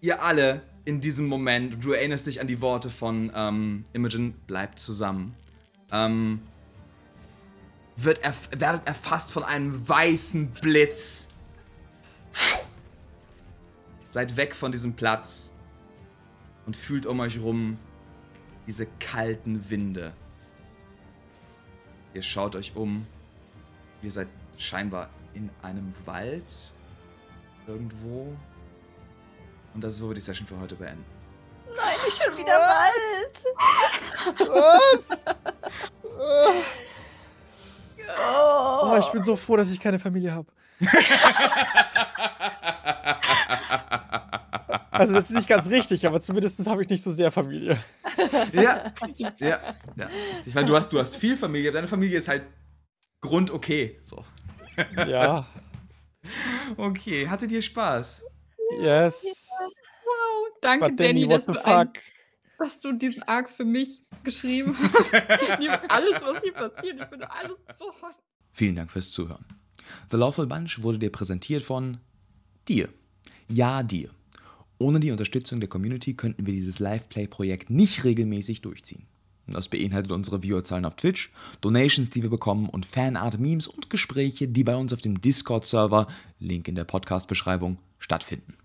[0.00, 4.78] Ihr alle in diesem Moment, du erinnerst dich an die Worte von ähm, Imogen, bleibt
[4.78, 5.34] zusammen.
[5.92, 6.40] Ähm,
[7.96, 11.28] wird erf werdet erfasst von einem weißen Blitz.
[14.08, 15.52] Seid weg von diesem Platz
[16.66, 17.78] und fühlt um euch rum
[18.66, 20.12] diese kalten Winde.
[22.14, 23.06] Ihr schaut euch um.
[24.02, 26.44] Ihr seid scheinbar in einem Wald
[27.66, 28.36] irgendwo.
[29.74, 31.04] Und das ist, wo wir die Session für heute beenden.
[31.76, 33.44] Nein, nicht schon wieder Wald.
[34.38, 35.08] Was?
[38.18, 38.80] Oh.
[38.84, 40.50] Oh, ich bin so froh, dass ich keine Familie habe.
[44.90, 47.78] Also das ist nicht ganz richtig, aber zumindest habe ich nicht so sehr Familie.
[48.52, 49.58] Ja, ja, ja.
[50.46, 52.44] Ich meine, du hast, du hast viel Familie, aber deine Familie ist halt
[53.20, 53.98] grundokay.
[54.02, 54.24] So.
[54.96, 55.46] Ja,
[56.76, 58.24] Okay, hattet ihr Spaß?
[58.80, 59.24] yes.
[60.04, 62.02] Wow, danke But Danny, Danny, what dass the du, ein, fuck?
[62.58, 65.42] Dass du diesen Arc für mich geschrieben hast.
[65.42, 67.00] Ich liebe alles, was hier passiert.
[67.00, 68.14] Ich finde alles so hot.
[68.52, 69.44] Vielen Dank fürs Zuhören.
[70.10, 71.98] The Lawful Bunch wurde dir präsentiert von
[72.68, 72.88] dir.
[73.48, 74.10] Ja, dir.
[74.78, 79.06] Ohne die Unterstützung der Community könnten wir dieses Live-Play-Projekt nicht regelmäßig durchziehen.
[79.46, 84.64] Das beinhaltet unsere Viewerzahlen auf Twitch, Donations, die wir bekommen und Fanart-Memes und Gespräche, die
[84.64, 86.06] bei uns auf dem Discord-Server,
[86.38, 88.54] Link in der Podcast-Beschreibung, stattfinden.